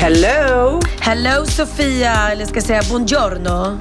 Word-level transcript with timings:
Hello! 0.00 0.80
Hello 1.00 1.46
Sofia, 1.46 2.30
eller 2.32 2.44
ska 2.46 2.54
jag 2.54 2.64
säga 2.64 2.82
buongiorno? 2.88 3.78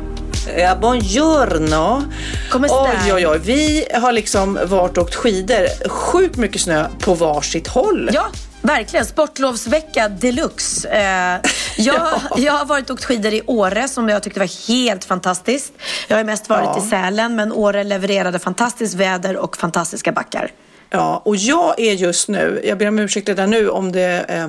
Ja, 0.58 0.76
buongiorno. 0.76 2.04
Come 2.52 2.68
Oj, 2.72 3.14
oj, 3.14 3.28
oj. 3.28 3.40
Vi 3.44 3.86
har 3.94 4.12
liksom 4.12 4.60
varit 4.66 4.98
och 4.98 5.04
åkt 5.04 5.16
skidor. 5.16 5.90
Sjukt 5.90 6.38
mycket 6.38 6.62
snö 6.62 6.88
på 7.00 7.14
varsitt 7.14 7.68
håll. 7.68 8.10
Ja, 8.14 8.26
verkligen. 8.62 9.06
Sportlovsvecka 9.06 10.10
deluxe. 10.10 10.90
Eh, 10.90 11.50
jag, 11.78 12.02
jag 12.38 12.54
har 12.54 12.66
varit 12.66 12.90
och 12.90 12.94
åkt 12.94 13.06
skidor 13.06 13.34
i 13.34 13.42
Åre 13.48 13.88
som 13.88 14.10
jag 14.10 14.24
tyckte 14.24 14.40
var 14.40 14.68
helt 14.68 15.06
fantastiskt. 15.06 15.74
Jag 16.08 16.18
har 16.18 16.24
mest 16.24 16.50
varit 16.50 16.70
Ja. 16.76 16.84
i 16.86 16.90
Sälen 16.90 17.36
men 17.36 17.52
Åre 17.52 17.84
levererade 17.84 18.40
fantastiskt 18.40 18.94
väder 18.96 19.38
och 19.38 19.58
fantastiska 19.58 20.12
backar. 20.12 20.52
Ja, 20.90 21.22
och 21.26 21.36
jag 21.36 21.80
är 21.80 21.94
just 21.94 22.28
nu, 22.28 22.62
jag 22.64 22.78
ber 22.78 22.88
om 22.88 23.00
ursäkt 23.00 23.30
redan 23.30 23.50
nu 23.50 23.70
om 23.70 23.92
det 23.92 24.26
eh, 24.30 24.48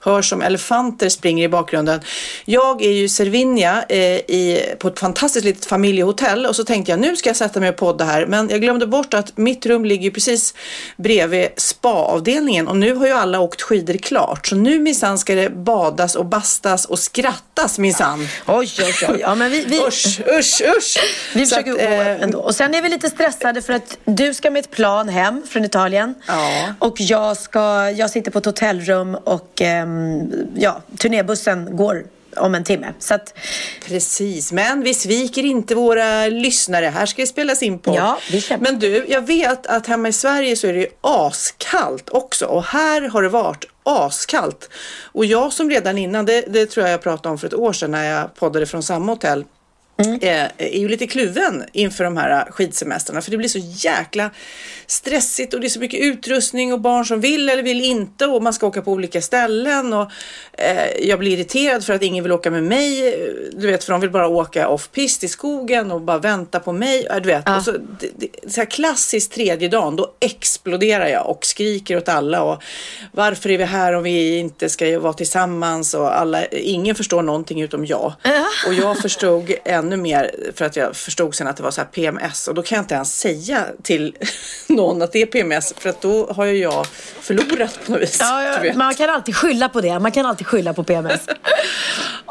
hörs 0.00 0.28
som 0.28 0.42
elefanter 0.42 1.08
springer 1.08 1.44
i 1.44 1.48
bakgrunden. 1.48 2.00
Jag 2.44 2.82
är 2.82 2.90
ju 2.90 3.08
Cervinia 3.08 3.84
eh, 3.88 3.98
i, 3.98 4.74
på 4.78 4.88
ett 4.88 4.98
fantastiskt 4.98 5.44
litet 5.44 5.66
familjehotell 5.66 6.46
och 6.46 6.56
så 6.56 6.64
tänkte 6.64 6.92
jag 6.92 7.00
nu 7.00 7.16
ska 7.16 7.28
jag 7.28 7.36
sätta 7.36 7.60
mig 7.60 7.68
och 7.68 7.76
podda 7.76 8.04
här 8.04 8.26
men 8.26 8.48
jag 8.48 8.60
glömde 8.60 8.86
bort 8.86 9.14
att 9.14 9.36
mitt 9.36 9.66
rum 9.66 9.84
ligger 9.84 10.10
precis 10.10 10.54
bredvid 10.96 11.48
spa-avdelningen 11.56 12.68
och 12.68 12.76
nu 12.76 12.94
har 12.94 13.06
ju 13.06 13.12
alla 13.12 13.40
åkt 13.40 13.62
skidor 13.62 13.94
klart 13.94 14.46
så 14.46 14.56
nu 14.56 14.78
minsann 14.78 15.18
ska 15.18 15.34
det 15.34 15.50
badas 15.50 16.14
och 16.14 16.24
bastas 16.26 16.84
och 16.84 16.98
skrattas 16.98 17.78
minsann. 17.78 18.28
Oj, 18.46 18.70
oj, 18.78 18.94
oj. 19.08 19.18
Ja, 19.20 19.34
men 19.34 19.50
vi, 19.50 19.64
vi, 19.64 19.78
Usch, 19.86 20.20
usch, 20.38 20.62
usch! 20.76 20.98
vi 21.34 21.46
Så 21.46 21.54
försöker 21.54 21.72
att, 21.72 21.78
gå 21.78 21.84
eh, 21.84 22.22
ändå. 22.22 22.38
Och 22.38 22.54
sen 22.54 22.74
är 22.74 22.82
vi 22.82 22.88
lite 22.88 23.10
stressade 23.10 23.62
för 23.62 23.72
att 23.72 23.98
du 24.04 24.34
ska 24.34 24.50
med 24.50 24.60
ett 24.60 24.70
plan 24.70 25.08
hem 25.08 25.42
från 25.50 25.64
Italien. 25.64 26.14
Ja. 26.26 26.74
Och 26.78 27.00
jag, 27.00 27.36
ska, 27.36 27.90
jag 27.90 28.10
sitter 28.10 28.30
på 28.30 28.38
ett 28.38 28.44
hotellrum 28.44 29.14
och 29.14 29.62
ja, 30.54 30.82
turnébussen 30.98 31.76
går 31.76 32.04
om 32.36 32.54
en 32.54 32.64
timme. 32.64 32.92
Så 32.98 33.14
att, 33.14 33.34
Precis, 33.86 34.52
men 34.52 34.82
vi 34.82 34.94
sviker 34.94 35.42
inte 35.42 35.74
våra 35.74 36.26
lyssnare. 36.26 36.86
Här 36.86 37.06
ska 37.06 37.22
det 37.22 37.26
spelas 37.26 37.62
in 37.62 37.78
på. 37.78 37.94
Ja, 37.96 38.18
vi 38.30 38.40
kämpar. 38.40 38.70
Men 38.70 38.80
du, 38.80 39.06
jag 39.08 39.26
vet 39.26 39.66
att 39.66 39.86
hemma 39.86 40.08
i 40.08 40.12
Sverige 40.12 40.56
så 40.56 40.66
är 40.66 40.72
det 40.72 40.80
ju 40.80 40.88
askallt 41.00 42.10
också 42.10 42.46
och 42.46 42.64
här 42.64 43.08
har 43.08 43.22
det 43.22 43.28
varit 43.28 43.64
askallt. 43.82 44.70
Och 45.12 45.24
jag 45.24 45.52
som 45.52 45.70
redan 45.70 45.98
innan, 45.98 46.26
det, 46.26 46.44
det 46.48 46.66
tror 46.66 46.86
jag 46.86 46.92
jag 46.92 47.02
pratade 47.02 47.28
om 47.28 47.38
för 47.38 47.46
ett 47.46 47.54
år 47.54 47.72
sedan 47.72 47.90
när 47.90 48.04
jag 48.04 48.34
poddade 48.34 48.66
från 48.66 48.82
samma 48.82 49.12
hotell, 49.12 49.44
Mm. 50.04 50.20
eh, 50.22 50.50
är 50.58 50.78
ju 50.78 50.88
lite 50.88 51.06
kluven 51.06 51.64
inför 51.72 52.04
de 52.04 52.16
här 52.16 52.50
skidsemestrarna 52.50 53.20
för 53.20 53.30
det 53.30 53.36
blir 53.36 53.48
så 53.48 53.58
jäkla 53.58 54.30
stressigt 54.86 55.54
och 55.54 55.60
det 55.60 55.66
är 55.66 55.68
så 55.68 55.80
mycket 55.80 56.00
utrustning 56.00 56.72
och 56.72 56.80
barn 56.80 57.04
som 57.04 57.20
vill 57.20 57.48
eller 57.48 57.62
vill 57.62 57.80
inte 57.80 58.26
och 58.26 58.42
man 58.42 58.52
ska 58.52 58.66
åka 58.66 58.82
på 58.82 58.92
olika 58.92 59.22
ställen 59.22 59.92
och 59.92 60.10
eh, 60.52 61.08
jag 61.08 61.18
blir 61.18 61.32
irriterad 61.32 61.84
för 61.84 61.92
att 61.92 62.02
ingen 62.02 62.24
vill 62.24 62.32
åka 62.32 62.50
med 62.50 62.64
mig. 62.64 63.16
Du 63.52 63.66
vet, 63.66 63.84
för 63.84 63.92
de 63.92 64.00
vill 64.00 64.10
bara 64.10 64.28
åka 64.28 64.68
off-pist 64.68 65.24
i 65.24 65.28
skogen 65.28 65.90
och 65.90 66.00
bara 66.00 66.18
vänta 66.18 66.60
på 66.60 66.72
mig. 66.72 67.08
Du 67.22 67.26
vet, 67.28 67.48
och 67.48 67.62
så, 67.62 67.72
det, 67.72 68.10
det, 68.16 68.52
så 68.52 68.60
här 68.60 68.70
klassiskt 68.70 69.32
tredje 69.32 69.68
dagen, 69.68 69.96
då 69.96 70.14
exploderar 70.20 71.06
jag 71.06 71.30
och 71.30 71.44
skriker 71.44 71.96
åt 71.96 72.08
alla 72.08 72.42
och 72.42 72.62
varför 73.12 73.50
är 73.50 73.58
vi 73.58 73.64
här 73.64 73.92
om 73.92 74.02
vi 74.02 74.38
inte 74.38 74.68
ska 74.68 75.00
vara 75.00 75.12
tillsammans 75.12 75.94
och 75.94 76.18
alla, 76.18 76.46
ingen 76.46 76.94
förstår 76.94 77.22
någonting 77.22 77.62
utom 77.62 77.86
jag. 77.86 78.12
Och 78.66 78.74
jag 78.74 78.98
förstod 78.98 79.52
ännu 79.92 80.02
mer 80.02 80.30
för 80.54 80.64
att 80.64 80.76
jag 80.76 80.96
förstod 80.96 81.34
sen 81.34 81.46
att 81.46 81.56
det 81.56 81.62
var 81.62 81.70
så 81.70 81.80
här 81.80 81.88
PMS 81.88 82.48
och 82.48 82.54
då 82.54 82.62
kan 82.62 82.76
jag 82.76 82.82
inte 82.82 82.94
ens 82.94 83.18
säga 83.20 83.64
till 83.82 84.16
någon 84.66 85.02
att 85.02 85.12
det 85.12 85.22
är 85.22 85.26
PMS 85.26 85.74
för 85.76 85.88
att 85.90 86.00
då 86.00 86.32
har 86.32 86.44
ju 86.44 86.58
jag 86.58 86.86
förlorat 87.20 87.78
på 87.86 87.92
något 87.92 88.00
vis. 88.00 88.18
Ja, 88.20 88.58
vet. 88.62 88.76
man 88.76 88.94
kan 88.94 89.10
alltid 89.10 89.36
skylla 89.36 89.68
på 89.68 89.80
det. 89.80 89.98
Man 89.98 90.12
kan 90.12 90.26
alltid 90.26 90.46
skylla 90.46 90.74
på 90.74 90.84
PMS. 90.84 91.20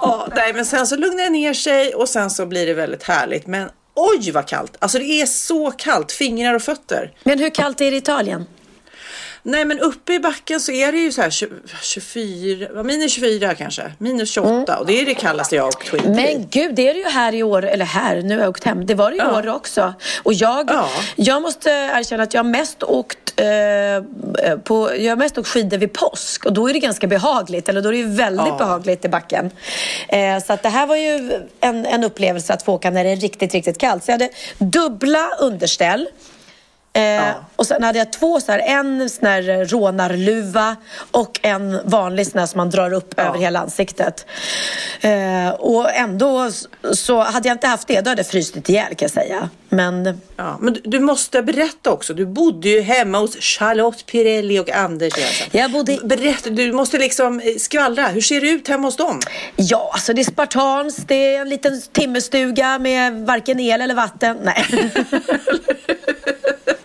Ja, 0.01 0.27
nej, 0.35 0.53
men 0.53 0.65
sen 0.65 0.87
så 0.87 0.95
lugnar 0.95 1.23
det 1.23 1.29
ner 1.29 1.53
sig 1.53 1.93
och 1.93 2.09
sen 2.09 2.29
så 2.29 2.45
blir 2.45 2.65
det 2.65 2.73
väldigt 2.73 3.03
härligt. 3.03 3.47
Men 3.47 3.69
oj 3.95 4.31
vad 4.31 4.47
kallt! 4.47 4.75
Alltså 4.79 4.99
det 4.99 5.05
är 5.05 5.25
så 5.25 5.71
kallt, 5.71 6.11
fingrar 6.11 6.53
och 6.53 6.61
fötter. 6.61 7.13
Men 7.23 7.39
hur 7.39 7.49
kallt 7.49 7.81
är 7.81 7.91
det 7.91 7.97
i 7.97 7.99
Italien? 7.99 8.45
Nej 9.49 9.65
men 9.65 9.79
uppe 9.79 10.13
i 10.13 10.19
backen 10.19 10.59
så 10.59 10.71
är 10.71 10.91
det 10.91 10.97
ju 10.97 11.11
så 11.11 11.21
här 11.21 11.29
20, 11.29 11.49
24, 11.81 12.67
ja, 12.75 12.83
minus 12.83 13.11
24 13.13 13.55
kanske, 13.55 13.91
minus 13.97 14.31
28 14.31 14.77
och 14.77 14.85
det 14.85 15.01
är 15.01 15.05
det 15.05 15.13
kallaste 15.13 15.55
jag 15.55 15.63
har 15.63 15.67
åkt 15.67 15.89
skidor. 15.89 16.09
Men 16.15 16.47
gud, 16.49 16.75
det 16.75 16.89
är 16.89 16.93
det 16.93 16.99
ju 16.99 17.05
här 17.05 17.35
i 17.35 17.43
år, 17.43 17.65
eller 17.65 17.85
här, 17.85 18.21
nu 18.21 18.35
har 18.35 18.41
jag 18.41 18.49
åkt 18.49 18.63
hem. 18.63 18.85
Det 18.85 18.93
var 18.95 19.09
det 19.11 19.15
i 19.15 19.19
Ja. 19.19 19.37
år 19.39 19.47
också. 19.47 19.93
Och 20.23 20.33
jag, 20.33 20.69
Ja. 20.71 20.89
jag 21.15 21.41
måste 21.41 21.69
erkänna 21.69 22.23
att 22.23 22.33
jag 22.33 22.43
har 22.43 22.49
mest 22.49 22.83
åkt 22.83 23.17
eh, 23.39 24.57
på, 24.63 24.95
jag 24.97 25.11
har 25.11 25.15
mest 25.15 25.37
åkt 25.37 25.47
skidor 25.47 25.77
vid 25.77 25.93
påsk 25.93 26.45
och 26.45 26.53
då 26.53 26.69
är 26.69 26.73
det 26.73 26.79
ganska 26.79 27.07
behagligt, 27.07 27.69
eller 27.69 27.81
då 27.81 27.89
är 27.89 27.93
det 27.93 27.99
ju 27.99 28.07
väldigt 28.15 28.47
Ja. 28.47 28.57
behagligt 28.57 29.05
i 29.05 29.09
backen. 29.09 29.51
Eh, 30.09 30.43
så 30.47 30.53
att 30.53 30.63
det 30.63 30.69
här 30.69 30.87
var 30.87 30.95
ju 30.95 31.31
en, 31.59 31.85
en 31.85 32.03
upplevelse 32.03 32.53
att 32.53 32.63
få 32.63 32.73
åka 32.73 32.89
när 32.89 33.03
det 33.03 33.09
är 33.09 33.15
riktigt, 33.15 33.53
riktigt 33.53 33.77
kallt. 33.77 34.03
Så 34.05 34.11
jag 34.11 34.13
hade 34.13 34.29
dubbla 34.57 35.29
underställ. 35.39 36.07
Eh, 36.97 37.31
Och 37.55 37.67
sen 37.67 37.83
hade 37.83 37.99
jag 37.99 38.13
två 38.13 38.39
så 38.39 38.51
här, 38.51 38.59
en 38.59 39.09
sån 39.09 39.27
här 39.27 39.65
rånarluva 39.65 40.75
och 41.11 41.39
en 41.43 41.79
vanlig 41.83 42.27
sån 42.27 42.39
här 42.39 42.45
som 42.45 42.57
man 42.57 42.69
drar 42.69 42.93
upp 42.93 43.19
över 43.19 43.39
hela 43.39 43.59
ansiktet. 43.59 44.25
Eh, 45.01 45.49
och 45.49 45.93
ändå 45.95 46.51
så 46.93 47.21
hade 47.21 47.47
jag 47.49 47.55
inte 47.55 47.67
haft 47.67 47.87
det, 47.87 48.01
då 48.01 48.09
hade 48.09 48.19
jag 48.19 48.27
fryst 48.27 48.69
ihjäl 48.69 48.87
kan 48.95 48.97
jag 49.05 49.11
säga. 49.11 49.49
Men 49.69 50.21
Ja, 50.35 50.57
men 50.61 50.77
du, 50.83 50.99
måste 50.99 51.41
berätta 51.41 51.91
också, 51.91 52.13
du 52.13 52.25
bodde 52.25 52.69
ju 52.69 52.81
hemma 52.81 53.17
hos 53.19 53.35
Charlotte 53.39 54.05
Pirelli 54.05 54.59
och 54.59 54.69
Anders 54.69 55.17
Jensen. 55.17 55.47
Jag 55.51 55.71
bodde- 55.71 55.99
Berätta, 56.03 56.49
du 56.49 56.71
måste 56.73 56.97
liksom 56.97 57.39
eh, 57.39 57.55
skvallra, 57.57 58.07
hur 58.07 58.21
ser 58.21 58.41
det 58.41 58.49
ut 58.49 58.67
hemma 58.67 58.87
hos 58.87 58.97
dem? 58.97 59.19
ja, 59.55 59.89
alltså 59.93 60.13
det 60.13 60.21
är 60.21 60.23
spartanskt, 60.31 61.07
det 61.07 61.35
är 61.35 61.41
en 61.41 61.49
liten 61.49 61.81
timmerstuga 61.91 62.79
med 62.79 63.13
varken 63.25 63.59
el 63.59 63.81
eller 63.81 63.95
vatten. 63.95 64.37
Nej. 64.43 64.65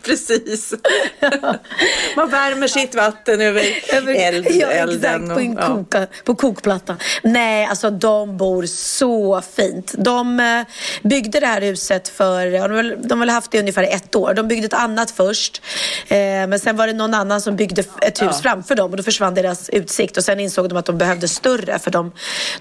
Precis. 0.04 0.74
Man 2.16 2.28
värmer 2.30 2.68
sitt 2.68 2.94
vatten 2.94 3.40
över, 3.40 3.62
eld, 4.16 4.46
ja, 4.50 4.66
elden. 4.66 5.22
exakt, 5.24 5.34
på, 5.34 5.40
en 5.40 5.52
ja. 5.52 5.66
koka, 5.66 6.06
på 6.24 6.34
kokplattan. 6.34 6.96
Nej, 7.22 7.66
alltså 7.66 7.90
de 7.90 8.36
bor 8.36 8.66
så 8.66 9.42
fint. 9.56 9.94
De 9.98 10.40
eh, 10.40 10.62
byggde 11.02 11.40
det 11.40 11.46
här 11.46 11.60
huset 11.60 12.08
för, 12.08 12.46
ja, 12.46 12.68
de 12.68 12.74
har 13.10 13.16
väl- 13.16 13.28
haft 13.28 13.50
det 13.50 13.56
i 13.56 13.60
ungefär 13.60 13.82
ett 13.82 14.16
år. 14.16 14.34
De 14.34 14.48
byggde 14.48 14.66
ett 14.66 14.74
annat 14.74 15.10
först. 15.10 15.62
Eh, 16.08 16.16
men 16.18 16.60
sen 16.60 16.76
var 16.76 16.86
det 16.86 16.92
någon 16.92 17.14
annan 17.14 17.40
som 17.40 17.56
byggde 17.56 17.84
ett 18.00 18.22
hus 18.22 18.40
framför 18.42 18.74
dem 18.74 18.90
och 18.90 18.96
då 18.96 19.02
försvann 19.02 19.34
deras 19.34 19.68
utsikt. 19.70 20.16
Och 20.16 20.24
sen 20.24 20.40
insåg 20.40 20.68
de 20.68 20.78
att 20.78 20.86
de 20.86 20.98
behövde 20.98 21.28
större 21.28 21.78
för 21.78 21.90
de, 21.90 22.12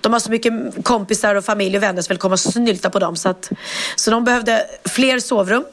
de 0.02 0.14
har 0.14 0.20
så 0.20 0.32
mycket 0.32 0.54
kompisar 0.84 1.36
och 1.36 1.46
familj 1.46 1.78
och 1.78 1.84
vänner 1.84 2.02
som 2.02 2.14
vill 2.14 2.20
komma 2.20 2.34
och 2.34 2.40
snylta 2.40 2.90
på 2.90 3.00
dem. 3.00 3.16
Så, 3.16 3.30
att, 3.30 3.50
så 3.96 4.12
de 4.12 4.24
behövde 4.24 4.66
fler 4.86 5.20
sovrum. 5.20 5.66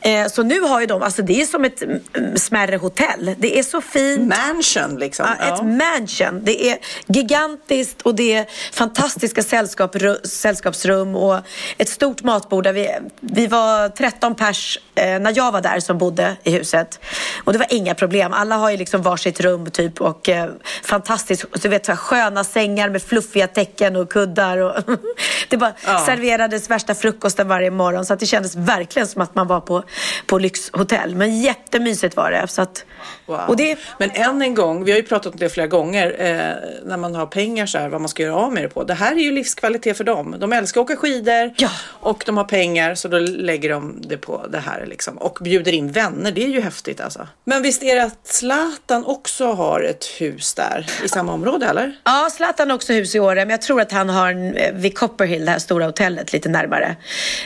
Eh, 0.00 0.26
så 0.26 0.42
nu 0.42 0.60
har 0.60 0.80
ju 0.80 0.86
de, 0.86 1.02
alltså 1.02 1.22
det 1.22 1.40
är 1.40 1.46
som 1.46 1.64
ett 1.64 1.82
mm, 1.82 2.36
smärre 2.36 2.76
hotell. 2.76 3.34
Det 3.38 3.58
är 3.58 3.62
så 3.62 3.80
fint. 3.80 4.34
Mansion 4.36 4.98
liksom. 4.98 5.26
Ja, 5.40 5.54
ett 5.54 5.64
mansion. 5.64 6.44
Det 6.44 6.66
är 6.70 6.78
gigantiskt 7.06 8.02
och 8.02 8.14
det 8.14 8.34
är 8.34 8.46
fantastiska 8.72 9.42
sällskap, 9.42 9.96
sällskapsrum 10.24 11.14
och 11.16 11.38
ett 11.78 11.88
stort 11.88 12.22
matbord. 12.22 12.64
Där 12.64 12.72
vi, 12.72 12.90
vi 13.20 13.46
var 13.46 13.88
13 13.88 14.34
pers 14.34 14.78
eh, 14.94 15.04
när 15.18 15.32
jag 15.36 15.52
var 15.52 15.60
där 15.60 15.80
som 15.80 15.98
bodde 15.98 16.36
i 16.42 16.50
huset. 16.50 17.00
Och 17.44 17.52
det 17.52 17.58
var 17.58 17.66
inga 17.70 17.94
problem. 17.94 18.32
Alla 18.32 18.56
har 18.56 18.70
ju 18.70 18.76
liksom 18.76 19.02
varsitt 19.02 19.40
rum 19.40 19.70
typ 19.70 20.00
och 20.00 20.28
eh, 20.28 20.50
fantastiskt. 20.82 21.44
Du 21.62 21.68
vet, 21.68 21.86
så 21.86 21.92
här, 21.92 21.96
sköna 21.96 22.44
sängar 22.44 22.88
med 22.88 23.02
fluffiga 23.02 23.46
täcken 23.46 23.96
och 23.96 24.12
kuddar. 24.12 24.58
Och 24.58 24.74
det 25.48 25.56
bara 25.56 25.72
Ja. 25.86 25.98
serverades 26.06 26.70
värsta 26.70 26.94
frukosten 26.94 27.48
varje 27.48 27.70
morgon 27.70 28.04
så 28.06 28.12
att 28.14 28.20
det 28.20 28.26
kändes 28.26 28.56
verkligen 28.56 29.08
som 29.08 29.22
att 29.22 29.34
man 29.34 29.46
var 29.50 29.60
på, 29.60 29.82
på 30.26 30.38
lyxhotell. 30.38 31.14
Men 31.16 31.40
jättemysigt 31.40 32.16
var 32.16 32.30
det. 32.30 32.48
Så 32.48 32.62
att, 32.62 32.84
Wow. 33.26 33.40
och 33.48 33.56
det, 33.56 33.78
Men 33.98 34.10
än 34.10 34.42
en 34.42 34.54
gång, 34.54 34.84
vi 34.84 34.90
har 34.92 34.96
ju 34.98 35.04
pratat 35.04 35.32
om 35.32 35.38
det 35.38 35.48
flera 35.48 35.66
gånger, 35.66 36.06
eh, 36.18 36.54
när 36.84 36.96
man 36.96 37.14
har 37.14 37.26
pengar 37.26 37.66
så 37.66 37.78
här, 37.78 37.88
vad 37.88 38.00
man 38.00 38.08
ska 38.08 38.22
göra 38.22 38.34
av 38.36 38.52
med 38.52 38.62
det 38.62 38.68
på. 38.68 38.84
Det 38.84 38.94
här 38.94 39.12
är 39.12 39.20
ju 39.20 39.32
livskvalitet 39.32 39.96
för 39.96 40.04
dem. 40.04 40.36
De 40.38 40.52
älskar 40.52 40.80
att 40.80 40.84
åka 40.84 40.96
skidor 40.96 41.54
Ja. 41.56 41.68
och 42.00 42.22
de 42.26 42.36
har 42.36 42.44
pengar 42.44 42.94
så 42.94 43.08
då 43.08 43.18
lägger 43.18 43.70
de 43.70 44.02
det 44.08 44.16
på 44.16 44.46
det 44.48 44.58
här 44.58 44.86
liksom. 44.86 45.18
Och 45.18 45.38
bjuder 45.40 45.72
in 45.72 45.92
vänner, 45.92 46.32
det 46.32 46.44
är 46.44 46.48
ju 46.48 46.60
häftigt 46.60 47.00
alltså. 47.00 47.28
Men 47.44 47.62
visst 47.62 47.82
är 47.82 47.94
det 47.96 48.02
att 48.02 48.26
Zlatan 48.26 49.04
också 49.06 49.52
har 49.52 49.80
ett 49.80 50.04
hus 50.18 50.54
där 50.54 50.86
i 51.04 51.08
samma 51.08 51.32
område 51.32 51.66
eller? 51.66 51.96
Ja, 52.04 52.28
Zlatan 52.32 52.70
har 52.70 52.74
också 52.76 52.92
hus 52.92 53.14
i 53.14 53.20
Åre, 53.20 53.34
men 53.34 53.50
jag 53.50 53.62
tror 53.62 53.80
att 53.80 53.92
han 53.92 54.08
har 54.08 54.30
en, 54.30 54.54
eh, 54.56 54.72
vid 54.74 54.98
Copperhill, 54.98 55.44
det 55.44 55.50
här 55.50 55.58
stora 55.58 55.86
hotellet, 55.86 56.32
lite 56.32 56.48
närmare. 56.48 56.96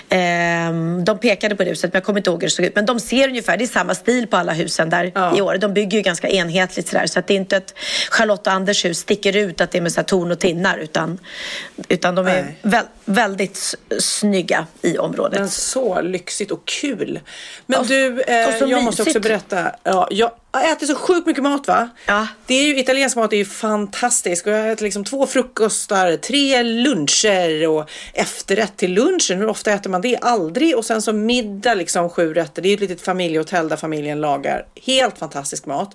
Ehm, 0.09 1.05
de 1.05 1.19
pekade 1.19 1.57
på 1.57 1.65
det 1.65 1.71
huset, 1.85 1.93
men 1.93 1.99
jag 1.99 2.05
kommer 2.05 2.21
inte 2.21 2.31
ihåg 2.31 2.43
hur 2.43 2.47
det 2.49 2.51
såg 2.55 2.65
ut. 2.67 2.75
Men 2.75 2.87
de 2.87 3.01
ser 3.01 3.29
ungefär, 3.29 3.57
det 3.57 3.65
är 3.65 3.69
samma 3.69 3.95
stil 3.95 4.27
på 4.27 4.37
alla 4.37 4.53
husen 4.53 4.91
där 4.91 5.13
Ja. 5.15 5.37
i 5.39 5.41
Åre. 5.41 5.59
De 5.59 5.75
bygger 5.75 5.99
ju 5.99 6.03
ganska 6.03 6.29
enhetligt 6.29 6.89
sådär, 6.89 7.07
så 7.07 7.19
att 7.19 7.27
det 7.27 7.35
är 7.35 7.37
inte 7.37 7.57
ett 7.57 7.75
Charlotte 8.11 8.47
och 8.47 8.53
Anders 8.53 8.85
hus 8.85 8.99
sticker 8.99 9.37
ut 9.37 9.61
att 9.61 9.71
det 9.71 9.79
är 9.79 9.83
med 9.83 9.93
så 9.93 10.03
torn 10.03 10.31
och 10.33 10.39
tinnar, 10.39 10.79
utan, 10.79 11.19
utan 11.89 12.15
de 12.15 12.27
är 12.27 12.43
Nej. 12.43 12.59
väl, 12.63 12.85
väldigt 13.05 13.75
snygga 13.99 14.67
i 14.83 14.99
området. 14.99 15.39
Men 15.41 15.49
så 15.51 16.01
lyxigt 16.01 16.51
och 16.51 16.65
kul. 16.65 17.21
Men 17.67 17.81
Och- 17.81 17.87
du, 17.87 18.21
eh, 18.23 18.35
jag 18.59 18.83
måste 18.83 19.03
också 19.03 19.05
mysigt. 19.05 19.23
berätta. 19.23 19.73
Ja, 19.83 20.09
jag 20.11 20.31
äter 20.73 20.87
så 20.87 20.95
sjukt 20.95 21.27
mycket 21.27 21.43
mat 21.43 21.69
va? 21.69 21.89
Ja. 22.07 22.27
Det 22.47 22.55
är 22.55 22.63
ju, 22.65 22.79
italiensk 22.79 23.17
mat 23.17 23.33
är 23.33 23.37
ju 23.37 23.45
fantastisk. 23.45 24.47
Och 24.47 24.53
jag 24.53 24.71
äter 24.71 24.85
liksom 24.85 25.05
två 25.05 25.27
frukostar, 25.27 26.17
tre 26.17 26.63
luncher 26.63 27.69
och 27.69 27.91
efterrätt 28.13 28.77
till 28.77 28.93
lunchen. 28.95 29.39
Hur 29.39 29.49
ofta 29.49 29.73
äter 29.73 29.91
man 29.91 30.01
det? 30.01 30.17
Aldrig. 30.17 30.77
Och 30.77 30.85
sen 30.85 31.03
så 31.03 31.13
middag 31.13 31.75
liksom 31.75 32.11
sju 32.11 32.35
rätter. 32.35 32.63
Det 32.63 32.69
är 32.69 32.71
ju 32.71 32.75
ett 32.75 32.81
litet 32.81 33.01
familjehotell 33.01 33.69
där 33.69 33.77
familjen 33.77 34.21
lagar 34.21 34.65
helt 34.87 35.19
fantastisk 35.19 35.67
mat. 35.67 35.91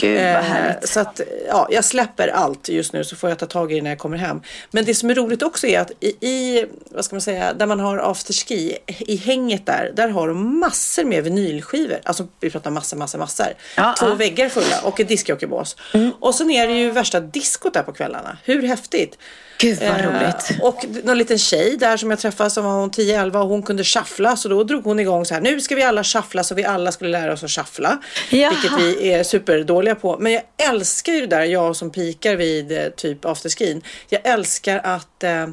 Gud, 0.00 0.16
vad 0.20 0.26
Eh, 0.26 0.40
härligt. 0.42 0.88
Så 0.88 1.00
att 1.00 1.20
ja, 1.48 1.68
jag 1.70 1.84
släpper 1.84 2.28
allt 2.28 2.68
just 2.68 2.92
nu 2.92 3.04
så 3.04 3.16
får 3.16 3.28
jag 3.30 3.38
ta 3.38 3.46
tag 3.46 3.72
i 3.72 3.74
det 3.74 3.82
när 3.82 3.90
jag 3.90 3.98
kommer 3.98 4.16
hem. 4.16 4.40
Men 4.70 4.84
det 4.84 4.94
som 4.94 5.10
är 5.10 5.14
roligt 5.14 5.42
också 5.42 5.66
är 5.66 5.80
att 5.80 5.90
i, 6.00 6.26
i 6.26 6.49
vad 6.90 7.04
ska 7.04 7.14
man 7.14 7.20
säga, 7.20 7.52
där 7.52 7.66
man 7.66 7.80
har 7.80 7.98
afterski, 7.98 8.76
i 8.86 9.16
hänget 9.16 9.66
där, 9.66 9.92
där 9.96 10.08
har 10.08 10.28
de 10.28 10.58
massor 10.58 11.04
med 11.04 11.24
vinylskivor. 11.24 12.00
Alltså 12.04 12.26
vi 12.40 12.50
pratar 12.50 12.70
massor, 12.70 12.96
massor, 12.96 13.18
massor. 13.18 13.46
Ja, 13.76 13.94
Två 13.98 14.06
ja. 14.06 14.14
väggar 14.14 14.48
fulla 14.48 14.80
och 14.82 15.00
ett 15.00 15.08
discjockeybås. 15.08 15.76
Och 16.20 16.34
sen 16.34 16.50
är 16.50 16.66
det 16.66 16.74
ju 16.74 16.90
värsta 16.90 17.20
diskot 17.20 17.74
där 17.74 17.82
på 17.82 17.92
kvällarna. 17.92 18.38
Hur 18.44 18.62
häftigt? 18.62 19.18
Gud, 19.60 19.78
vad 19.80 19.88
Eh, 19.88 20.06
roligt. 20.06 20.62
Och 20.62 20.84
någon 21.04 21.18
liten 21.18 21.38
tjej 21.38 21.76
där 21.76 21.96
som 21.96 22.10
jag 22.10 22.18
träffade 22.18 22.50
som 22.50 22.64
var 22.64 22.72
hon 22.72 22.90
10-11 22.90 23.36
och 23.36 23.48
hon 23.48 23.62
kunde 23.62 23.84
shuffla 23.84 24.36
så 24.36 24.48
då 24.48 24.64
drog 24.64 24.84
hon 24.84 25.00
igång 25.00 25.24
så 25.24 25.34
här 25.34 25.40
nu 25.40 25.60
ska 25.60 25.74
vi 25.74 25.82
alla 25.82 26.04
shuffla 26.04 26.44
så 26.44 26.54
vi 26.54 26.64
alla 26.64 26.92
skulle 26.92 27.10
lära 27.10 27.32
oss 27.32 27.44
att 27.44 27.50
shuffla. 27.50 27.98
Jaha. 28.30 28.50
Vilket 28.50 28.78
vi 28.78 29.12
är 29.12 29.22
superdåliga 29.22 29.94
på. 29.94 30.16
Men 30.20 30.32
jag 30.32 30.42
älskar 30.70 31.12
ju 31.12 31.20
det 31.20 31.26
där 31.26 31.44
jag 31.44 31.76
som 31.76 31.90
pikar 31.90 32.36
vid 32.36 32.72
eh, 32.72 32.88
typ 32.96 33.24
afterskin. 33.24 33.82
Jag 34.08 34.20
älskar 34.24 34.80
att 34.84 35.24
eh, 35.24 35.46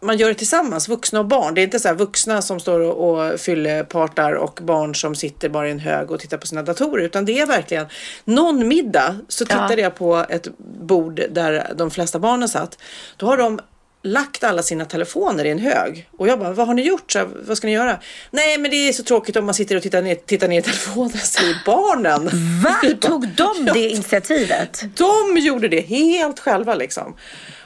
man 0.00 0.16
gör 0.16 0.28
det 0.28 0.34
tillsammans, 0.34 0.88
vuxna 0.88 1.18
och 1.18 1.26
barn. 1.26 1.54
Det 1.54 1.60
är 1.60 1.62
inte 1.62 1.80
så 1.80 1.88
här 1.88 1.94
vuxna 1.94 2.42
som 2.42 2.60
står 2.60 2.80
och, 2.80 3.10
och 3.10 3.40
fyllepartar 3.40 4.32
och 4.32 4.60
barn 4.62 4.94
som 4.94 5.14
sitter 5.14 5.48
bara 5.48 5.68
i 5.68 5.70
en 5.70 5.78
hög 5.78 6.10
och 6.10 6.20
tittar 6.20 6.38
på 6.38 6.46
sina 6.46 6.62
datorer. 6.62 7.04
Utan 7.04 7.24
det 7.24 7.40
är 7.40 7.46
verkligen 7.46 7.86
någon 8.24 8.68
middag 8.68 9.16
så 9.28 9.44
tittade 9.44 9.82
jag 9.82 9.94
på 9.94 10.26
ett 10.28 10.48
bord 10.80 11.22
där 11.30 11.72
de 11.76 11.90
flesta 11.90 12.18
barnen 12.18 12.48
satt. 12.48 12.78
Då 13.16 13.26
har 13.26 13.36
de 13.36 13.60
lagt 14.04 14.44
alla 14.44 14.62
sina 14.62 14.84
telefoner 14.84 15.44
i 15.44 15.50
en 15.50 15.58
hög. 15.58 16.08
Och 16.18 16.28
jag 16.28 16.38
bara, 16.38 16.52
vad 16.52 16.66
har 16.66 16.74
ni 16.74 16.82
gjort? 16.82 17.12
Så 17.12 17.28
vad 17.46 17.56
ska 17.56 17.66
ni 17.66 17.72
göra? 17.72 17.98
Nej, 18.30 18.58
men 18.58 18.70
det 18.70 18.76
är 18.76 18.92
så 18.92 19.02
tråkigt 19.02 19.36
om 19.36 19.44
man 19.44 19.54
sitter 19.54 19.76
och 19.76 19.82
tittar 19.82 20.02
ner, 20.02 20.14
tittar 20.14 20.48
ner 20.48 20.58
i 20.58 20.62
telefonen, 20.62 21.18
säger 21.18 21.62
barnen. 21.66 22.30
Va? 22.62 22.74
Tog 23.00 23.28
de 23.28 23.64
det 23.74 23.88
initiativet? 23.88 24.84
De 24.96 25.38
gjorde 25.38 25.68
det 25.68 25.80
helt 25.80 26.40
själva 26.40 26.74
liksom. 26.74 27.14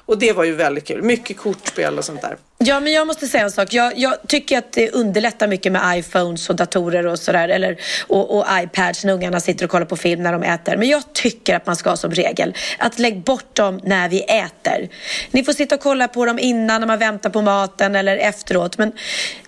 Och 0.09 0.19
det 0.19 0.33
var 0.33 0.45
ju 0.45 0.55
väldigt 0.55 0.87
kul. 0.87 1.03
Mycket 1.03 1.37
kortspel 1.37 1.99
och 1.99 2.05
sånt 2.05 2.23
där. 2.23 2.37
Ja, 2.59 2.81
men 2.81 2.93
jag 2.93 3.07
måste 3.07 3.27
säga 3.27 3.45
en 3.45 3.51
sak. 3.51 3.73
Jag, 3.73 3.99
jag 3.99 4.15
tycker 4.27 4.59
att 4.59 4.73
det 4.73 4.91
underlättar 4.91 5.49
mycket 5.49 5.73
med 5.73 5.99
iPhones 5.99 6.51
och 6.51 6.57
datorer 6.57 7.07
och 7.07 7.19
sådär. 7.19 7.49
Eller, 7.49 7.81
och, 8.07 8.39
och 8.39 8.47
iPads 8.63 9.05
när 9.05 9.13
ungarna 9.13 9.41
sitter 9.41 9.65
och 9.65 9.71
kollar 9.71 9.87
på 9.87 9.97
film 9.97 10.23
när 10.23 10.33
de 10.33 10.43
äter. 10.43 10.77
Men 10.77 10.89
jag 10.89 11.13
tycker 11.13 11.57
att 11.57 11.67
man 11.67 11.77
ska 11.77 11.91
ha 11.91 11.97
som 11.97 12.11
regel 12.11 12.55
att 12.79 12.99
lägg 12.99 13.21
bort 13.25 13.57
dem 13.57 13.81
när 13.85 14.09
vi 14.09 14.21
äter. 14.21 14.89
Ni 15.31 15.45
får 15.45 15.53
sitta 15.53 15.75
och 15.75 15.81
kolla 15.81 16.09
på 16.09 16.27
dem 16.27 16.39
innan 16.39 16.81
när 16.81 16.89
man 16.89 16.99
väntar 16.99 17.31
på 17.31 17.43
maten 17.43 17.97
eller 17.97 18.17
efteråt. 18.17 18.79
Men 18.79 18.93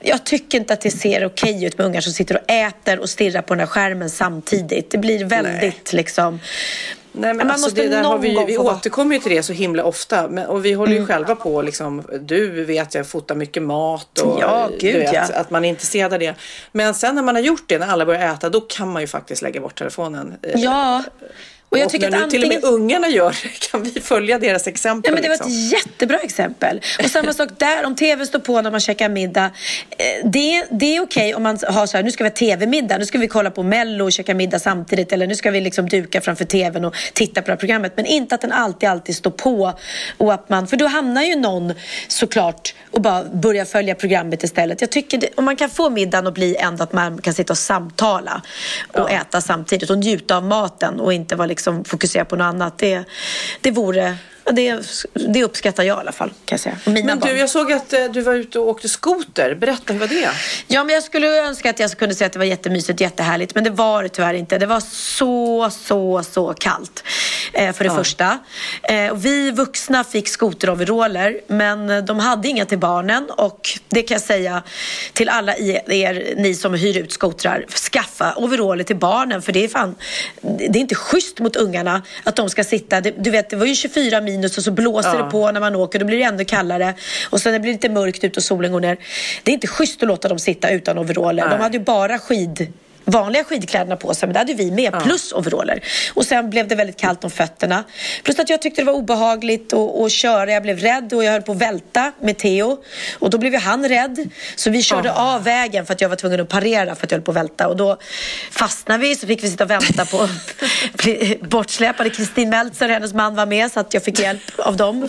jag 0.01 0.25
tycker 0.25 0.59
inte 0.59 0.73
att 0.73 0.81
det 0.81 0.91
ser 0.91 1.25
okej 1.25 1.65
ut 1.65 1.79
med 1.79 1.87
ungar 1.87 2.01
som 2.01 2.13
sitter 2.13 2.37
och 2.37 2.51
äter 2.51 2.99
och 2.99 3.09
stirrar 3.09 3.43
på 3.43 3.55
den 3.55 3.61
här 3.61 3.67
skärmen 3.67 4.11
samtidigt. 4.11 4.91
Det 4.91 4.99
blir 4.99 5.25
väldigt 5.25 5.93
liksom... 5.93 6.41
Nej, 7.13 7.35
men 7.35 7.51
alltså, 7.51 7.71
det 7.75 7.89
där 7.89 8.03
har 8.03 8.19
vi, 8.19 8.45
vi 8.47 8.59
återkommer 8.59 9.15
ju 9.15 9.21
till 9.21 9.33
det 9.37 9.43
så 9.43 9.53
himla 9.53 9.85
ofta. 9.85 10.29
Men, 10.29 10.47
och 10.47 10.65
vi 10.65 10.73
håller 10.73 10.93
ju 10.93 11.07
själva 11.07 11.35
på 11.35 11.63
liksom, 11.63 12.03
du 12.21 12.65
vet 12.65 12.95
jag 12.95 13.07
fotar 13.07 13.35
mycket 13.35 13.63
mat 13.63 14.19
och 14.19 14.39
Ja, 14.41 14.69
gud, 14.81 14.95
vet, 14.95 15.13
ja. 15.13 15.23
att 15.35 15.51
man 15.51 15.65
är 15.65 15.69
intresserad 15.69 16.13
av 16.13 16.19
det. 16.19 16.35
Men 16.73 16.95
sen 16.95 17.15
när 17.15 17.23
man 17.23 17.35
har 17.35 17.43
gjort 17.43 17.65
det, 17.67 17.79
när 17.79 17.87
alla 17.87 18.07
börjar 18.07 18.35
äta, 18.35 18.49
då 18.49 18.61
kan 18.61 18.93
man 18.93 19.03
ju 19.03 19.07
faktiskt 19.09 19.43
lägga 19.43 19.61
bort 19.61 19.79
telefonen. 19.79 20.35
Eh, 20.43 20.61
Ja. 20.61 21.03
Och 21.71 21.79
jag 21.79 21.89
tycker 21.91 22.11
när 22.11 22.19
att 22.19 22.25
nu 22.25 22.31
till 22.31 22.43
och 22.43 22.49
med 22.49 22.57
antingen... 22.57 22.75
ungarna 22.75 23.09
gör 23.09 23.37
det, 23.43 23.49
kan 23.71 23.83
vi 23.83 24.01
följa 24.01 24.39
deras 24.39 24.67
exempel. 24.67 25.11
Ja, 25.11 25.15
men 25.15 25.23
det 25.23 25.29
var 25.29 25.35
liksom. 25.35 25.53
ett 25.53 25.73
jättebra 25.87 26.19
exempel. 26.19 26.81
Och 27.05 27.11
samma 27.11 27.33
sak 27.33 27.49
där, 27.59 27.85
om 27.87 27.97
tv 27.97 28.27
står 28.27 28.39
på 28.39 28.63
när 28.63 28.71
man 28.71 28.81
käkar 28.81 29.09
middag. 29.09 29.45
eh, 29.45 30.29
Det, 30.31 30.65
det 30.71 30.97
är 30.97 31.01
okej 31.03 31.35
om 31.35 31.43
man 31.43 31.59
har 31.69 31.87
så 31.87 31.97
här, 31.97 32.05
nu 32.05 32.11
ska 32.11 32.25
vi 32.25 32.31
ha 32.31 32.37
tv-middag, 32.37 32.99
nu 32.99 33.07
ska 33.07 33.19
vi 33.19 33.29
kolla 33.29 33.51
på 33.51 33.63
Mello 33.63 34.05
och 34.05 34.13
käka 34.13 34.35
middag 34.35 34.59
samtidigt. 34.59 35.13
Eller 35.13 35.27
nu 35.27 35.35
ska 35.37 35.51
vi 35.51 35.61
liksom 35.61 35.89
duka 35.89 36.21
framför 36.21 36.45
tvn 36.45 36.85
och 36.85 36.95
titta 37.13 37.43
på 37.43 37.47
det 37.47 37.53
här 37.53 37.59
programmet. 37.59 37.93
Men 37.97 38.07
inte 38.07 38.35
att 38.35 38.41
den 38.41 38.53
alltid, 38.53 38.89
alltid 38.89 39.17
står 39.17 39.31
på. 39.31 39.79
Och 40.19 40.33
att 40.33 40.49
man, 40.49 40.67
för 40.67 40.77
då 40.77 40.87
hamnar 40.87 41.23
ju 41.23 41.37
någon 41.37 41.73
såklart 42.09 42.75
och 42.91 43.01
bara 43.01 43.25
börjar 43.25 43.65
följa 43.65 43.95
programmet 43.95 44.43
istället. 44.43 44.81
Jag 44.81 44.91
tycker 44.91 45.19
det, 45.19 45.29
om 45.35 45.45
man 45.45 45.57
kan 45.57 45.71
få 45.71 45.91
middagen 45.91 46.27
att 46.27 46.35
bli 46.35 46.57
ändå 46.57 46.83
att 46.85 46.93
man 46.93 47.19
kan 47.21 47.35
sitta 47.35 47.53
och 47.53 47.59
samtala 47.59 48.43
och 48.93 49.11
äta 49.11 49.41
samtidigt 49.41 49.91
och 49.91 49.99
njuta 49.99 50.37
av 50.37 50.45
maten 50.45 51.01
och 51.01 51.13
inte 51.13 51.37
vara 51.37 51.47
liksom 51.47 51.60
Liksom 51.61 51.85
fokusera 51.85 52.25
på 52.25 52.37
något 52.37 52.45
annat. 52.45 52.79
Det, 52.79 53.05
det 53.61 53.71
vore 53.71 54.17
det, 54.45 54.79
det 55.13 55.45
uppskattar 55.45 55.83
jag 55.83 55.97
i 55.97 56.01
alla 56.01 56.13
fall 56.13 56.29
kan 56.29 56.37
jag 56.51 56.61
säga. 56.61 56.77
Mina 56.85 57.07
Men 57.07 57.19
barn. 57.19 57.31
du, 57.31 57.39
jag 57.39 57.51
såg 57.51 57.73
att 57.73 57.93
eh, 57.93 58.05
du 58.05 58.21
var 58.21 58.35
ute 58.35 58.59
och 58.59 58.69
åkte 58.69 58.89
skoter. 58.89 59.55
Berätta, 59.55 59.93
hur 59.93 60.01
var 60.01 60.07
det? 60.07 60.31
Ja, 60.67 60.85
men 60.85 60.95
jag 60.95 61.03
skulle 61.03 61.47
önska 61.47 61.71
att 61.71 61.79
jag 61.81 61.91
kunde 61.91 62.15
säga 62.15 62.27
att 62.27 62.33
det 62.33 62.39
var 62.39 62.47
jättemysigt, 62.47 63.01
jättehärligt. 63.01 63.55
Men 63.55 63.65
det 63.65 63.71
var 63.71 64.03
det 64.03 64.09
tyvärr 64.09 64.35
inte. 64.35 64.59
Det 64.59 64.67
var 64.67 64.81
så, 64.81 65.71
så, 65.71 66.23
så 66.23 66.55
kallt. 66.55 67.05
Eh, 67.53 67.73
för 67.73 67.85
det 67.85 67.91
första. 67.91 68.39
Eh, 68.83 69.15
vi 69.15 69.51
vuxna 69.51 70.05
fick 70.05 70.29
skoteroveraller, 70.29 71.41
men 71.47 72.07
de 72.07 72.19
hade 72.19 72.49
inga 72.49 72.65
till 72.65 72.79
barnen. 72.79 73.31
Och 73.31 73.71
det 73.89 74.03
kan 74.03 74.15
jag 74.15 74.23
säga 74.23 74.63
till 75.13 75.29
alla 75.29 75.57
er, 75.57 76.35
ni 76.37 76.55
som 76.55 76.75
hyr 76.75 76.99
ut 76.99 77.13
skotrar. 77.13 77.67
Skaffa 77.93 78.35
overaller 78.37 78.85
till 78.85 78.97
barnen, 78.97 79.43
för 79.43 79.53
det 79.53 79.65
är 79.65 79.69
fan, 79.69 79.95
det 80.41 80.65
är 80.65 80.77
inte 80.77 80.95
schysst 80.95 81.41
mot 81.41 81.57
ungarna 81.57 82.03
att 82.25 82.37
de 82.37 82.51
ska 82.51 82.65
sitta. 82.65 83.01
Du 83.01 83.31
vet, 83.31 83.51
det 83.51 83.57
var 83.57 83.67
ju 83.67 83.75
24 83.75 84.21
minus 84.31 84.59
och 84.59 84.65
så 84.65 84.71
blåser 84.71 85.15
Ja. 85.15 85.23
det 85.25 85.31
på 85.31 85.51
när 85.51 85.61
man 85.61 85.75
åker. 85.77 85.99
Då 85.99 86.05
blir 86.07 86.17
det 86.19 86.23
ännu 86.25 86.45
kallare. 86.45 86.95
Och 87.31 87.41
sen 87.41 87.53
det 87.53 87.61
blir 87.61 87.73
lite 87.73 87.89
mörkt 87.89 88.25
ut 88.25 88.37
och 88.37 88.43
solen 88.43 88.73
går 88.73 88.81
ner. 88.81 88.97
Det 89.43 89.51
är 89.51 89.55
inte 89.55 89.67
schysst 89.67 90.03
att 90.03 90.09
låta 90.09 90.29
dem 90.29 90.39
sitta 90.39 90.71
utan 90.71 90.99
overaller. 90.99 91.49
De 91.51 91.61
hade 91.61 91.77
ju 91.79 91.85
bara 91.85 92.19
skid 92.19 92.73
vanliga 93.05 93.45
skidkläderna 93.45 93.97
på 93.97 94.15
sig, 94.15 94.27
men 94.27 94.33
det 94.33 94.39
hade 94.39 94.55
vi 94.55 94.71
med, 94.71 95.03
plus 95.03 95.33
overaller. 95.33 95.85
Och 96.15 96.25
sen 96.25 96.51
blev 96.51 96.69
det 96.69 96.75
väldigt 96.75 96.97
kallt 96.97 97.25
om 97.25 97.31
fötterna. 97.31 97.85
Plus 98.23 98.39
att 98.39 98.51
jag 98.51 98.63
tyckte 98.63 98.81
det 98.81 98.85
var 98.85 98.93
obehagligt 98.93 99.73
att, 99.73 100.13
köra. 100.13 100.53
Jag 100.53 100.63
blev 100.63 100.79
rädd 100.79 101.13
och 101.13 101.25
jag 101.25 101.33
höll 101.33 101.43
på 101.43 101.53
att 101.53 101.59
välta 101.59 102.13
med 102.21 102.39
Theo. 102.39 102.79
Och 103.19 103.31
då 103.31 103.39
blev 103.39 103.53
ju 103.53 103.59
han 103.59 103.89
rädd. 103.89 104.31
Så 104.57 104.71
vi 104.71 104.83
körde 104.83 105.13
av 105.13 105.45
vägen 105.45 105.87
för 105.87 105.93
att 105.93 106.01
jag 106.01 106.09
var 106.09 106.17
tvungen 106.17 106.41
att 106.41 106.49
parera 106.49 106.95
för 106.95 107.07
att 107.07 107.11
jag 107.11 107.19
höll 107.19 107.25
på 107.25 107.31
att 107.31 107.37
välta. 107.37 107.69
Och 107.69 107.77
då 107.77 107.97
fastnade 108.51 109.03
vi, 109.03 109.17
så 109.17 109.27
fick 109.27 109.45
vi 109.45 109.51
sitta 109.51 109.65
och 109.65 109.71
vänta 109.71 110.05
på 110.05 110.29
bortsläpade. 111.49 112.11
Kristin 112.11 112.51
Meltzer 112.51 112.89
och 112.89 112.95
hennes 112.95 113.13
man 113.13 113.35
var 113.35 113.47
med, 113.47 113.73
så 113.73 113.81
att 113.81 113.95
jag 113.95 114.05
fick 114.05 114.21
hjälp 114.21 114.59
av 114.59 114.77
dem. 114.77 115.09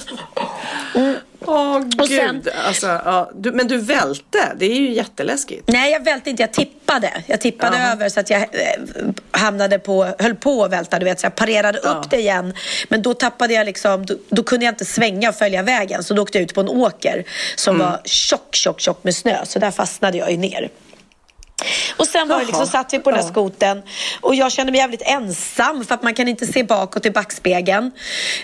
Åh 1.45 1.75
Och 1.75 1.83
gud, 2.07 2.07
sen- 2.09 2.43
alltså, 2.67 2.87
ja, 2.87 3.31
du, 3.35 3.51
men 3.51 3.67
du 3.67 3.77
välte, 3.77 4.51
det 4.57 4.65
är 4.65 4.75
ju 4.75 4.93
jätteläskigt. 4.93 5.63
Nej, 5.67 5.91
jag 5.91 6.03
välte 6.03 6.29
inte. 6.29 6.43
Jag 6.43 6.51
tippade. 6.53 7.11
Jag 7.27 7.41
tippade 7.41 7.77
Jaha. 7.77 7.91
över 7.93 8.09
så 8.09 8.19
att 8.19 8.29
jag 8.29 8.41
eh, 8.41 8.47
hamnade 9.31 9.79
på, 9.79 10.13
höll 10.19 10.35
på 10.35 10.63
att 10.63 10.71
välta. 10.71 10.99
Du 10.99 11.05
vet, 11.05 11.19
så 11.19 11.25
jag 11.25 11.35
parerade 11.35 11.79
Ja. 11.83 11.89
upp 11.89 12.09
det 12.09 12.17
igen. 12.17 12.53
Men 12.89 13.01
då 13.01 13.13
tappade 13.13 13.53
jag 13.53 13.65
liksom, 13.65 14.05
då, 14.05 14.15
då 14.29 14.43
kunde 14.43 14.65
jag 14.65 14.71
inte 14.71 14.85
svänga 14.85 15.29
och 15.29 15.35
följa 15.35 15.63
vägen. 15.63 16.03
Så 16.03 16.13
då 16.13 16.21
åkte 16.21 16.37
jag 16.37 16.43
ut 16.43 16.53
på 16.53 16.61
en 16.61 16.69
åker 16.69 17.23
som 17.55 17.75
Mm. 17.75 17.87
var 17.87 18.01
tjock, 18.05 18.55
tjock, 18.55 18.79
tjock 18.79 19.03
med 19.03 19.15
snö. 19.15 19.37
Så 19.45 19.59
där 19.59 19.71
fastnade 19.71 20.17
jag 20.17 20.31
ju 20.31 20.37
ner. 20.37 20.69
Och 21.97 22.07
sen 22.07 22.27
var 22.27 22.39
det 22.39 22.45
liksom, 22.45 22.67
satt 22.67 22.93
vi 22.93 22.99
på 22.99 23.11
den 23.11 23.19
här 23.19 23.27
skoten 23.27 23.81
och 24.21 24.35
jag 24.35 24.51
kände 24.51 24.71
mig 24.71 24.81
jävligt 24.81 25.01
ensam 25.01 25.85
för 25.85 25.95
att 25.95 26.03
man 26.03 26.13
kan 26.13 26.27
inte 26.27 26.45
se 26.45 26.63
bakåt 26.63 27.05
i 27.05 27.11
backspegeln. 27.11 27.91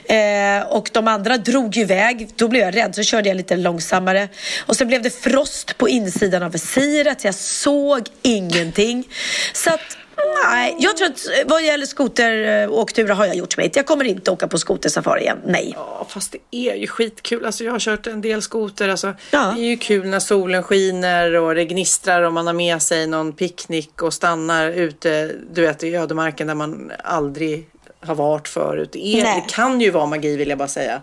Eh, 0.05 0.67
och 0.67 0.89
de 0.93 1.07
andra 1.07 1.37
drog 1.37 1.75
ju 1.75 1.81
iväg. 1.81 2.29
Då 2.35 2.47
blev 2.47 2.61
jag 2.61 2.75
rädd 2.75 2.95
så 2.95 3.03
körde 3.03 3.29
jag 3.29 3.37
lite 3.37 3.55
långsammare. 3.55 4.29
Och 4.65 4.75
sen 4.75 4.87
blev 4.87 5.01
det 5.01 5.09
frost 5.09 5.77
på 5.77 5.89
insidan 5.89 6.43
av 6.43 6.51
visiret 6.51 7.23
jag 7.23 7.35
såg 7.35 8.07
ingenting. 8.21 9.07
Så 9.53 9.69
att 9.69 9.97
Nej, 10.45 10.75
jag 10.79 10.97
tror 10.97 11.07
att 11.07 11.25
eh, 11.27 11.47
vad 11.47 11.63
gäller 11.63 11.85
skoteråkturer 11.85 13.13
har 13.13 13.25
jag 13.25 13.35
gjort 13.35 13.53
smitt. 13.53 13.75
Jag 13.75 13.85
kommer 13.85 14.05
inte 14.05 14.31
åka 14.31 14.47
på 14.47 14.57
skotersafari 14.57 15.21
igen. 15.21 15.37
Nej. 15.45 15.73
Ja, 15.75 16.05
fast 16.09 16.31
det 16.31 16.69
är 16.69 16.75
ju 16.75 16.87
skitkul. 16.87 17.45
Alltså, 17.45 17.63
jag 17.63 17.71
har 17.71 17.79
kört 17.79 18.07
en 18.07 18.21
del 18.21 18.41
skoter. 18.41 18.89
Alltså, 18.89 19.13
Ja. 19.31 19.53
Det 19.55 19.61
är 19.61 19.65
ju 19.65 19.77
kul 19.77 20.07
när 20.07 20.19
solen 20.19 20.63
skiner 20.63 21.35
och 21.35 21.55
det 21.55 21.65
gnistrar 21.65 22.21
och 22.21 22.33
man 22.33 22.47
har 22.47 22.53
med 22.53 22.81
sig 22.81 23.07
någon 23.07 23.33
picknick 23.33 24.01
och 24.01 24.13
stannar 24.13 24.69
ute 24.69 25.31
du 25.51 25.61
vet, 25.61 25.83
i 25.83 25.95
ödemarken 25.95 26.47
där 26.47 26.55
man 26.55 26.91
aldrig 27.03 27.69
har 27.99 28.15
varit 28.15 28.47
förut. 28.47 28.89
Det, 28.91 29.07
är, 29.21 29.23
det 29.35 29.43
kan 29.49 29.81
ju 29.81 29.91
vara 29.91 30.05
magi 30.05 30.35
vill 30.37 30.49
jag 30.49 30.57
bara 30.57 30.67
säga. 30.67 31.01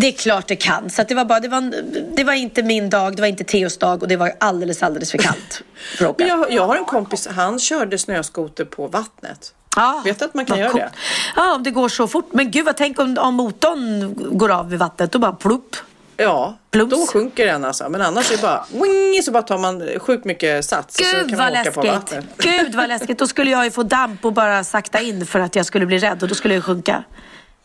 Det 0.00 0.06
är 0.08 0.12
klart 0.12 0.46
det 0.46 0.56
kan. 0.56 0.90
Så 0.90 1.02
att 1.02 1.08
det, 1.08 1.14
var 1.14 1.24
bara, 1.24 1.40
det, 1.40 1.48
var, 1.48 1.72
det 2.16 2.24
var 2.24 2.32
inte 2.32 2.62
min 2.62 2.90
dag, 2.90 3.16
det 3.16 3.22
var 3.22 3.28
inte 3.28 3.44
Theos 3.44 3.78
dag 3.78 4.02
och 4.02 4.08
det 4.08 4.16
var 4.16 4.32
alldeles, 4.40 4.82
alldeles 4.82 5.10
för 5.10 5.18
kallt 5.18 5.62
för 5.98 6.04
att 6.04 6.10
åka. 6.10 6.26
Jag, 6.26 6.52
jag 6.52 6.66
har 6.66 6.76
en 6.76 6.84
kompis, 6.84 7.28
han 7.30 7.58
körde 7.58 7.98
snöskoter 7.98 8.64
på 8.64 8.86
vattnet. 8.86 9.54
Ja, 9.76 10.02
Vet 10.04 10.18
du 10.18 10.24
att 10.24 10.34
man 10.34 10.46
kan 10.46 10.56
vad 10.58 10.66
göra 10.66 10.72
det? 10.78 10.90
Ja, 11.36 11.54
om 11.54 11.62
det 11.62 11.70
går 11.70 11.88
så 11.88 12.08
fort. 12.08 12.28
Men 12.32 12.50
gud, 12.50 12.64
vad 12.64 12.76
tänk 12.76 12.98
om, 13.00 13.18
om 13.20 13.34
motorn 13.34 14.14
går 14.38 14.48
av 14.50 14.70
vid 14.70 14.78
vattnet. 14.78 15.12
Då 15.12 15.18
bara 15.18 15.32
plupp. 15.32 15.76
Ja, 16.16 16.58
Plums. 16.70 16.90
då 16.90 17.06
sjunker 17.06 17.46
den 17.46 17.64
alltså. 17.64 17.88
Men 17.88 18.02
annars 18.02 18.32
är 18.32 18.36
det 18.36 18.42
bara 18.42 18.64
wing, 18.72 19.22
så 19.22 19.30
bara 19.32 19.42
tar 19.42 19.58
man 19.58 19.88
sjukt 19.98 20.24
mycket 20.24 20.64
sats 20.64 20.98
och 21.00 21.04
så 21.06 21.16
Gud 21.16 21.28
kan 21.28 21.38
vad 21.38 21.52
man 21.52 21.60
åka 21.62 21.70
på 21.72 21.82
läskigt. 21.82 22.12
vattnet. 22.16 22.24
Gud 22.38 22.74
vad 22.74 22.88
läskigt. 22.88 23.18
Då 23.18 23.26
skulle 23.26 23.50
jag 23.50 23.64
ju 23.64 23.70
få 23.70 23.82
damp 23.82 24.24
och 24.24 24.32
bara 24.32 24.64
sakta 24.64 25.00
in 25.00 25.26
för 25.26 25.40
att 25.40 25.56
jag 25.56 25.66
skulle 25.66 25.86
bli 25.86 25.98
rädd 25.98 26.22
och 26.22 26.28
då 26.28 26.34
skulle 26.34 26.54
jag 26.54 26.64
sjunka. 26.64 27.04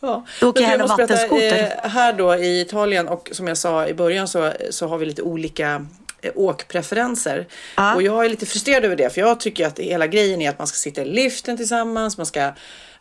Ja. 0.06 0.24
Åker 0.48 0.60
berätta, 0.60 0.86
vattenskoter. 0.86 1.78
eh, 1.84 1.90
här 1.90 2.12
då 2.12 2.34
i 2.36 2.60
Italien 2.60 3.08
och 3.08 3.28
som 3.32 3.48
jag 3.48 3.58
sa 3.58 3.86
i 3.86 3.94
början 3.94 4.28
så, 4.28 4.52
så 4.70 4.86
har 4.86 4.98
vi 4.98 5.06
lite 5.06 5.22
olika 5.22 5.86
eh, 6.22 6.30
åkpreferenser. 6.34 7.46
Ja. 7.76 7.94
Och 7.94 8.02
jag 8.02 8.24
är 8.24 8.28
lite 8.28 8.46
frustrerad 8.46 8.84
över 8.84 8.96
det 8.96 9.10
för 9.14 9.20
jag 9.20 9.40
tycker 9.40 9.66
att 9.66 9.78
hela 9.78 10.06
grejen 10.06 10.42
är 10.42 10.50
att 10.50 10.58
man 10.58 10.66
ska 10.66 10.76
sitta 10.76 11.02
i 11.02 11.04
liften 11.04 11.56
tillsammans, 11.56 12.16
man 12.16 12.26
ska 12.26 12.52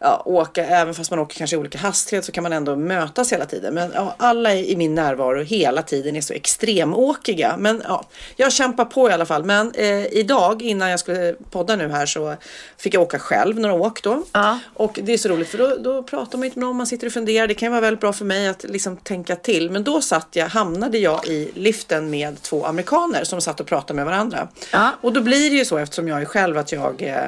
ja, 0.03 0.22
åka, 0.25 0.65
även 0.65 0.93
fast 0.93 1.12
man 1.12 1.19
åker 1.19 1.38
kanske 1.38 1.55
i 1.55 1.60
olika 1.60 1.77
hastighet 1.77 2.25
så 2.25 2.31
kan 2.31 2.43
man 2.43 2.53
ändå 2.53 2.75
mötas 2.75 3.33
hela 3.33 3.45
tiden. 3.45 3.74
Men 3.74 3.91
ja, 3.95 4.15
alla 4.17 4.55
i 4.55 4.75
min 4.75 4.95
närvaro 4.95 5.43
hela 5.43 5.81
tiden 5.81 6.15
är 6.15 6.22
så 6.22 6.33
extremåkiga. 6.33 7.55
Men 7.57 7.83
ja, 7.88 8.05
jag 8.36 8.53
kämpar 8.53 8.86
på 8.86 9.10
i 9.10 9.13
alla 9.13 9.25
fall. 9.25 9.43
Men 9.43 9.72
eh, 9.75 10.05
idag 10.05 10.62
innan 10.62 10.89
jag 10.89 11.00
skulle 11.00 11.36
podda 11.51 11.75
nu 11.75 11.89
här 11.89 12.05
så 12.05 12.36
fick 12.77 12.93
jag 12.93 13.01
åka 13.01 13.19
själv 13.19 13.60
några 13.60 13.75
åk 13.75 14.03
då. 14.03 14.24
Ja. 14.31 14.60
Och 14.74 15.00
det 15.03 15.13
är 15.13 15.17
så 15.17 15.29
roligt 15.29 15.50
för 15.50 15.57
då, 15.57 15.77
då 15.77 16.03
pratar 16.03 16.38
man 16.38 16.45
inte 16.45 16.60
med 16.60 16.67
någon, 16.67 16.77
man 16.77 16.88
sitter 16.88 17.07
och 17.07 17.13
funderar. 17.13 17.48
Det 17.48 17.53
kan 17.53 17.65
ju 17.65 17.72
vara 17.72 17.81
väldigt 17.81 18.01
bra 18.01 18.13
för 18.13 18.25
mig 18.25 18.48
att 18.48 18.63
liksom 18.63 18.98
tänka 18.98 19.36
till. 19.36 19.72
Men 19.72 19.83
då 19.83 20.01
satt 20.01 20.27
jag, 20.31 20.48
hamnade 20.48 20.98
jag 20.98 21.27
i 21.27 21.51
liften 21.53 22.10
med 22.10 22.41
två 22.41 22.65
amerikaner 22.65 23.24
som 23.24 23.41
satt 23.41 23.60
och 23.60 23.67
pratade 23.67 23.93
med 23.93 24.05
varandra. 24.05 24.48
Ja. 24.72 24.91
Och 25.01 25.13
då 25.13 25.22
blir 25.22 25.50
det 25.50 25.55
ju 25.55 25.65
så 25.65 25.77
eftersom 25.77 26.07
jag 26.07 26.22
är 26.22 26.25
själv 26.25 26.57
att 26.57 26.72
jag 26.72 27.01
eh, 27.01 27.25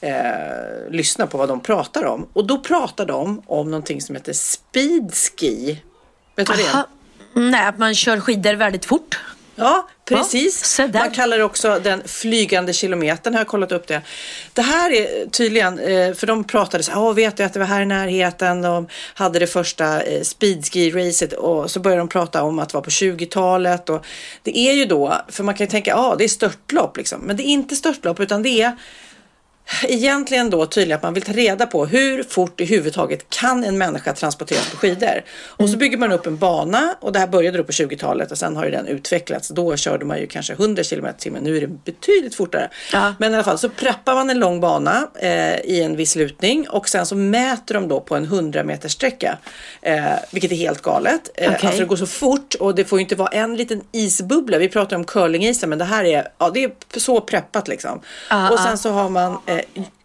eh, 0.00 0.90
lyssnar 0.90 1.26
på 1.26 1.38
vad 1.38 1.48
de 1.48 1.60
pratar 1.60 2.04
om. 2.04 2.28
Och 2.32 2.46
då 2.46 2.58
pratar 2.58 3.06
de 3.06 3.42
om 3.46 3.70
någonting 3.70 4.00
som 4.00 4.14
heter 4.14 4.32
speedski. 4.32 5.82
Vet 6.36 6.46
du 6.46 6.52
vad 6.52 6.58
det 6.58 6.78
är? 6.78 6.84
Nej, 7.50 7.66
att 7.66 7.78
man 7.78 7.94
kör 7.94 8.20
skidor 8.20 8.54
väldigt 8.54 8.84
fort. 8.84 9.18
Ja, 9.58 9.88
precis. 10.04 10.78
Ja. 10.78 10.88
Man 10.94 11.10
kallar 11.10 11.38
det 11.38 11.44
också 11.44 11.80
den 11.84 12.02
flygande 12.06 12.72
kilometern, 12.72 13.34
har 13.34 13.40
jag 13.40 13.46
kollat 13.46 13.72
upp 13.72 13.86
det. 13.86 14.02
Det 14.52 14.62
här 14.62 14.90
är 14.92 15.26
tydligen, 15.30 15.78
eh, 15.78 16.14
för 16.14 16.26
de 16.26 16.44
pratade 16.44 16.82
så 16.82 16.92
här, 16.92 17.00
"Åh, 17.00 17.14
vet 17.14 17.36
du 17.36 17.42
att 17.44 17.52
det 17.52 17.58
var 17.58 17.66
här 17.66 17.82
i 17.82 17.86
närheten, 17.86 18.62
de 18.62 18.86
hade 19.14 19.38
det 19.38 19.46
första 19.46 20.02
eh, 20.02 20.20
speedski-racet 20.20 21.32
och 21.32 21.70
så 21.70 21.80
började 21.80 22.00
de 22.00 22.08
prata 22.08 22.42
om 22.42 22.58
att 22.58 22.68
det 22.68 22.74
var 22.74 22.82
på 22.82 22.90
20-talet 22.90 23.88
och 23.88 24.06
det 24.42 24.58
är 24.58 24.72
ju 24.72 24.84
då, 24.84 25.14
för 25.28 25.44
man 25.44 25.54
kan 25.54 25.66
ju 25.66 25.70
tänka, 25.70 25.90
ja 25.90 26.14
det 26.18 26.24
är 26.24 26.28
störtlopp 26.28 26.96
liksom, 26.96 27.20
men 27.20 27.36
det 27.36 27.42
är 27.42 27.48
inte 27.52 27.76
störtlopp 27.76 28.20
utan 28.20 28.42
det 28.42 28.62
är 28.62 28.76
egentligen 29.82 30.50
då 30.50 30.66
tydligen 30.66 30.96
att 30.96 31.02
man 31.02 31.14
vill 31.14 31.22
ta 31.22 31.32
reda 31.32 31.66
på 31.66 31.86
hur 31.86 32.22
fort 32.22 32.60
i 32.60 32.64
huvudtaget 32.64 33.30
kan 33.30 33.64
en 33.64 33.78
människa 33.78 34.12
transporteras 34.12 34.70
på 34.70 34.76
skidor. 34.76 35.24
Och 35.46 35.70
så 35.70 35.76
bygger 35.76 35.98
man 35.98 36.12
upp 36.12 36.26
en 36.26 36.36
bana 36.36 36.96
och 37.00 37.12
det 37.12 37.18
här 37.18 37.26
började 37.26 37.58
då 37.58 37.64
på 37.64 37.72
20-talet 37.72 38.30
och 38.30 38.38
sen 38.38 38.56
har 38.56 38.64
ju 38.64 38.70
den 38.70 38.86
utvecklats. 38.86 39.48
Då 39.48 39.76
körde 39.76 40.04
man 40.04 40.18
ju 40.18 40.26
kanske 40.26 40.52
100 40.52 40.82
km 40.84 41.06
i 41.06 41.12
timmen, 41.18 41.42
nu 41.42 41.56
är 41.56 41.60
det 41.60 41.66
betydligt 41.66 42.34
fortare. 42.34 42.70
Ja. 42.92 43.14
Men 43.18 43.32
i 43.32 43.34
alla 43.34 43.44
fall 43.44 43.58
så 43.58 43.68
preppar 43.68 44.14
man 44.14 44.30
en 44.30 44.38
lång 44.38 44.60
bana 44.60 45.08
eh, 45.20 45.60
i 45.60 45.82
en 45.82 45.96
viss 45.96 46.16
lutning 46.16 46.68
och 46.68 46.88
sen 46.88 47.06
så 47.06 47.16
mäter 47.16 47.74
de 47.74 47.88
då 47.88 48.00
på 48.00 48.16
en 48.16 48.24
100 48.24 48.64
meters 48.64 48.92
sträcka. 48.92 49.38
Eh, 49.82 50.04
vilket 50.30 50.52
är 50.52 50.56
helt 50.56 50.82
galet. 50.82 51.30
Eh, 51.34 51.52
Okej. 51.52 51.66
Alltså 51.66 51.80
det 51.80 51.86
går 51.86 51.96
så 51.96 52.06
fort 52.06 52.54
och 52.54 52.74
det 52.74 52.84
får 52.84 52.98
ju 52.98 53.02
inte 53.02 53.16
vara 53.16 53.28
en 53.28 53.56
liten 53.56 53.82
isbubbla. 53.92 54.58
Vi 54.58 54.68
pratar 54.68 54.96
om 54.96 55.04
curlingisen 55.04 55.68
men 55.68 55.78
det 55.78 55.84
här 55.84 56.04
är, 56.04 56.28
ja, 56.38 56.50
det 56.54 56.64
är 56.64 56.72
så 56.96 57.20
preppat 57.20 57.68
liksom. 57.68 58.00
Ah, 58.28 58.50
och 58.50 58.58
sen 58.58 58.78
så 58.78 58.90
har 58.90 59.08
man 59.08 59.38
eh, 59.46 59.57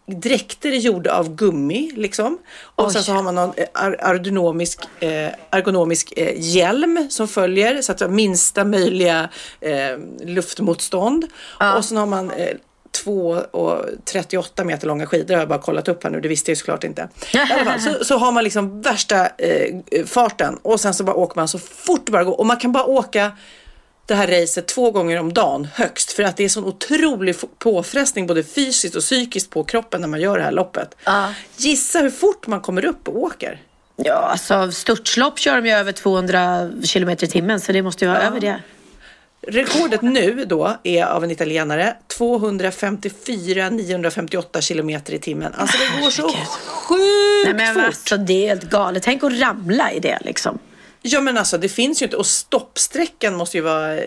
dräkter 0.06 0.70
gjorda 0.70 1.12
av 1.12 1.34
gummi 1.34 1.90
liksom. 1.94 2.38
Och 2.62 2.92
sen 2.92 3.00
Oj. 3.00 3.04
så 3.04 3.12
har 3.12 3.22
man 3.22 3.34
någon 3.34 3.52
eh, 3.56 3.66
ergonomisk, 3.98 4.80
eh, 5.00 5.28
ergonomisk 5.50 6.12
eh, 6.16 6.34
hjälm 6.36 7.06
som 7.10 7.28
följer 7.28 7.82
så 7.82 7.92
att 7.92 7.98
det 7.98 8.04
har 8.04 8.12
minsta 8.12 8.64
möjliga 8.64 9.28
eh, 9.60 9.98
luftmotstånd. 10.24 11.24
Och 11.76 11.84
sen 11.84 11.96
har 11.96 12.06
man 12.06 12.30
eh, 12.30 12.56
2 13.04 13.42
och 13.50 13.84
38 14.04 14.64
meter 14.64 14.86
långa 14.86 15.06
skidor 15.06 15.34
har 15.34 15.40
jag 15.40 15.48
bara 15.48 15.58
kollat 15.58 15.88
upp 15.88 16.04
här 16.04 16.10
nu, 16.10 16.20
det 16.20 16.28
visste 16.28 16.50
jag 16.50 16.54
ju 16.54 16.58
såklart 16.58 16.84
inte. 16.84 17.08
Fall, 17.64 17.80
så, 17.80 18.04
så 18.04 18.18
har 18.18 18.32
man 18.32 18.44
liksom 18.44 18.82
värsta 18.82 19.26
eh, 19.26 20.04
farten 20.06 20.58
och 20.62 20.80
sen 20.80 20.94
så 20.94 21.04
bara 21.04 21.16
åker 21.16 21.36
man 21.36 21.48
så 21.48 21.58
fort 21.58 22.06
det 22.06 22.12
bara 22.12 22.24
går 22.24 22.40
och 22.40 22.46
man 22.46 22.56
kan 22.56 22.72
bara 22.72 22.84
åka 22.84 23.32
det 24.06 24.14
här 24.14 24.26
racet 24.26 24.66
två 24.68 24.90
gånger 24.90 25.20
om 25.20 25.32
dagen 25.32 25.68
högst 25.74 26.12
för 26.12 26.22
att 26.22 26.36
det 26.36 26.44
är 26.44 26.48
sån 26.48 26.64
otrolig 26.64 27.36
påfrestning 27.58 28.26
både 28.26 28.44
fysiskt 28.44 28.96
och 28.96 29.02
psykiskt 29.02 29.50
på 29.50 29.64
kroppen 29.64 30.00
när 30.00 30.08
man 30.08 30.20
gör 30.20 30.38
det 30.38 30.44
här 30.44 30.52
loppet. 30.52 30.94
Ja. 31.04 31.34
Gissa 31.56 31.98
hur 31.98 32.10
fort 32.10 32.46
man 32.46 32.60
kommer 32.60 32.84
upp 32.84 33.08
och 33.08 33.16
åker. 33.16 33.60
Ja, 33.96 34.12
alltså 34.14 34.72
störtlopp 34.72 35.38
kör 35.38 35.56
de 35.56 35.66
ju 35.68 35.74
över 35.74 35.92
200 35.92 36.70
kilometer 36.84 37.26
i 37.26 37.30
timmen 37.30 37.60
så 37.60 37.72
det 37.72 37.82
måste 37.82 38.04
ju 38.04 38.10
vara 38.10 38.22
över 38.22 38.40
det. 38.40 38.60
Rekordet 39.46 40.02
nu 40.02 40.44
då 40.44 40.76
är 40.82 41.04
av 41.04 41.24
en 41.24 41.30
italienare 41.30 41.96
254 42.06 43.70
958 43.70 44.60
kilometer 44.60 45.12
i 45.12 45.18
timmen. 45.18 45.54
Alltså 45.54 45.78
det 45.78 46.02
går 46.02 46.10
så 46.10 46.28
sjukt 46.68 47.44
Nej, 47.44 47.54
men 47.54 47.74
fort. 47.74 47.84
alltså, 47.84 48.16
det 48.16 48.44
är 48.44 48.48
helt 48.48 48.70
galet. 48.70 49.02
Tänk 49.02 49.24
att 49.24 49.40
ramla 49.40 49.92
i 49.92 50.00
det 50.00 50.18
liksom. 50.20 50.58
Ja 51.06 51.20
men 51.20 51.38
alltså 51.38 51.58
det 51.58 51.68
finns 51.68 52.02
ju 52.02 52.06
inte 52.06 52.16
och 52.16 52.26
stoppsträckan 52.26 53.34
måste 53.36 53.56
ju 53.56 53.62
vara 53.62 53.98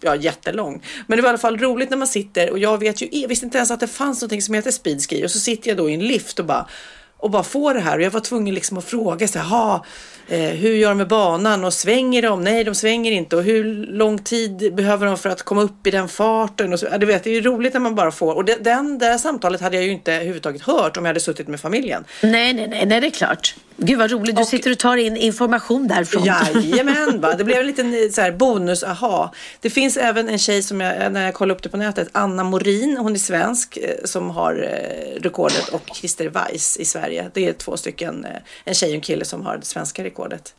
ja, 0.00 0.16
jättelång. 0.16 0.82
Men 1.06 1.16
det 1.16 1.22
var 1.22 1.28
i 1.28 1.30
alla 1.30 1.38
fall 1.38 1.58
roligt 1.58 1.90
när 1.90 1.96
man 1.96 2.08
sitter 2.08 2.50
och 2.50 2.58
jag 2.58 2.78
vet 2.78 3.02
ju, 3.02 3.08
jag 3.12 3.28
visste 3.28 3.46
inte 3.46 3.58
ens 3.58 3.70
att 3.70 3.80
det 3.80 3.86
fanns 3.86 4.20
någonting 4.20 4.42
som 4.42 4.54
heter 4.54 4.70
speedski 4.70 5.26
och 5.26 5.30
så 5.30 5.38
sitter 5.38 5.68
jag 5.68 5.76
då 5.76 5.90
i 5.90 5.94
en 5.94 6.06
lift 6.06 6.38
och 6.38 6.44
bara 6.44 6.68
och 7.18 7.30
bara 7.30 7.42
får 7.42 7.74
det 7.74 7.80
här 7.80 7.96
och 7.98 8.02
jag 8.02 8.10
var 8.10 8.20
tvungen 8.20 8.54
liksom 8.54 8.78
att 8.78 8.84
fråga 8.84 9.28
så 9.28 9.38
här, 9.38 9.46
"Ha, 9.46 9.84
eh, 10.28 10.38
hur 10.40 10.74
gör 10.74 10.88
de 10.88 10.98
med 10.98 11.08
banan 11.08 11.64
och 11.64 11.72
svänger 11.74 12.22
de? 12.22 12.44
Nej, 12.44 12.64
de 12.64 12.74
svänger 12.74 13.12
inte 13.12 13.36
och 13.36 13.42
hur 13.42 13.64
lång 13.86 14.18
tid 14.18 14.74
behöver 14.74 15.06
de 15.06 15.18
för 15.18 15.28
att 15.28 15.42
komma 15.42 15.62
upp 15.62 15.86
i 15.86 15.90
den 15.90 16.08
farten? 16.08 16.72
Och 16.72 16.80
så, 16.80 16.86
ja, 16.90 16.98
du 16.98 17.06
vet, 17.06 17.24
det 17.24 17.30
är 17.30 17.34
ju 17.34 17.40
roligt 17.40 17.72
när 17.72 17.80
man 17.80 17.94
bara 17.94 18.10
får 18.12 18.34
och 18.34 18.44
det, 18.44 18.56
den, 18.64 18.98
det 18.98 19.06
här 19.06 19.18
samtalet 19.18 19.60
hade 19.60 19.76
jag 19.76 19.84
ju 19.84 19.90
inte 19.92 20.12
överhuvudtaget 20.12 20.62
hört 20.62 20.96
om 20.96 21.04
jag 21.04 21.08
hade 21.10 21.20
suttit 21.20 21.48
med 21.48 21.60
familjen. 21.60 22.04
Nej, 22.22 22.52
nej, 22.54 22.68
nej, 22.68 22.86
nej, 22.86 23.00
det 23.00 23.06
är 23.06 23.10
klart. 23.10 23.54
Gud 23.78 23.98
vad 23.98 24.10
roligt. 24.10 24.36
Du 24.36 24.42
Och- 24.42 24.48
sitter 24.48 24.70
och 24.70 24.78
tar 24.78 24.96
in 24.96 25.16
information 25.16 25.88
därifrån. 25.88 26.24
Jajamän, 26.24 27.20
va? 27.20 27.34
det 27.38 27.44
blev 27.44 27.60
en 27.60 27.66
liten 27.66 27.94
eh, 27.94 28.10
så 28.10 28.20
här, 28.20 28.32
bonus, 28.32 28.84
aha. 28.84 29.32
Det 29.60 29.70
finns 29.70 29.96
även 29.96 30.28
en 30.28 30.38
tjej 30.38 30.62
som 30.62 30.80
jag, 30.80 31.12
när 31.12 31.24
jag 31.24 31.34
kollade 31.34 31.54
upp 31.56 31.62
det 31.62 31.68
på 31.68 31.76
nätet, 31.76 32.08
Anna 32.12 32.44
Morin, 32.44 32.96
hon 32.96 33.14
är 33.14 33.18
svensk, 33.18 33.76
eh, 33.76 33.90
som 34.04 34.30
har 34.30 34.54
eh, 34.54 35.22
rekordet 35.22 35.68
och 35.68 35.82
Christer 35.94 36.28
Weiss 36.28 36.76
i 36.76 36.84
Sverige. 37.06 37.30
Det 37.34 37.48
är 37.48 37.52
två 37.52 37.76
stycken, 37.76 38.24
eh, 38.24 38.30
en 38.64 38.74
tjej 38.74 38.88
och 38.88 38.94
en 38.94 39.00
kille 39.00 39.24
som 39.24 39.46
har 39.46 39.56
det 39.56 39.64
svenska 39.66 40.04
rekordet. 40.04 40.54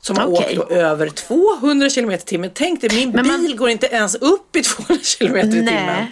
Som 0.00 0.16
har 0.16 0.26
Okej. 0.26 0.58
åkt 0.58 0.70
över 0.70 1.08
200 1.08 1.90
kilometer 1.90 2.22
i 2.24 2.26
timmen. 2.26 2.50
Tänk 2.54 2.80
dig, 2.80 2.90
min 2.94 3.12
man- 3.26 3.42
bil 3.42 3.56
går 3.56 3.68
inte 3.70 3.86
ens 3.86 4.14
upp 4.14 4.56
i 4.56 4.62
200 4.62 5.04
kilometer 5.04 5.48
i 5.48 5.52
timmen. 5.52 6.06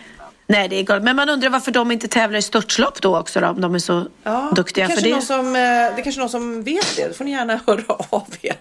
Nej. 0.48 0.68
Det 0.68 0.76
är 0.78 0.82
galet. 0.82 1.02
Men 1.04 1.16
man 1.16 1.28
undrar 1.28 1.50
varför 1.50 1.70
de 1.70 1.90
inte 1.92 2.08
tävlar 2.08 2.38
i 2.38 2.42
störtlopp 2.42 3.00
då 3.00 3.18
också 3.18 3.40
då, 3.40 3.46
om 3.46 3.60
de 3.60 3.74
är 3.74 3.78
så 3.78 4.06
Ja, 4.22 4.52
duktiga 4.56 4.88
det 4.88 4.94
för 4.94 5.02
kanske 5.02 5.08
det. 5.36 5.36
Någon 5.38 5.52
som, 5.52 5.56
eh, 5.56 5.62
det 5.62 6.00
är 6.00 6.02
kanske 6.02 6.20
någon 6.20 6.30
som 6.30 6.62
vet 6.62 6.96
det. 6.96 7.08
Då 7.08 7.14
får 7.14 7.24
ni 7.24 7.30
gärna 7.30 7.60
höra 7.66 7.82
av 8.10 8.26
er. 8.42 8.56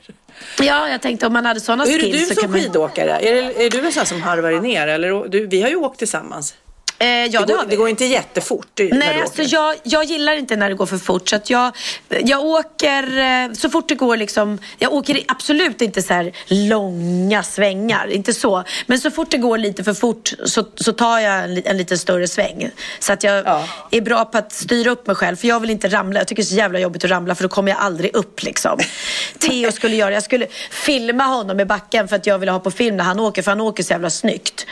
Ja, 0.61 0.89
jag 0.89 1.01
tänkte 1.01 1.27
om 1.27 1.33
man 1.33 1.45
hade 1.45 1.59
sådana 1.59 1.83
Hur 1.85 1.95
är 1.99 1.99
skills 2.03 2.19
du 2.19 2.25
så 2.27 2.33
som 2.33 2.41
kan 2.41 2.51
man... 2.51 2.59
skidåkare? 2.61 3.11
Är, 3.19 3.35
det- 3.35 3.65
är 3.65 3.69
du 3.69 3.85
en 3.85 3.91
sån 3.91 4.05
som 4.05 4.21
harvar 4.21 4.51
ner? 4.51 4.87
Eller, 4.87 5.27
du, 5.29 5.47
vi 5.47 5.61
har 5.61 5.69
ju 5.69 5.75
åkt 5.75 5.99
tillsammans. 5.99 6.53
Eh, 6.99 7.07
ja, 7.07 7.39
det, 7.39 7.45
det 7.45 7.53
går, 7.53 7.63
vi. 7.63 7.69
det 7.69 7.75
går 7.75 7.89
inte 7.89 8.05
jättefort 8.05 8.67
det- 8.73 8.83
när 8.89 8.97
Nej, 8.99 9.13
du 9.15 9.21
alltså 9.21 9.41
jag, 9.41 9.75
jag 9.83 10.03
gillar 10.03 10.33
inte 10.37 10.55
när 10.55 10.69
det 10.69 10.75
går 10.75 10.85
för 10.85 10.97
fort. 10.97 11.29
Så 11.29 11.35
att 11.35 11.49
jag, 11.49 11.71
jag 12.09 12.45
åker 12.45 13.17
eh, 13.17 13.53
så 13.53 13.69
fort 13.69 13.89
det 13.89 13.95
går 13.95 14.17
liksom. 14.17 14.59
Jag 14.79 14.93
åker 14.93 15.19
absolut 15.27 15.81
inte 15.81 16.01
så 16.01 16.13
här 16.13 16.31
långa 16.47 17.43
svängar, 17.43 18.07
inte 18.11 18.33
så. 18.33 18.63
Men 18.85 18.99
så 18.99 19.11
fort 19.11 19.31
det 19.31 19.37
går 19.37 19.57
lite 19.57 19.83
för 19.83 19.93
fort 19.93 20.33
så, 20.45 20.63
så 20.75 20.93
tar 20.93 21.19
jag 21.19 21.43
en, 21.43 21.61
en 21.65 21.77
lite 21.77 21.97
större 21.97 22.27
sväng. 22.27 22.69
Så 22.99 23.13
att 23.13 23.23
jag 23.23 23.45
Ja. 23.45 23.67
är 23.91 24.01
bra 24.01 24.25
på 24.25 24.37
att 24.37 24.51
styra 24.53 24.91
upp 24.91 25.07
mig 25.07 25.15
själv. 25.15 25.35
För 25.35 25.47
jag 25.47 25.59
vill 25.59 25.69
inte 25.69 25.87
ramla. 25.87 26.19
Jag 26.19 26.27
tycker 26.27 26.41
det 26.43 26.47
är 26.47 26.49
så 26.49 26.55
jävla 26.55 26.79
jobbigt 26.79 27.03
att 27.03 27.09
ramla 27.11 27.35
för 27.35 27.43
då 27.43 27.49
kommer 27.49 27.71
jag 27.71 27.79
aldrig 27.81 28.15
upp 28.15 28.43
liksom. 28.43 28.79
Theo 29.39 29.71
skulle 29.71 29.95
göra, 29.95 30.13
jag 30.13 30.23
skulle 30.23 30.47
filma 30.71 31.23
honom 31.23 31.59
i 31.59 31.65
backen 31.65 32.07
för 32.07 32.15
att 32.15 32.25
jag 32.27 32.39
ville 32.39 32.51
ha 32.51 32.59
på 32.59 32.71
film 32.71 32.97
när 32.97 33.03
han 33.03 33.19
åker. 33.19 33.41
För 33.41 33.51
han 33.51 33.61
åker 33.61 33.83
så 33.83 33.93
jävla 33.93 34.09
snyggt. 34.09 34.65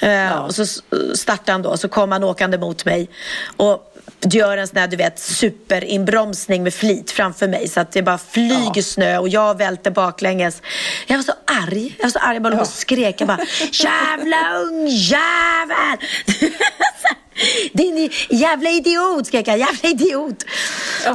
Eh, 0.00 0.38
Och 0.44 0.54
så 0.54 0.66
startade 1.14 1.57
han 1.58 1.70
då, 1.70 1.76
så 1.76 1.88
kom 1.88 2.12
han 2.12 2.24
åkande 2.24 2.58
mot 2.58 2.84
mig. 2.84 3.08
Och 3.56 3.94
gör 4.20 4.56
en 4.56 4.68
sån 4.68 4.78
här, 4.78 4.88
du 4.88 4.96
vet, 4.96 5.18
superinbromsning 5.18 6.62
med 6.62 6.74
flit 6.74 7.10
framför 7.10 7.48
mig. 7.48 7.68
Så 7.68 7.80
att 7.80 7.92
det 7.92 8.02
bara 8.02 8.18
flyger 8.18 8.82
snö 8.82 9.18
och 9.18 9.28
jag 9.28 9.58
välter 9.58 9.90
baklänges. 9.90 10.62
Jag 11.06 11.16
var 11.16 11.22
så 11.22 11.32
arg. 11.64 11.96
Jag 11.98 12.04
var 12.04 12.10
så 12.10 12.18
arg. 12.18 12.34
Jag 12.34 12.42
bara 12.42 12.50
låg 12.50 12.60
och 12.60 12.66
skrek. 12.66 13.20
Jag 13.20 13.28
bara, 13.28 13.40
jävla 13.72 14.54
ungjävel! 14.54 15.98
Din 17.72 18.10
jävla 18.28 18.70
idiot, 18.70 19.26
skrek 19.26 19.48
jag. 19.48 19.58
Jävla 19.58 19.88
idiot! 19.88 20.44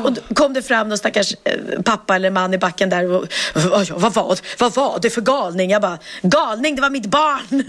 Och 0.03 0.13
då 0.13 0.21
kom 0.35 0.53
det 0.53 0.61
fram 0.61 0.89
någon 0.89 0.97
stackars 0.97 1.33
eh, 1.43 1.81
pappa 1.85 2.15
eller 2.15 2.29
man 2.29 2.53
i 2.53 2.57
backen 2.57 2.89
där. 2.89 3.11
Och, 3.11 3.25
"Oj, 3.55 3.87
vad, 3.91 4.13
var, 4.13 4.37
vad 4.59 4.73
var 4.75 4.99
det 5.01 5.09
för 5.09 5.21
galning? 5.21 5.71
Jag 5.71 5.81
bara, 5.81 5.97
galning, 6.21 6.75
det 6.75 6.81
var 6.81 6.89
mitt 6.89 7.05
barn! 7.05 7.63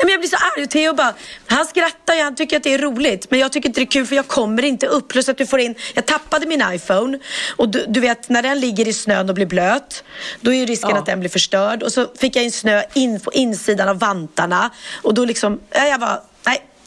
Men 0.00 0.08
jag 0.08 0.20
blir 0.20 0.28
så 0.30 0.36
arg 0.36 0.64
och 0.64 0.70
Theo 0.70 0.92
bara, 0.94 1.14
han 1.46 1.66
skrattar 1.66 2.14
ju, 2.14 2.22
han 2.22 2.34
tycker 2.34 2.56
att 2.56 2.62
det 2.62 2.74
är 2.74 2.78
roligt. 2.78 3.30
Men 3.30 3.40
jag 3.40 3.52
tycker 3.52 3.68
inte 3.68 3.80
det 3.80 3.84
är 3.84 3.90
kul 3.90 4.06
för 4.06 4.16
jag 4.16 4.28
kommer 4.28 4.64
inte 4.64 4.86
upp. 4.86 5.08
Plus 5.08 5.28
att 5.28 5.38
du 5.38 5.46
får 5.46 5.60
in, 5.60 5.74
jag 5.94 6.06
tappade 6.06 6.46
min 6.46 6.62
iPhone. 6.72 7.18
Och 7.56 7.68
du, 7.68 7.84
du 7.88 8.00
vet 8.00 8.28
när 8.28 8.42
den 8.42 8.60
ligger 8.60 8.88
i 8.88 8.92
snön 8.92 9.28
och 9.28 9.34
blir 9.34 9.46
blöt. 9.46 10.04
Då 10.40 10.52
är 10.52 10.56
ju 10.56 10.66
risken 10.66 10.90
Ja. 10.90 10.98
att 10.98 11.06
den 11.06 11.20
blir 11.20 11.30
förstörd. 11.30 11.82
Och 11.82 11.92
så 11.92 12.06
fick 12.18 12.36
jag 12.36 12.44
in 12.44 12.52
snö 12.52 12.82
in 12.94 13.20
på 13.20 13.32
insidan 13.32 13.88
av 13.88 13.98
vantarna. 13.98 14.70
Och 15.02 15.14
då 15.14 15.24
liksom, 15.24 15.60
ja, 15.70 15.86
jag 15.86 15.98
var, 15.98 16.08
nej. 16.08 16.22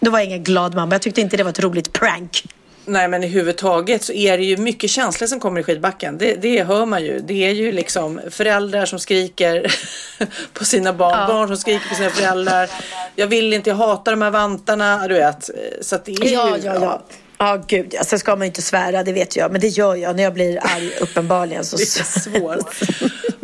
Då 0.02 0.12
var 0.12 0.20
jag 0.20 0.26
ingen 0.26 0.44
glad 0.44 0.76
mamma. 0.76 0.96
Jag 0.96 1.02
tyckte 1.02 1.22
inte 1.22 1.38
det 1.38 1.44
var 1.44 1.50
ett 1.50 1.60
roligt 1.60 1.94
prank. 1.94 2.44
Nej 2.86 3.08
men 3.08 3.24
i 3.24 3.28
huvudtaget 3.28 4.04
så 4.04 4.14
är 4.14 4.38
det 4.38 4.44
ju 4.44 4.58
mycket 4.58 4.90
känslor 4.90 5.28
som 5.28 5.40
kommer 5.40 5.60
i 5.60 5.64
skidbacken. 5.64 6.18
Det, 6.18 6.36
det 6.36 6.64
hör 6.64 6.86
man 6.86 7.04
ju. 7.04 7.20
Det 7.20 7.46
är 7.48 7.52
ju 7.52 7.72
liksom 7.72 8.22
föräldrar 8.30 8.86
som 8.86 9.00
skriker 9.00 9.74
på 10.54 10.66
sina 10.66 10.94
barn, 10.94 11.28
barn 11.28 11.48
som 11.48 11.58
skriker 11.58 11.90
på 11.90 11.96
sina 11.96 12.10
föräldrar. 12.10 12.70
Jag 13.16 13.28
vill 13.28 13.54
inte, 13.54 13.70
jag 13.70 13.78
hatar 13.78 14.12
de 14.12 14.22
här 14.22 14.32
vantarna. 14.32 15.08
Du 15.08 15.14
vet. 15.14 15.50
Så 15.82 15.98
det 16.06 16.12
är 16.12 16.34
Ja, 16.34 16.58
ju, 16.58 16.64
ja, 16.64 16.76
ja. 16.82 17.02
Ja, 17.38 17.64
gud 17.68 17.88
ja. 17.92 18.04
Sen 18.04 18.20
ska 18.20 18.32
man 18.32 18.42
ju 18.42 18.46
inte 18.48 18.62
svära, 18.62 19.04
det 19.04 19.14
vet 19.14 19.36
jag. 19.36 19.52
Men 19.52 19.62
det 19.62 19.68
gör 19.68 19.96
jag 19.96 20.16
när 20.16 20.24
jag 20.24 20.34
blir 20.34 20.60
arg, 20.64 20.92
uppenbarligen. 21.02 21.66
Så... 21.66 21.78
Det 21.78 21.84
är 21.84 22.20
svårt. 22.20 22.76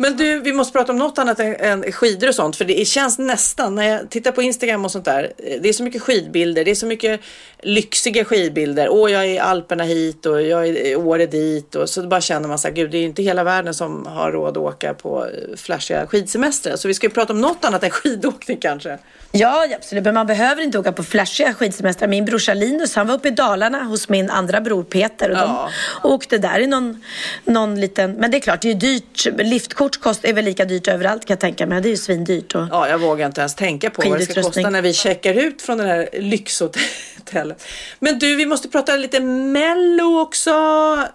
Men 0.00 0.16
du, 0.16 0.40
vi 0.40 0.52
måste 0.52 0.72
prata 0.72 0.92
om 0.92 0.98
något 0.98 1.18
annat 1.18 1.40
än, 1.40 1.92
skidor 1.92 2.28
och 2.28 2.34
sånt. 2.34 2.56
För 2.56 2.64
det 2.64 2.88
känns 2.88 3.18
nästan, 3.18 3.74
när 3.74 3.88
jag 3.88 4.10
tittar 4.10 4.32
på 4.32 4.42
Instagram 4.42 4.84
och 4.84 4.90
sånt 4.90 5.04
där. 5.04 5.32
eh, 5.38 5.60
Det 5.60 5.68
är 5.68 5.72
så 5.72 5.82
mycket 5.82 6.02
skidbilder, 6.02 6.64
det 6.64 6.70
är 6.70 6.74
så 6.74 6.86
mycket 6.86 7.20
lyxiga 7.62 8.24
skidbilder. 8.24 8.88
Åh, 8.90 9.12
jag 9.12 9.22
är 9.24 9.28
i 9.28 9.38
Alperna 9.38 9.84
hit 9.84 10.26
och 10.26 10.42
jag 10.42 10.68
är 10.68 10.86
i 10.86 10.96
Åre 10.96 11.26
dit. 11.26 11.74
Och 11.74 11.88
så 11.88 12.02
bara 12.06 12.20
känner 12.20 12.48
man 12.48 12.58
så 12.58 12.68
här, 12.68 12.74
gud, 12.74 12.90
det 12.90 12.96
är 12.96 13.00
ju 13.00 13.06
inte 13.06 13.22
hela 13.22 13.44
världen 13.44 13.74
som 13.74 14.06
har 14.06 14.32
råd 14.32 14.50
att 14.50 14.56
åka 14.56 14.94
på 14.94 15.24
eh, 15.26 15.56
flashiga 15.56 16.06
skidsemestrar. 16.06 16.76
Så 16.76 16.88
vi 16.88 16.94
ska 16.94 17.06
ju 17.06 17.10
prata 17.12 17.32
om 17.32 17.40
något 17.40 17.64
annat 17.64 17.84
än 17.84 17.90
skidåkning 17.90 18.56
kanske. 18.60 18.98
Ja, 19.32 19.66
ja, 19.70 19.76
absolut. 19.76 20.04
Men 20.04 20.14
man 20.14 20.26
behöver 20.26 20.62
inte 20.62 20.78
åka 20.78 20.92
på 20.92 21.04
flashiga 21.04 21.54
skidsemestrar. 21.54 22.08
Min 22.08 22.24
brorsa 22.24 22.54
Linus, 22.54 22.94
han 22.94 23.06
var 23.06 23.14
uppe 23.14 23.28
i 23.28 23.30
Dalarna 23.30 23.82
hos 23.84 24.08
min 24.08 24.30
andra 24.30 24.60
bror 24.60 24.82
Peter. 24.84 25.30
Och 25.30 25.36
Ja. 25.38 25.70
de 26.02 26.08
åkte 26.08 26.38
där 26.38 26.60
i 26.60 26.66
någon, 26.66 27.02
någon 27.44 27.80
liten... 27.80 28.12
Men 28.12 28.30
det 28.30 28.36
är 28.36 28.40
klart, 28.40 28.62
det 28.62 28.68
är 28.68 28.72
ju 28.72 28.78
dyrt. 28.78 29.26
Liftkort 29.38 29.87
kost, 29.96 30.24
är 30.24 30.32
väl 30.32 30.44
lika 30.44 30.64
dyrt 30.64 30.88
överallt 30.88 31.24
kan 31.24 31.34
jag 31.34 31.40
tänka 31.40 31.66
mig. 31.66 31.80
Det 31.80 31.88
är 31.88 31.90
ju 31.90 31.96
svindyrt. 31.96 32.54
Och... 32.54 32.66
Ja, 32.70 32.88
jag 32.88 32.98
vågar 32.98 33.26
inte 33.26 33.40
ens 33.40 33.54
tänka 33.54 33.90
på 33.90 34.08
vad 34.08 34.18
det 34.18 34.24
ska 34.24 34.42
kosta 34.42 34.70
när 34.70 34.82
vi 34.82 34.92
checkar 34.94 35.34
ut 35.34 35.62
från 35.62 35.78
det 35.78 35.84
här 35.84 36.08
lyxhotellet. 36.12 37.64
Men 37.98 38.18
du, 38.18 38.36
vi 38.36 38.46
måste 38.46 38.68
prata 38.68 38.96
lite 38.96 39.20
Mello 39.20 40.20
också. 40.20 40.50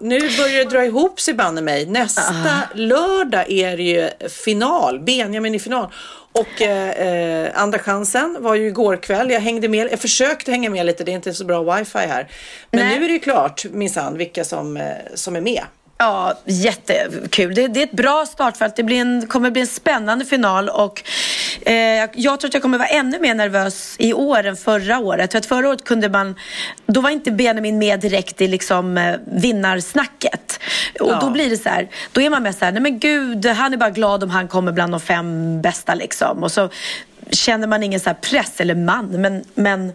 Nu 0.00 0.20
börjar 0.20 0.64
det 0.64 0.70
dra 0.70 0.84
ihop 0.84 1.20
sig 1.20 1.34
banne 1.34 1.60
mig. 1.60 1.86
Nästa 1.86 2.22
Ah. 2.22 2.60
lördag 2.74 3.50
är 3.50 3.76
det 3.76 3.82
ju 3.82 4.08
final, 4.28 5.00
Benjamin 5.00 5.54
i 5.54 5.58
final. 5.58 5.92
Och 6.32 6.62
eh, 6.62 6.90
eh, 6.90 7.50
andra 7.54 7.78
chansen 7.78 8.36
var 8.40 8.54
ju 8.54 8.66
igår 8.66 8.96
kväll. 8.96 9.30
Jag 9.30 9.40
hängde 9.40 9.68
med, 9.68 9.88
jag 9.92 10.00
försökte 10.00 10.50
hänga 10.50 10.70
med 10.70 10.86
lite, 10.86 11.04
det 11.04 11.12
är 11.12 11.14
inte 11.14 11.34
så 11.34 11.44
bra 11.44 11.76
wifi 11.76 11.98
här. 11.98 12.28
Men 12.70 12.80
Nej. 12.86 12.98
nu 12.98 13.04
är 13.04 13.08
det 13.08 13.14
ju 13.14 13.20
klart 13.20 13.64
minsann 13.70 14.18
vilka 14.18 14.44
som, 14.44 14.76
eh, 14.76 14.86
som 15.14 15.36
är 15.36 15.40
med. 15.40 15.62
Ja, 15.98 16.38
jättekul. 16.44 17.54
Det, 17.54 17.68
det 17.68 17.80
är 17.80 17.84
ett 17.84 17.92
bra 17.92 18.26
startfält. 18.26 18.76
Det 18.76 18.82
blir 18.82 19.00
en, 19.00 19.26
kommer 19.26 19.50
bli 19.50 19.60
en 19.60 19.66
spännande 19.66 20.24
final 20.24 20.68
och 20.68 21.02
eh, 21.66 21.74
jag 22.14 22.40
tror 22.40 22.48
att 22.48 22.54
jag 22.54 22.62
kommer 22.62 22.78
vara 22.78 22.88
ännu 22.88 23.18
mer 23.20 23.34
nervös 23.34 23.96
i 23.98 24.12
år 24.12 24.44
än 24.46 24.56
förra 24.56 24.98
året. 24.98 25.32
För 25.32 25.38
att 25.38 25.46
förra 25.46 25.68
året 25.68 25.84
kunde 25.84 26.08
man, 26.08 26.34
då 26.86 27.00
var 27.00 27.10
inte 27.10 27.30
Benjamin 27.30 27.78
med 27.78 28.00
direkt 28.00 28.40
i 28.40 28.48
liksom 28.48 28.98
eh, 28.98 29.16
vinnarsnacket. 29.26 30.60
Och 31.00 31.10
Ja. 31.10 31.18
då 31.20 31.30
blir 31.30 31.50
det 31.50 31.56
så 31.56 31.68
här, 31.68 31.88
då 32.12 32.20
är 32.20 32.30
man 32.30 32.42
med 32.42 32.54
så 32.54 32.64
här, 32.64 32.72
nej 32.72 32.82
men 32.82 32.98
gud, 32.98 33.46
han 33.46 33.72
är 33.72 33.76
bara 33.76 33.90
glad 33.90 34.22
om 34.24 34.30
han 34.30 34.48
kommer 34.48 34.72
bland 34.72 34.92
de 34.92 35.00
fem 35.00 35.60
bästa 35.62 35.94
liksom. 35.94 36.42
Och 36.42 36.52
så 36.52 36.68
känner 37.30 37.66
man 37.66 37.82
ingen 37.82 38.00
så 38.00 38.08
här 38.10 38.16
press, 38.20 38.60
eller 38.60 38.74
man, 38.74 39.06
men, 39.06 39.44
men 39.54 39.92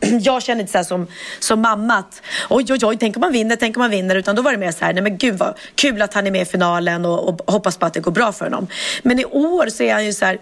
jag 0.20 0.42
känner 0.42 0.60
inte 0.60 0.72
så 0.72 0.78
här 0.78 0.84
som, 0.84 1.06
som 1.40 1.60
mamma 1.60 1.94
att 1.94 2.22
oj, 2.50 2.64
oj, 2.70 2.78
oj, 2.82 2.96
tänk 3.00 3.16
om 3.16 3.20
man 3.20 3.32
vinner, 3.32 3.56
tänk 3.56 3.76
om 3.76 3.80
man 3.80 3.90
vinner. 3.90 4.14
Utan 4.16 4.36
då 4.36 4.42
var 4.42 4.52
det 4.52 4.58
mer 4.58 4.72
så 4.72 4.84
här, 4.84 4.92
nej 4.92 5.02
men 5.02 5.18
gud 5.18 5.34
vad 5.38 5.54
kul 5.74 6.02
att 6.02 6.14
han 6.14 6.26
är 6.26 6.30
med 6.30 6.42
i 6.42 6.44
finalen 6.44 7.04
och, 7.04 7.28
och 7.28 7.52
hoppas 7.52 7.76
på 7.76 7.86
att 7.86 7.94
det 7.94 8.00
går 8.00 8.12
bra 8.12 8.32
för 8.32 8.44
honom. 8.44 8.66
Men 9.02 9.18
i 9.18 9.24
år 9.24 9.68
så 9.68 9.82
är 9.82 9.92
han 9.92 10.04
ju 10.04 10.12
så 10.12 10.24
här 10.24 10.38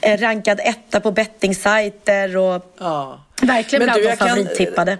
eh, 0.00 0.18
rankad 0.20 0.60
etta 0.64 1.00
på 1.00 1.10
bettingsajter 1.10 2.36
och 2.36 2.74
Ja. 2.80 3.20
verkligen 3.42 3.80
Men 3.80 3.86
bland 3.86 3.98
du, 3.98 4.02
de 4.02 4.08
jag 4.08 4.18
kan- 4.18 4.28
favorittippade. 4.28 4.98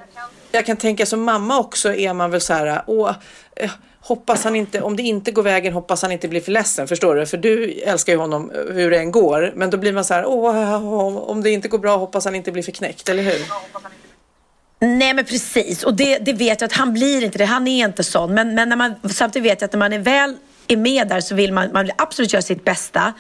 Jag 0.55 0.67
kan 0.67 0.77
tänka 0.77 1.07
som 1.07 1.23
mamma 1.23 1.59
också 1.59 1.95
är 1.95 2.13
man 2.13 2.31
väl 2.31 2.41
så 2.41 2.53
här, 2.55 2.83
åh, 2.87 3.15
eh, 3.57 3.71
hoppas 4.03 4.45
han 4.45 4.57
inte, 4.57 4.81
om 4.81 4.97
det 4.97 5.03
inte 5.03 5.33
går 5.33 5.43
vägen 5.43 5.73
hoppas 5.73 6.03
han 6.03 6.13
inte 6.13 6.29
blir 6.29 6.41
för 6.41 6.53
ledsen, 6.53 6.89
förstår 6.89 7.15
du? 7.15 7.27
För 7.27 7.37
du 7.37 7.71
älskar 7.71 8.13
ju 8.13 8.19
honom 8.19 8.53
hur 8.73 8.91
det 8.91 8.99
än 8.99 9.13
går, 9.13 9.53
men 9.57 9.71
då 9.71 9.77
blir 9.79 9.93
man 9.93 10.05
så 10.05 10.15
här, 10.15 10.27
åh, 10.27 11.17
om 11.17 11.43
det 11.43 11.51
inte 11.51 11.69
går 11.69 11.79
bra 11.79 11.97
hoppas 11.97 12.25
han 12.25 12.35
inte 12.35 12.53
blir 12.53 12.63
för 12.63 12.73
knäckt, 12.73 13.09
eller 13.09 13.23
hur? 13.23 13.41
Nej 14.79 15.15
men 15.15 15.25
precis 15.25 15.83
och 15.83 15.95
det, 15.95 16.19
det 16.19 16.33
vet 16.33 16.61
jag 16.61 16.69
att 16.69 16.73
han 16.73 16.93
blir 16.93 17.25
inte 17.25 17.39
det. 17.39 17.45
Han 17.45 17.69
är 17.69 17.85
inte 17.85 18.05
sån. 18.05 18.35
Men, 18.35 18.55
men 18.55 18.69
när 18.69 18.77
man, 18.77 18.95
samtidigt 19.11 19.53
vet 19.53 19.61
jag 19.61 19.69
att 19.69 19.73
när 19.73 19.79
man 19.79 19.93
är 19.93 19.99
väl 19.99 20.37
är 20.73 20.77
med 20.77 21.09
där 21.09 21.21
så 21.21 21.35
vill 21.35 21.53
man, 21.53 21.73
man 21.73 21.85
vill 21.85 21.93
absolut 21.99 22.33
göra 22.33 22.43
sitt 22.43 22.65
bästa. 22.65 23.13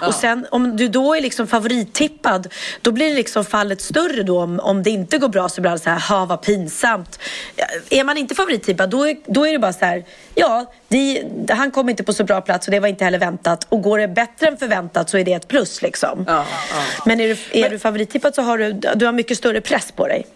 Och 0.00 0.14
sen 0.14 0.46
om 0.50 0.76
du 0.76 0.88
då 0.88 1.14
är 1.14 1.20
liksom 1.20 1.46
favorittippad 1.46 2.52
då 2.82 2.92
blir 2.92 3.08
det 3.08 3.14
liksom 3.14 3.44
fallet 3.44 3.80
större 3.80 4.22
då 4.22 4.40
om, 4.40 4.60
om 4.60 4.82
det 4.82 4.90
inte 4.90 5.18
går 5.18 5.28
bra 5.28 5.48
så 5.48 5.60
blir 5.60 5.70
det 5.70 5.78
så 5.78 5.90
här, 5.90 6.00
ha 6.00 6.24
vad 6.24 6.42
pinsamt. 6.42 7.18
Ja, 7.56 7.64
Är 7.90 8.04
man 8.04 8.16
inte 8.16 8.34
favorittippad 8.34 8.90
då 8.90 9.08
är, 9.08 9.16
då 9.26 9.46
är 9.46 9.52
det 9.52 9.58
bara 9.58 9.72
så 9.72 9.84
här, 9.84 10.04
ja 10.34 10.72
det, 10.88 11.22
han 11.50 11.70
kom 11.70 11.88
inte 11.88 12.04
på 12.04 12.12
så 12.12 12.24
bra 12.24 12.40
plats 12.40 12.66
och 12.66 12.72
det 12.72 12.80
var 12.80 12.88
inte 12.88 13.04
heller 13.04 13.18
väntat. 13.18 13.66
Och 13.68 13.82
går 13.82 13.98
det 13.98 14.08
bättre 14.08 14.46
än 14.46 14.56
förväntat 14.56 15.10
så 15.10 15.18
är 15.18 15.24
det 15.24 15.32
ett 15.32 15.48
plus 15.48 15.82
liksom. 15.82 16.24
Ja, 16.26 16.44
ja. 16.72 16.82
Men 17.06 17.20
är 17.20 17.28
du, 17.28 17.60
är 17.60 17.70
du 17.70 17.78
favorittippad 17.78 18.34
så 18.34 18.42
har 18.42 18.58
du, 18.58 18.72
du 18.72 19.06
har 19.06 19.12
mycket 19.12 19.38
större 19.38 19.60
press 19.60 19.92
på 19.92 20.06
dig. 20.06 20.26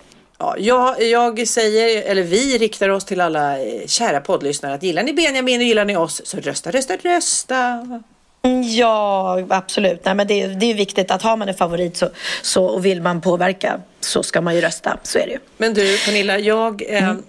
Ja, 0.42 0.56
jag, 0.58 1.02
jag 1.02 1.48
säger, 1.48 2.02
eller 2.02 2.22
vi 2.22 2.58
riktar 2.58 2.88
oss 2.88 3.04
till 3.04 3.20
alla 3.20 3.58
eh, 3.58 3.86
kära 3.86 4.20
poddlyssnare 4.20 4.74
att 4.74 4.82
gillar 4.82 5.02
ni 5.02 5.12
Benjamin 5.12 5.60
och 5.60 5.66
gillar 5.66 5.84
ni 5.84 5.96
oss 5.96 6.22
så 6.24 6.36
rösta, 6.40 6.70
rösta, 6.70 6.96
rösta. 6.96 7.86
Ja, 8.76 9.42
absolut. 9.50 10.04
Nej, 10.04 10.14
men 10.14 10.26
det, 10.26 10.42
är- 10.42 10.48
det 10.48 10.70
är 10.70 10.74
viktigt 10.74 11.10
att 11.10 11.22
har 11.22 11.36
man 11.36 11.48
en 11.48 11.54
favorit 11.54 11.96
så, 11.96 12.08
så, 12.42 12.64
och 12.64 12.84
vill 12.86 13.02
man 13.02 13.20
påverka 13.20 13.80
så 14.00 14.22
ska 14.22 14.40
man 14.40 14.54
ju 14.54 14.60
rösta. 14.60 14.98
Så 15.02 15.18
är 15.18 15.26
det 15.26 15.32
ju. 15.32 15.38
Men 15.56 15.74
du 15.74 15.98
Pernilla, 15.98 16.38
jag 16.38 16.82
eh, 16.88 17.02
Mm. 17.08 17.22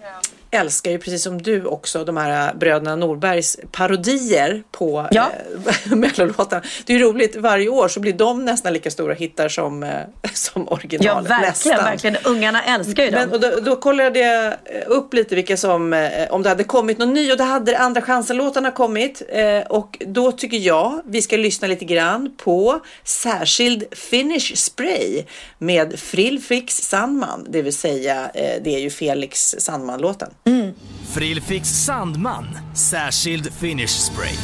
Älskar 0.53 0.91
ju 0.91 0.97
precis 0.99 1.23
som 1.23 1.41
du 1.41 1.65
också 1.65 2.03
de 2.05 2.17
här 2.17 2.47
eh, 2.47 2.55
bröderna 2.57 2.95
Norbergs 2.95 3.57
parodier 3.71 4.63
på 4.71 5.07
Ja. 5.11 5.29
eh, 5.85 5.95
mellolåtarna. 5.95 6.63
Det 6.85 6.93
är 6.93 6.97
ju 6.97 7.03
roligt, 7.03 7.35
varje 7.35 7.69
år 7.69 7.87
så 7.87 7.99
blir 7.99 8.13
de 8.13 8.45
nästan 8.45 8.73
lika 8.73 8.91
stora 8.91 9.13
hittar 9.13 9.49
som, 9.49 9.83
eh, 9.83 9.89
som 10.33 10.61
Ja, 10.69 10.75
originalet. 10.75 11.29
verkligen. 11.31 11.49
nästan. 11.77 11.83
verkligen. 11.85 12.17
Ungarna 12.23 12.63
älskar 12.63 13.03
ju 13.03 13.09
dem. 13.11 13.19
Men, 13.19 13.31
och 13.31 13.39
då, 13.39 13.59
då 13.59 13.75
kollade 13.75 14.19
jag 14.19 14.53
upp 14.87 15.13
lite 15.13 15.35
vilka 15.35 15.57
som, 15.57 15.93
eh, 15.93 16.31
om 16.33 16.43
det 16.43 16.49
hade 16.49 16.63
kommit 16.63 16.97
någon 16.97 17.13
ny 17.13 17.31
och 17.31 17.37
det 17.37 17.43
hade 17.43 17.77
Andra 17.77 18.01
chansen-låtarna 18.01 18.71
kommit. 18.71 19.21
Eh, 19.29 19.59
och 19.69 19.97
då 20.07 20.31
tycker 20.31 20.57
jag 20.57 21.01
vi 21.05 21.21
ska 21.21 21.37
lyssna 21.37 21.67
lite 21.67 21.85
grann 21.85 22.35
på 22.37 22.79
särskild 23.03 23.83
Finish 23.91 24.55
Spray 24.55 25.23
med 25.57 25.99
Frill 25.99 26.39
Fix 26.41 26.77
Sandman, 26.77 27.45
det 27.49 27.61
vill 27.61 27.73
säga 27.77 28.31
det 28.33 28.75
är 28.75 28.79
ju 28.79 28.89
Felix 28.89 29.55
Sandman-låten. 29.59 30.29
Frillfix 31.13 31.69
Sandman, 31.69 32.57
särskild 32.73 33.53
finish 33.53 33.89
spray. 33.89 34.37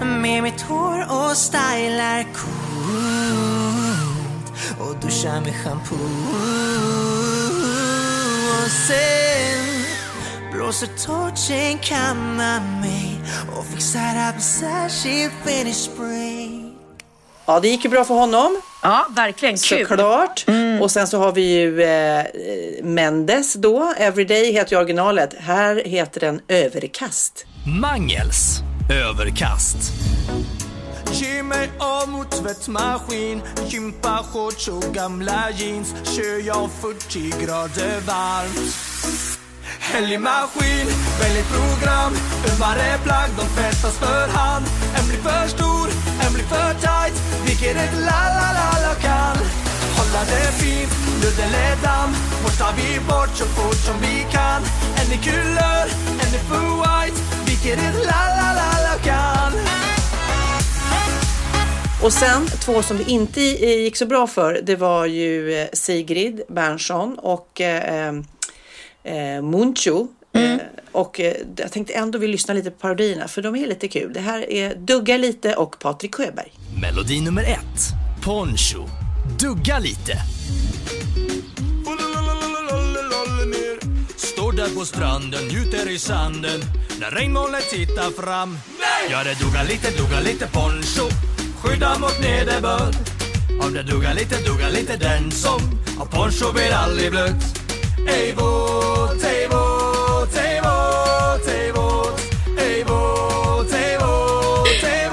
med 0.00 0.42
mitt 0.42 0.60
hår 0.60 1.06
och 1.10 1.36
stylar 1.36 2.22
coolt 2.22 3.56
och 4.80 4.96
duschar 5.00 5.40
med 5.40 5.54
shampoo. 5.54 5.96
Och 8.64 8.70
sen 8.70 9.84
blåser 10.52 10.86
torchen 10.86 11.78
kamma 11.78 12.60
mig 12.80 13.20
och 13.56 13.66
fixar 13.66 14.34
upp 14.34 14.42
särskild 14.42 15.32
finish 15.44 15.74
spray. 15.74 16.65
Ja, 17.46 17.60
det 17.60 17.68
gick 17.68 17.84
ju 17.84 17.90
bra 17.90 18.04
för 18.04 18.14
honom. 18.14 18.60
Ja, 18.82 19.06
verkligen. 19.10 19.56
Kul. 19.56 19.86
Såklart. 19.86 20.44
Och 20.80 20.90
sen 20.90 21.06
så 21.06 21.18
har 21.18 21.32
vi 21.32 21.42
ju 21.42 21.82
eh, 21.82 22.24
Mendes 22.82 23.54
då. 23.54 23.94
Everyday 23.98 24.52
heter 24.52 24.72
ju 24.72 24.78
originalet. 24.82 25.34
Här 25.40 25.82
heter 25.84 26.20
den 26.20 26.40
Överkast. 26.48 27.46
Mangels 27.80 28.60
överkast. 28.92 29.76
Ge 31.12 31.42
mig 31.42 31.70
av 31.78 32.08
mot 32.08 32.30
tvättmaskin 32.30 33.42
Gympashorts 33.68 34.68
och 34.68 34.82
gamla 34.94 35.50
jeans 35.56 35.94
Kör 36.16 36.46
jag 36.46 36.70
40 36.80 37.44
grader 37.44 38.00
varmt 38.06 38.74
Helgmaskin, 39.80 40.86
väldigt 41.20 41.48
program 41.48 42.12
Ömmare 42.52 42.98
plagg, 43.04 43.30
de 43.38 43.46
tvättas 43.54 43.98
för 43.98 44.28
hand 44.28 44.66
En 44.98 45.08
blir 45.08 45.18
för 45.18 45.48
stor, 45.48 45.88
en 46.24 46.32
blir 46.34 46.44
för 46.44 46.72
tight? 46.84 47.16
Vilket 47.46 47.76
ett 47.76 47.94
la-la-la-la 48.08 48.94
kan? 49.06 49.36
Hålla 49.96 50.20
det 50.30 50.52
fint, 50.60 50.92
ludd 51.22 51.38
eller 51.46 51.76
damm. 51.82 52.12
Borstar 52.42 52.72
vi 52.76 53.00
bort 53.08 53.32
så 53.34 53.44
fort 53.44 53.80
som 53.86 53.96
vi 54.00 54.26
kan. 54.36 54.60
En 55.00 55.12
i 55.16 55.18
kulör, 55.26 55.86
en 56.22 56.32
i 56.38 56.40
full 56.48 56.72
white. 56.82 57.18
Vilket 57.46 57.78
ett 57.78 57.98
la-la-la-la 58.10 58.96
kan? 59.04 59.52
Och 62.02 62.12
sen 62.12 62.46
två 62.46 62.82
som 62.82 62.96
det 62.96 63.10
inte 63.10 63.40
gick 63.40 63.96
så 63.96 64.06
bra 64.06 64.26
för. 64.26 64.60
Det 64.62 64.76
var 64.76 65.06
ju 65.06 65.54
eh, 65.54 65.68
Sigrid 65.72 66.42
Bernson 66.48 67.18
och 67.18 67.60
eh, 67.60 68.08
eh, 68.08 68.14
eh 69.04 69.42
Muncho. 69.42 70.06
Eh, 70.36 70.58
och 70.92 71.20
eh, 71.20 71.34
jag 71.56 71.72
tänkte 71.72 71.94
ändå 71.94 72.18
vi 72.18 72.28
lyssna 72.28 72.54
lite 72.54 72.70
på 72.70 72.78
parodierna 72.78 73.28
för 73.28 73.42
de 73.42 73.56
är 73.56 73.66
lite 73.66 73.88
kul. 73.88 74.12
Det 74.12 74.20
här 74.20 74.50
är 74.50 74.74
Dugga 74.74 75.16
lite 75.16 75.54
och 75.54 75.78
Patrik 75.78 76.14
Sjöberg. 76.14 76.52
Melodi 76.80 77.20
nummer 77.20 77.42
ett. 77.42 77.80
Poncho. 78.24 78.86
Dugga 79.40 79.78
lite. 79.78 80.18
Står 84.16 84.52
där 84.52 84.74
på 84.74 84.84
stranden, 84.84 85.48
njuter 85.48 85.90
i 85.90 85.98
sanden 85.98 86.60
När 87.00 87.10
regnmolnet 87.10 87.70
tittar 87.70 88.10
fram 88.22 88.58
Ja, 89.10 89.24
det 89.24 89.44
duggar 89.44 89.64
lite, 89.64 89.90
duggar 90.02 90.20
lite 90.22 90.46
poncho 90.46 91.08
Skydda 91.62 91.98
mot 91.98 92.20
nederbörd 92.20 92.94
Om 93.62 93.74
det 93.74 93.82
duggar 93.82 94.14
lite, 94.14 94.36
duggar 94.42 94.70
lite 94.70 94.96
den 94.96 95.30
som 95.30 95.60
Har 95.98 96.06
poncho 96.06 96.52
blir 96.52 96.72
aldrig 96.72 97.10
blöt 97.10 97.42
Ej 98.08 98.34
våt, 98.36 99.24
ej 99.24 99.48
våt, 99.50 99.95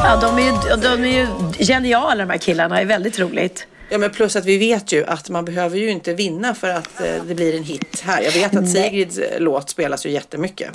Ja, 0.06 0.20
de 0.22 0.38
är 0.38 0.44
ju, 0.44 0.82
de 0.82 1.04
är 1.04 1.20
ju 1.20 1.28
geniala 1.66 2.16
de 2.26 2.30
här 2.30 2.38
killarna. 2.38 2.76
Det 2.76 2.82
är 2.82 2.86
väldigt 2.86 3.20
roligt. 3.20 3.68
Ja 3.90 3.98
men 3.98 4.10
plus 4.10 4.36
att 4.36 4.46
vi 4.46 4.58
vet 4.58 4.92
ju 4.92 5.06
att 5.06 5.30
man 5.30 5.46
behöver 5.46 5.78
ju 5.78 5.92
inte 5.92 6.14
vinna 6.14 6.56
för 6.56 6.70
att 6.70 7.02
eh, 7.02 7.24
det 7.28 7.36
blir 7.36 7.58
en 7.58 7.64
hit 7.64 8.04
här. 8.06 8.22
Jag 8.22 8.32
vet 8.32 8.56
att 8.56 8.70
Sigrids 8.70 9.18
eh, 9.18 9.40
låt 9.40 9.70
spelas 9.70 10.06
ju 10.06 10.10
jättemycket. 10.10 10.70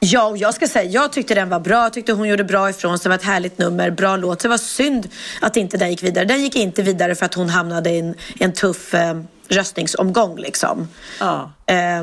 Ja, 0.00 0.24
och 0.24 0.36
jag 0.36 0.54
ska 0.54 0.68
säga, 0.68 0.90
jag 0.90 1.12
tyckte 1.12 1.34
den 1.34 1.48
var 1.48 1.60
bra. 1.60 1.82
Jag 1.82 1.92
tyckte 1.92 2.12
hon 2.12 2.28
gjorde 2.28 2.44
bra 2.44 2.70
ifrån 2.70 2.98
sig. 2.98 3.02
Det 3.02 3.08
var 3.08 3.16
ett 3.16 3.22
härligt 3.22 3.58
nummer, 3.58 3.90
bra 3.90 4.16
låt. 4.16 4.38
Det 4.38 4.48
var 4.48 4.58
synd 4.58 5.08
att 5.40 5.56
inte 5.56 5.76
den 5.76 5.90
gick 5.90 6.02
vidare. 6.02 6.24
Den 6.24 6.42
gick 6.42 6.56
inte 6.56 6.82
vidare 6.82 7.14
för 7.14 7.26
att 7.26 7.34
hon 7.34 7.48
hamnade 7.48 7.90
i 7.90 7.98
en, 7.98 8.14
en 8.40 8.52
tuff 8.52 8.94
eh, 8.94 9.20
röstningsomgång 9.48 10.38
liksom. 10.38 10.88
Ja. 11.20 11.52
Eh, 11.66 12.02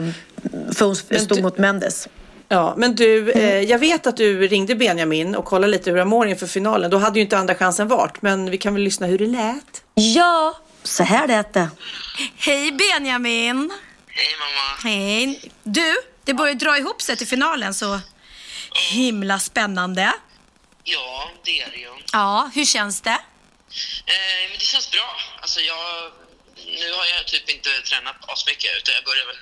för 0.76 0.86
hon 0.86 0.96
stod 0.96 1.38
du- 1.38 1.42
mot 1.42 1.58
Mendes. 1.58 2.08
Ja, 2.48 2.74
men 2.78 2.96
du, 2.96 3.32
eh, 3.32 3.62
jag 3.62 3.80
vet 3.80 4.08
att 4.08 4.18
du 4.18 4.48
ringde 4.48 4.76
Benjamin 4.76 5.36
och 5.36 5.46
kollade 5.46 5.72
lite 5.72 5.92
hur 5.92 5.98
han 5.98 6.08
mår 6.08 6.28
inför 6.28 6.48
finalen. 6.48 6.92
Då 6.92 6.98
hade 6.98 7.20
ju 7.20 7.24
inte 7.24 7.38
andra 7.38 7.56
chansen 7.56 7.88
varit, 7.88 8.22
men 8.22 8.52
vi 8.52 8.58
kan 8.58 8.74
väl 8.74 8.84
lyssna 8.84 9.08
hur 9.08 9.18
det 9.18 9.28
lät. 9.28 9.84
Ja, 9.94 10.60
så 10.84 11.04
här 11.04 11.28
lät 11.28 11.54
det. 11.54 11.70
Hej 12.38 12.72
Benjamin! 12.72 13.72
Hej 14.08 14.28
mamma. 14.40 14.94
Hej! 14.96 15.52
Du, 15.64 15.96
det 16.24 16.34
börjar 16.34 16.54
dra 16.56 16.78
ihop 16.78 17.02
sig 17.02 17.18
till 17.18 17.28
finalen 17.28 17.74
så 17.74 18.00
himla 18.92 19.40
spännande. 19.40 20.12
Ja, 20.84 21.30
det 21.44 21.62
är 21.62 21.70
det 21.72 21.78
ju. 21.78 21.90
Ja, 22.14 22.50
hur 22.56 22.66
känns 22.66 23.02
det? 23.02 23.10
Eh, 23.10 23.18
men 24.50 24.58
det 24.60 24.66
känns 24.66 24.92
bra. 24.92 25.10
Alltså 25.42 25.60
jag, 25.60 26.12
nu 26.82 26.88
har 26.98 27.06
jag 27.18 27.28
typ 27.28 27.50
inte 27.50 27.70
tränat 27.90 28.16
asmycket 28.28 28.72
utan 28.80 28.94
jag 28.96 29.04
börjar 29.04 29.26
väl 29.32 29.42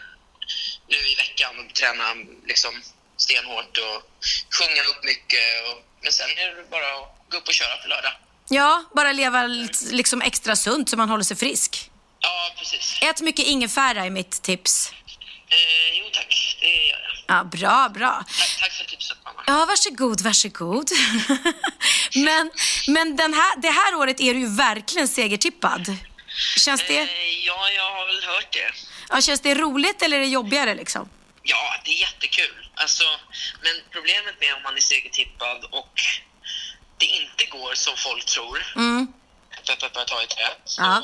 nu 0.90 0.98
i 0.98 1.16
veckan 1.16 1.52
och 1.60 1.76
träna 1.76 2.04
liksom 2.48 2.82
stenhårt 3.18 3.78
och 3.78 3.98
sjunga 4.58 4.82
upp 4.82 5.04
mycket. 5.04 5.48
Och, 5.68 5.84
men 6.04 6.12
sen 6.12 6.30
är 6.38 6.56
det 6.56 6.70
bara 6.70 6.88
att 6.96 7.30
gå 7.32 7.38
upp 7.38 7.48
och 7.48 7.54
köra 7.54 7.78
på 7.78 7.88
lördag. 7.88 8.14
Ja, 8.50 8.84
bara 8.96 9.12
leva 9.12 9.48
liksom 9.92 10.22
extra 10.22 10.56
sunt 10.56 10.90
så 10.90 10.98
man 10.98 11.10
håller 11.10 11.24
sig 11.24 11.38
frisk. 11.38 11.90
Ja, 12.20 12.54
precis. 12.58 12.98
Ät 13.02 13.22
mycket 13.22 13.46
ingefära 13.46 14.06
är 14.06 14.10
mitt 14.10 14.42
tips. 14.42 14.92
Eh, 15.50 16.00
jo 16.00 16.06
tack, 16.14 16.58
det 16.62 16.68
gör 16.86 17.00
jag. 17.28 17.38
Ja, 17.38 17.44
bra, 17.44 17.90
bra. 17.90 18.24
Tack, 18.40 18.60
tack 18.60 18.72
för 18.72 18.86
tipset 18.86 19.18
mamma. 19.26 19.44
Ja, 19.48 19.66
varsågod, 19.66 20.22
varsågod. 20.22 20.90
men 22.16 22.52
men 22.88 23.16
den 23.16 23.34
här, 23.34 23.62
det 23.62 23.70
här 23.70 23.96
året 23.96 24.22
är 24.22 24.34
du 24.34 24.40
ju 24.40 24.56
verkligen 24.56 25.08
segertippad. 25.08 25.96
Känns 26.58 26.82
det, 26.88 26.98
Eh, 26.98 27.46
ja, 27.46 27.70
jag 27.70 27.92
har 27.92 28.06
väl 28.06 28.24
hört 28.24 28.52
det. 28.54 28.72
Ja, 29.10 29.22
känns 29.22 29.42
det 29.42 29.56
roligt 29.56 30.02
eller 30.02 30.18
är 30.18 30.22
det 30.22 30.28
jobbigare 30.28 30.76
liksom? 30.76 31.10
Ja, 31.44 31.76
det 31.86 31.92
är 31.92 32.00
jättekul. 32.00 32.70
Alltså, 32.76 33.04
men 33.62 33.76
problemet 33.92 34.36
med 34.40 34.54
om 34.56 34.64
man 34.64 34.76
är 34.78 34.82
segertippad 34.82 35.64
och 35.72 35.94
det 36.98 37.06
inte 37.06 37.46
går 37.46 37.74
som 37.76 37.98
folk 37.98 38.26
tror, 38.26 38.74
Mm. 38.76 39.08
peppar 39.56 39.76
peppar 39.76 40.06
ta 40.06 40.24
i 40.24 40.28
trä, 40.28 40.50
så, 40.66 40.82
Ja. 40.82 41.04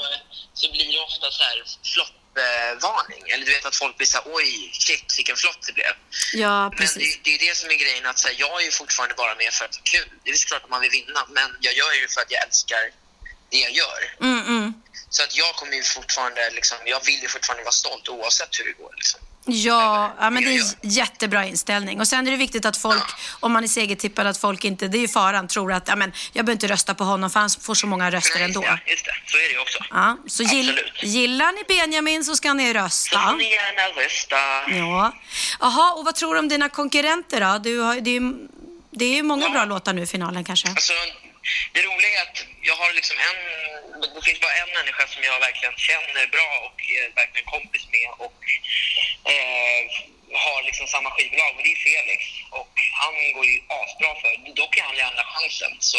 så 0.54 0.72
blir 0.72 0.92
det 0.92 1.00
ofta 1.00 1.32
så 1.32 1.44
här 1.44 1.64
floppvarning. 1.94 3.24
Eller 3.32 3.46
du 3.46 3.52
vet 3.54 3.66
att 3.66 3.76
folk 3.76 3.98
blir 3.98 4.08
så 4.08 4.18
här, 4.18 4.26
oj, 4.36 4.70
shit 4.74 5.14
vilken 5.18 5.36
flopp 5.36 5.60
det 5.68 5.74
blev. 5.74 5.94
Ja, 6.34 6.70
Men 6.70 6.78
precis. 6.78 7.16
det, 7.16 7.22
det 7.24 7.36
är 7.36 7.50
det 7.50 7.56
som 7.58 7.70
är 7.70 7.76
grejen, 7.76 8.06
att 8.06 8.20
så 8.20 8.28
här, 8.28 8.36
jag 8.40 8.62
är 8.62 8.66
ju 8.66 8.72
fortfarande 8.72 9.16
bara 9.16 9.36
med 9.36 9.54
för 9.54 9.66
att 9.66 9.76
ha 9.76 9.82
kul. 9.84 10.10
Det 10.24 10.30
är 10.32 10.36
såklart 10.36 10.64
att 10.64 10.70
man 10.70 10.82
vill 10.82 10.92
vinna, 10.92 11.26
men 11.30 11.58
jag 11.62 11.74
gör 11.74 11.94
ju 11.94 12.08
för 12.08 12.22
att 12.22 12.32
jag 12.32 12.44
älskar 12.48 12.84
det 13.52 13.58
jag 13.58 13.72
gör. 13.72 14.02
Mm, 14.22 14.48
mm. 14.48 14.74
Så 15.10 15.24
att 15.24 15.38
jag 15.38 15.56
kommer 15.56 15.74
ju 15.74 15.84
fortfarande, 15.84 16.50
liksom, 16.56 16.78
jag 16.86 17.06
vill 17.06 17.22
ju 17.22 17.28
fortfarande 17.28 17.64
vara 17.64 17.72
stolt 17.72 18.10
oavsett 18.10 18.60
hur 18.60 18.66
det 18.66 18.84
går. 18.84 18.94
Liksom. 18.98 19.20
Ja, 19.52 20.16
ja, 20.20 20.30
men 20.30 20.44
det 20.44 20.50
är 20.56 20.60
en 20.82 20.90
jättebra 20.90 21.46
inställning. 21.46 22.00
Och 22.00 22.08
sen 22.08 22.28
är 22.28 22.32
det 22.32 22.38
viktigt 22.38 22.66
att 22.66 22.78
folk, 22.78 23.04
om 23.40 23.52
man 23.52 23.64
är 23.64 23.68
segertippad, 23.68 24.28
att 24.28 24.38
folk 24.38 24.66
inte, 24.66 24.88
det 24.88 24.98
är 24.98 25.00
ju 25.00 25.08
faran, 25.08 25.48
tror 25.48 25.74
att 25.74 25.88
ja, 25.88 25.96
men, 25.96 26.12
jag 26.34 26.46
behöver 26.46 26.52
inte 26.56 26.68
rösta 26.68 26.96
på 26.96 27.04
honom 27.04 27.30
för 27.30 27.40
han 27.40 27.50
får 27.50 27.76
så 27.76 27.88
många 27.88 28.12
röster 28.12 28.40
ändå. 28.40 28.64
Ja, 28.66 28.78
just 28.86 29.06
det. 29.06 29.12
Så 29.26 29.38
är 29.38 29.42
det 29.42 29.50
ju 29.54 29.60
också. 29.60 29.80
Ja, 29.92 30.18
så 30.28 30.44
gill, 30.44 30.80
gillar 31.04 31.52
ni 31.52 31.64
Benjamin 31.68 32.26
så 32.26 32.36
ska 32.36 32.54
ni 32.54 32.68
Så 32.68 32.74
får 32.80 32.84
rösta. 32.84 33.32
ni 33.36 33.52
gärna 33.52 34.02
rösta. 34.04 34.36
Ja. 34.78 35.14
Jaha, 35.60 35.94
och 35.94 36.06
vad 36.06 36.16
tror 36.16 36.34
du 36.34 36.40
om 36.40 36.48
dina 36.48 36.70
konkurrenter 36.70 37.42
då? 37.42 37.58
Du 37.58 37.80
har, 37.80 37.96
det, 37.96 38.10
är, 38.10 38.20
ju- 38.22 38.48
det 38.92 39.20
är 39.20 39.24
många 39.24 39.50
bra 39.50 39.66
låtar 39.66 39.94
nu 39.94 40.02
i 40.02 40.08
finalen 40.08 40.44
kanske. 40.44 40.70
Alltså, 40.70 40.94
det 41.74 41.82
roliga 41.82 42.10
är 42.20 42.22
att 42.22 42.46
jag 42.62 42.76
har 42.76 42.94
liksom 42.94 43.18
en... 43.30 43.40
Det 44.16 44.22
finns 44.26 44.42
bara 44.42 44.54
en 44.64 44.72
människa 44.80 45.08
som 45.08 45.24
jag 45.24 45.40
verkligen 45.40 45.76
känner 45.78 46.28
bra 46.28 46.50
och 46.66 46.78
är 47.00 47.16
verkligen 47.16 47.46
kompis 47.46 47.88
med 47.96 48.10
och 48.26 48.40
eh, 49.32 49.84
har 50.46 50.60
liksom 50.70 50.88
samma 50.88 51.10
skivbolag 51.12 51.52
och 51.58 51.64
det 51.66 51.72
är 51.78 51.80
Felix. 51.88 52.20
Och 52.60 52.72
han 53.02 53.14
går 53.36 53.46
ju 53.52 53.56
asbra 53.82 54.10
för. 54.22 54.32
Dock 54.62 54.78
är 54.78 54.84
han 54.90 54.96
i 55.02 55.02
andra 55.02 55.24
chansen. 55.34 55.72
Så, 55.80 55.98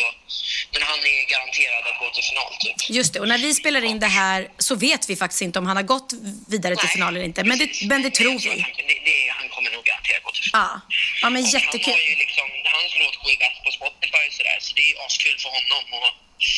men 0.73 0.83
han 0.91 0.99
är 0.99 1.19
garanterad 1.35 1.83
att 1.91 1.99
gå 2.03 2.11
till 2.11 2.25
final 2.31 2.53
typ. 2.61 2.91
Just 2.99 3.13
det, 3.15 3.21
och 3.21 3.29
när 3.29 3.39
vi 3.39 3.55
spelar 3.55 3.85
in 3.85 3.99
det 4.01 4.13
här 4.23 4.49
så 4.59 4.75
vet 4.75 5.11
vi 5.11 5.17
faktiskt 5.17 5.43
inte 5.43 5.59
om 5.59 5.67
han 5.67 5.77
har 5.77 5.83
gått 5.95 6.11
vidare 6.49 6.77
till 6.77 6.89
final 6.89 7.17
eller 7.17 7.25
inte. 7.31 7.45
Men 7.45 7.59
det, 7.59 7.69
men 7.91 8.03
det 8.03 8.11
tror 8.11 8.39
vi. 8.49 8.55
Det, 8.91 8.99
det, 9.09 9.19
han 9.39 9.49
kommer 9.49 9.71
nog 9.77 9.85
garanterat 9.85 10.23
gå 10.23 10.31
till 10.31 10.43
final. 10.43 10.69
Ja, 10.75 10.81
ja 11.23 11.31
men 11.31 11.43
Och 11.45 11.49
jättekul. 11.57 11.93
Han 11.93 12.01
har 12.03 12.11
ju 12.13 12.17
liksom, 12.25 12.47
hans 12.77 12.91
låt 13.03 13.17
går 13.23 13.31
ju 13.35 13.39
bäst 13.45 13.59
på 13.65 13.71
Spotify 13.79 14.23
och 14.29 14.35
sådär, 14.39 14.59
så 14.61 14.71
det 14.77 14.83
är 14.87 14.91
ju 14.95 14.99
askul 15.07 15.37
för 15.43 15.49
honom. 15.59 15.85
Och, 15.99 16.11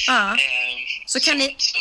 Ja. 0.07 0.31
eh, 0.33 0.77
Så 1.07 1.21
kan 1.21 1.39
ni... 1.39 1.55
så, 1.59 1.79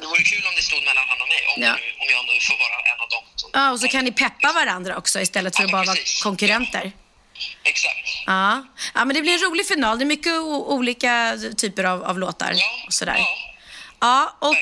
det 0.00 0.06
vore 0.06 0.22
kul 0.22 0.44
om 0.46 0.54
det 0.56 0.62
stod 0.62 0.82
mellan 0.84 1.04
han 1.08 1.18
och 1.22 1.28
mig, 1.28 1.40
om, 1.56 1.62
Ja. 1.62 1.72
nu, 1.72 1.82
om 2.02 2.06
jag 2.14 2.24
nu 2.34 2.40
får 2.40 2.56
vara 2.64 2.76
en 2.94 3.00
av 3.04 3.08
dem. 3.08 3.24
Som, 3.36 3.50
Ja, 3.52 3.70
och 3.72 3.80
så 3.80 3.88
kan 3.88 4.04
ni 4.04 4.12
peppa 4.12 4.52
varandra 4.52 4.96
också 4.96 5.20
istället 5.20 5.56
för 5.56 5.64
att 5.64 5.70
bara 5.70 5.84
vara 5.84 5.96
konkurrenter. 6.22 6.92
Exakt. 7.62 8.08
Ja. 8.26 8.66
ja, 8.94 9.04
men 9.04 9.14
det 9.16 9.22
blir 9.22 9.32
en 9.32 9.50
rolig 9.50 9.66
final. 9.68 9.98
Det 9.98 10.04
är 10.04 10.06
mycket 10.06 10.32
olika 10.76 11.38
typer 11.56 11.84
av, 11.84 12.04
av 12.04 12.18
låtar 12.18 12.54
och 12.86 12.92
sådär. 12.92 13.18
Ja, 14.00 14.36
och 14.40 14.56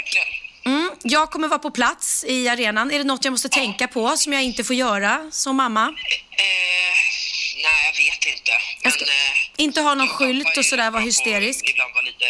mm, 0.65 0.91
jag 1.03 1.31
kommer 1.31 1.49
vara 1.49 1.59
på 1.59 1.71
plats 1.71 2.25
i 2.29 2.49
arenan. 2.49 2.91
Är 2.91 2.99
det 2.99 3.05
något 3.05 3.25
jag 3.25 3.31
måste 3.33 3.49
tänka 3.49 3.89
på 3.89 4.17
som 4.17 4.33
jag 4.33 4.43
inte 4.43 4.65
får 4.65 4.77
göra 4.77 5.29
som 5.33 5.57
mamma? 5.57 5.83
Eh, 5.87 5.95
nej, 7.63 7.85
jag 7.87 7.97
vet 8.05 8.27
inte. 8.39 8.53
Men 8.83 8.93
eh, 8.93 9.65
Inte 9.65 9.81
ha 9.81 9.95
någon 9.95 10.09
skylt 10.09 10.47
och 10.47 10.59
är 10.59 10.63
sådär, 10.63 10.91
vara 10.91 11.03
hysterisk. 11.03 11.71
Ibland 11.71 11.95
vara 11.95 12.03
lite 12.05 12.25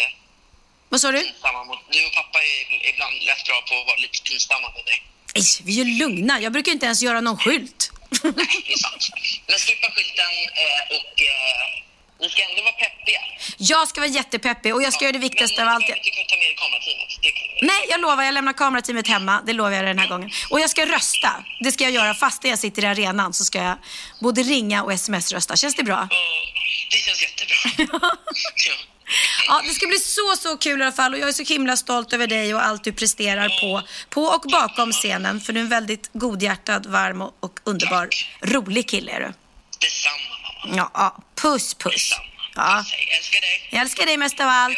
Vad 0.89 1.01
sa 1.01 1.11
du? 1.11 1.21
pinsamma 1.23 1.63
mot... 1.63 1.79
Du 1.91 2.05
och 2.05 2.13
pappa 2.13 2.39
är 2.39 2.89
ibland 2.93 3.13
rätt 3.29 3.43
bra 3.47 3.57
på 3.69 3.73
att 3.79 3.87
vara 3.87 3.97
lite 3.97 4.19
pinsamma 4.29 4.67
med 4.75 4.85
dig. 4.85 4.99
Nej, 5.35 5.43
vi 5.63 5.81
är 5.81 5.85
ju 5.85 5.97
lugna. 5.99 6.41
Jag 6.41 6.51
brukar 6.51 6.71
inte 6.71 6.85
ens 6.85 7.01
göra 7.01 7.21
någon 7.21 7.37
skylt. 7.37 7.91
Nej, 8.23 8.31
det 8.67 8.73
är 8.73 8.77
sant. 8.77 9.03
Men 9.47 9.57
skippa 9.65 9.87
skylten 9.95 10.31
eh, 10.63 10.97
och 10.97 11.21
eh, 11.21 11.85
ni 12.21 12.29
ska 12.29 12.41
ändå 12.49 12.61
vara 12.63 12.73
peppiga. 12.73 13.21
Jag 13.57 13.87
ska 13.87 14.01
vara 14.01 14.09
jättepeppig 14.11 14.75
och 14.75 14.83
jag 14.83 14.93
ska 14.93 15.03
göra 15.03 15.11
det 15.11 15.19
viktigaste 15.19 15.61
av 15.61 15.65
Men 15.65 15.73
allt. 15.75 15.85
du 15.87 15.93
behöver 15.93 16.19
inte 16.19 16.29
ta 16.33 16.37
med 16.37 16.47
dig 16.47 16.55
kamerateamet. 16.55 17.09
Kan 17.21 17.59
du. 17.59 17.67
Nej, 17.67 17.85
jag 17.89 18.01
lovar. 18.01 18.23
Jag 18.23 18.33
lämnar 18.33 18.53
kamerateamet 18.53 19.07
hemma. 19.07 19.41
Det 19.45 19.53
lovar 19.53 19.71
jag 19.71 19.85
den 19.85 19.99
här 19.99 20.07
gången. 20.07 20.29
Och 20.49 20.59
jag 20.59 20.69
ska 20.69 20.85
rösta. 20.85 21.45
Det 21.63 21.71
ska 21.71 21.83
jag 21.83 21.93
göra. 21.93 22.13
Fast 22.13 22.43
jag 22.43 22.59
sitter 22.59 22.83
i 22.83 22.87
arenan 22.87 23.33
så 23.33 23.45
ska 23.45 23.57
jag 23.57 23.77
både 24.21 24.43
ringa 24.43 24.83
och 24.83 24.93
sms-rösta. 24.93 25.55
Känns 25.55 25.75
det 25.75 25.83
bra? 25.83 26.07
Det 26.91 26.97
känns 26.97 27.21
jättebra. 27.21 27.87
ja. 28.55 28.75
Ja, 29.47 29.61
det 29.67 29.73
ska 29.73 29.87
bli 29.87 29.97
så, 29.97 30.35
så 30.37 30.57
kul 30.57 30.81
i 30.81 30.83
alla 30.83 30.91
fall. 30.91 31.13
Och 31.13 31.19
jag 31.19 31.29
är 31.29 31.33
så 31.33 31.43
himla 31.43 31.77
stolt 31.77 32.13
över 32.13 32.27
dig 32.27 32.55
och 32.55 32.65
allt 32.65 32.83
du 32.83 32.91
presterar 32.91 33.49
på, 33.61 33.87
på 34.09 34.21
och 34.21 34.41
bakom 34.51 34.91
scenen. 34.91 35.41
För 35.41 35.53
du 35.53 35.59
är 35.59 35.63
en 35.63 35.69
väldigt 35.69 36.09
godhjärtad, 36.13 36.85
varm 36.85 37.21
och, 37.21 37.33
och 37.39 37.59
underbar, 37.63 38.09
rolig 38.41 38.89
kille 38.89 39.11
är 39.11 39.19
du. 39.19 39.33
Detsamma, 39.79 40.35
mamma. 40.65 40.77
Ja, 40.77 40.91
ja. 40.93 41.23
puss, 41.41 41.73
puss. 41.73 41.93
Detsamma. 41.93 42.25
Ja. 42.55 42.77
Puss, 42.77 42.91
hej. 42.91 43.07
Älskar 43.17 43.41
dig. 43.41 43.69
Jag 43.71 43.81
älskar 43.81 44.05
dig 44.05 44.17
mest 44.17 44.39
av 44.39 44.47
allt. 44.49 44.77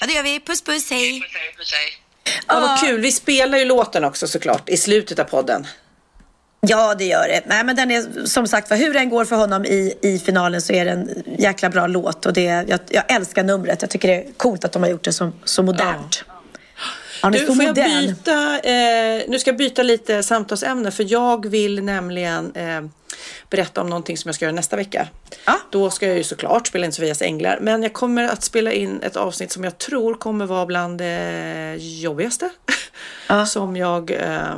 Ja, 0.00 0.06
det 0.06 0.12
gör 0.12 0.22
vi. 0.22 0.40
Puss, 0.40 0.62
puss, 0.62 0.90
hej. 0.90 1.20
Puss, 1.20 1.30
hej. 1.32 1.54
Puss, 1.56 1.72
hej. 1.72 1.98
Ja, 2.48 2.60
vad 2.60 2.80
kul. 2.80 3.00
Vi 3.00 3.12
spelar 3.12 3.58
ju 3.58 3.64
låten 3.64 4.04
också 4.04 4.28
såklart 4.28 4.68
i 4.68 4.76
slutet 4.76 5.18
av 5.18 5.24
podden. 5.24 5.66
Ja, 6.60 6.94
det 6.94 7.04
gör 7.04 7.28
det. 7.28 7.42
Nej, 7.46 7.64
men 7.64 7.76
den 7.76 7.90
är 7.90 8.26
som 8.26 8.48
sagt 8.48 8.68
för 8.68 8.76
hur 8.76 8.94
den 8.94 9.08
går 9.08 9.24
för 9.24 9.36
honom 9.36 9.64
i, 9.64 9.94
i 10.02 10.18
finalen 10.18 10.62
så 10.62 10.72
är 10.72 10.84
det 10.84 10.90
en 10.90 11.22
jäkla 11.38 11.70
bra 11.70 11.86
låt. 11.86 12.26
Och 12.26 12.32
det, 12.32 12.42
jag, 12.42 12.80
jag 12.88 13.04
älskar 13.08 13.44
numret. 13.44 13.82
Jag 13.82 13.90
tycker 13.90 14.08
det 14.08 14.14
är 14.14 14.32
coolt 14.36 14.64
att 14.64 14.72
de 14.72 14.82
har 14.82 14.90
gjort 14.90 15.04
det 15.04 15.12
så, 15.12 15.32
så 15.44 15.62
modernt. 15.62 16.24
Ja 16.26 16.35
är 17.22 17.30
Du, 17.30 17.46
får 17.46 17.64
jag 17.64 17.74
byta, 17.74 18.58
eh, 18.58 19.22
nu 19.28 19.38
ska 19.38 19.50
jag 19.50 19.58
byta 19.58 19.82
lite 19.82 20.22
samtalsämne 20.22 20.90
för 20.90 21.12
jag 21.12 21.46
vill 21.46 21.84
nämligen 21.84 22.52
eh, 22.54 22.82
berätta 23.50 23.80
om 23.80 23.90
någonting 23.90 24.18
som 24.18 24.28
jag 24.28 24.34
ska 24.34 24.44
göra 24.44 24.54
nästa 24.54 24.76
vecka. 24.76 25.08
Ja. 25.44 25.58
Då 25.70 25.90
ska 25.90 26.06
jag 26.06 26.16
ju 26.16 26.24
såklart 26.24 26.66
spela 26.66 26.86
in 26.86 26.92
Sofias 26.92 27.22
änglar 27.22 27.58
men 27.60 27.82
jag 27.82 27.92
kommer 27.92 28.24
att 28.24 28.42
spela 28.42 28.72
in 28.72 29.02
ett 29.02 29.16
avsnitt 29.16 29.52
som 29.52 29.64
jag 29.64 29.78
tror 29.78 30.14
kommer 30.14 30.46
vara 30.46 30.66
bland 30.66 30.98
det 30.98 31.76
jobbigaste 31.78 32.50
som 33.46 33.76
jag 33.76 34.10
eh, 34.10 34.56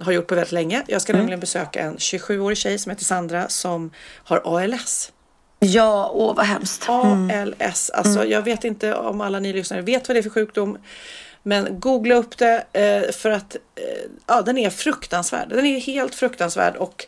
har 0.00 0.12
gjort 0.12 0.26
på 0.26 0.34
väldigt 0.34 0.52
länge. 0.52 0.82
Jag 0.86 1.02
ska 1.02 1.12
nämligen 1.12 1.40
besöka 1.40 1.80
en 1.80 1.96
27-årig 1.96 2.58
tjej 2.58 2.78
som 2.78 2.90
heter 2.90 3.04
Sandra 3.04 3.48
som 3.48 3.90
har 4.24 4.58
ALS. 4.62 5.12
Ja, 5.58 6.10
åh 6.14 6.36
vad 6.36 6.46
hemskt. 6.46 6.88
ALS, 6.88 7.90
alltså 7.90 8.24
jag 8.24 8.42
vet 8.42 8.64
inte 8.64 8.94
om 8.94 9.20
alla 9.20 9.40
ni 9.40 9.52
lyssnare 9.52 9.82
vet 9.82 10.08
vad 10.08 10.14
det 10.16 10.20
är 10.20 10.22
för 10.22 10.30
sjukdom. 10.30 10.78
Men 11.46 11.80
googla 11.80 12.14
upp 12.14 12.38
det 12.38 12.64
eh, 12.72 13.12
för 13.12 13.30
att 13.30 13.54
eh, 13.54 13.82
ja, 14.26 14.42
den 14.42 14.58
är 14.58 14.70
fruktansvärd. 14.70 15.48
Den 15.48 15.66
är 15.66 15.80
helt 15.80 16.14
fruktansvärd 16.14 16.76
och 16.76 17.06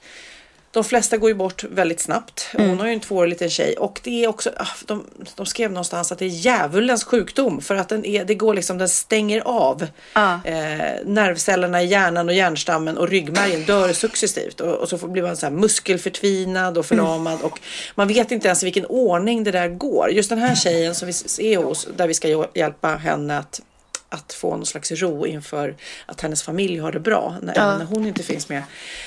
de 0.71 0.85
flesta 0.85 1.17
går 1.17 1.31
ju 1.31 1.35
bort 1.35 1.65
väldigt 1.65 2.01
snabbt. 2.01 2.49
Hon 2.53 2.79
har 2.81 2.87
ju 2.87 2.93
en 2.93 3.01
tvåårig 3.01 3.29
liten 3.31 3.51
tjej 3.51 3.77
och 3.77 4.01
det 4.05 4.25
är 4.25 4.29
också, 4.29 4.51
ah, 4.57 4.67
de, 4.87 5.07
de 5.37 5.47
skrev 5.47 5.71
någonstans 5.71 6.13
att 6.13 6.19
det 6.19 6.25
är 6.25 6.29
djävulens 6.29 7.05
sjukdom 7.05 7.61
för 7.61 7.75
att 7.75 7.89
den 7.89 8.05
är, 8.05 8.25
det 8.25 8.35
går 8.35 8.55
liksom, 8.55 8.79
den 8.79 8.89
stänger 8.89 9.41
av 9.41 9.87
Ja. 10.15 10.41
eh, 10.45 10.95
nervcellerna 11.05 11.83
i 11.83 11.87
hjärnan 11.87 12.29
och 12.29 12.35
hjärnstammen 12.35 12.99
och 12.99 13.09
ryggmärgen 13.09 13.65
dör 13.65 13.93
successivt 13.93 14.61
och, 14.61 14.75
och 14.75 14.89
så 14.89 14.99
får- 14.99 15.09
blir 15.09 15.23
man 15.23 15.37
så 15.37 15.47
här 15.47 15.53
muskelförtvinad 15.53 16.79
och 16.79 16.87
förlamad 16.87 17.43
och 17.43 17.61
man 17.95 18.09
vet 18.09 18.31
inte 18.31 18.49
ens 18.49 18.63
i 18.63 18.67
vilken 18.67 18.87
ordning 18.87 19.45
det 19.45 19.51
där 19.51 19.69
går. 19.69 20.11
Just 20.11 20.29
den 20.31 20.39
här 20.39 20.55
tjejen 20.55 20.95
som 20.95 21.09
vi 21.39 21.53
är 21.55 21.59
hos, 21.59 21.89
där 21.97 22.07
vi 22.09 22.15
ska 22.15 22.47
hjälpa 22.55 22.89
henne 22.89 23.39
att 23.39 23.61
att 24.09 24.33
få 24.33 24.57
någon 24.57 24.67
slags 24.67 24.93
ro 24.93 25.27
inför 25.27 25.77
att 26.07 26.21
hennes 26.21 26.43
familj 26.43 26.79
har 26.79 26.93
det 26.93 27.01
bra 27.01 27.37
när, 27.43 27.59
även 27.59 27.79
när 27.79 27.85
hon 27.85 28.07
inte 28.07 28.23
finns 28.23 28.49
med. 28.49 28.63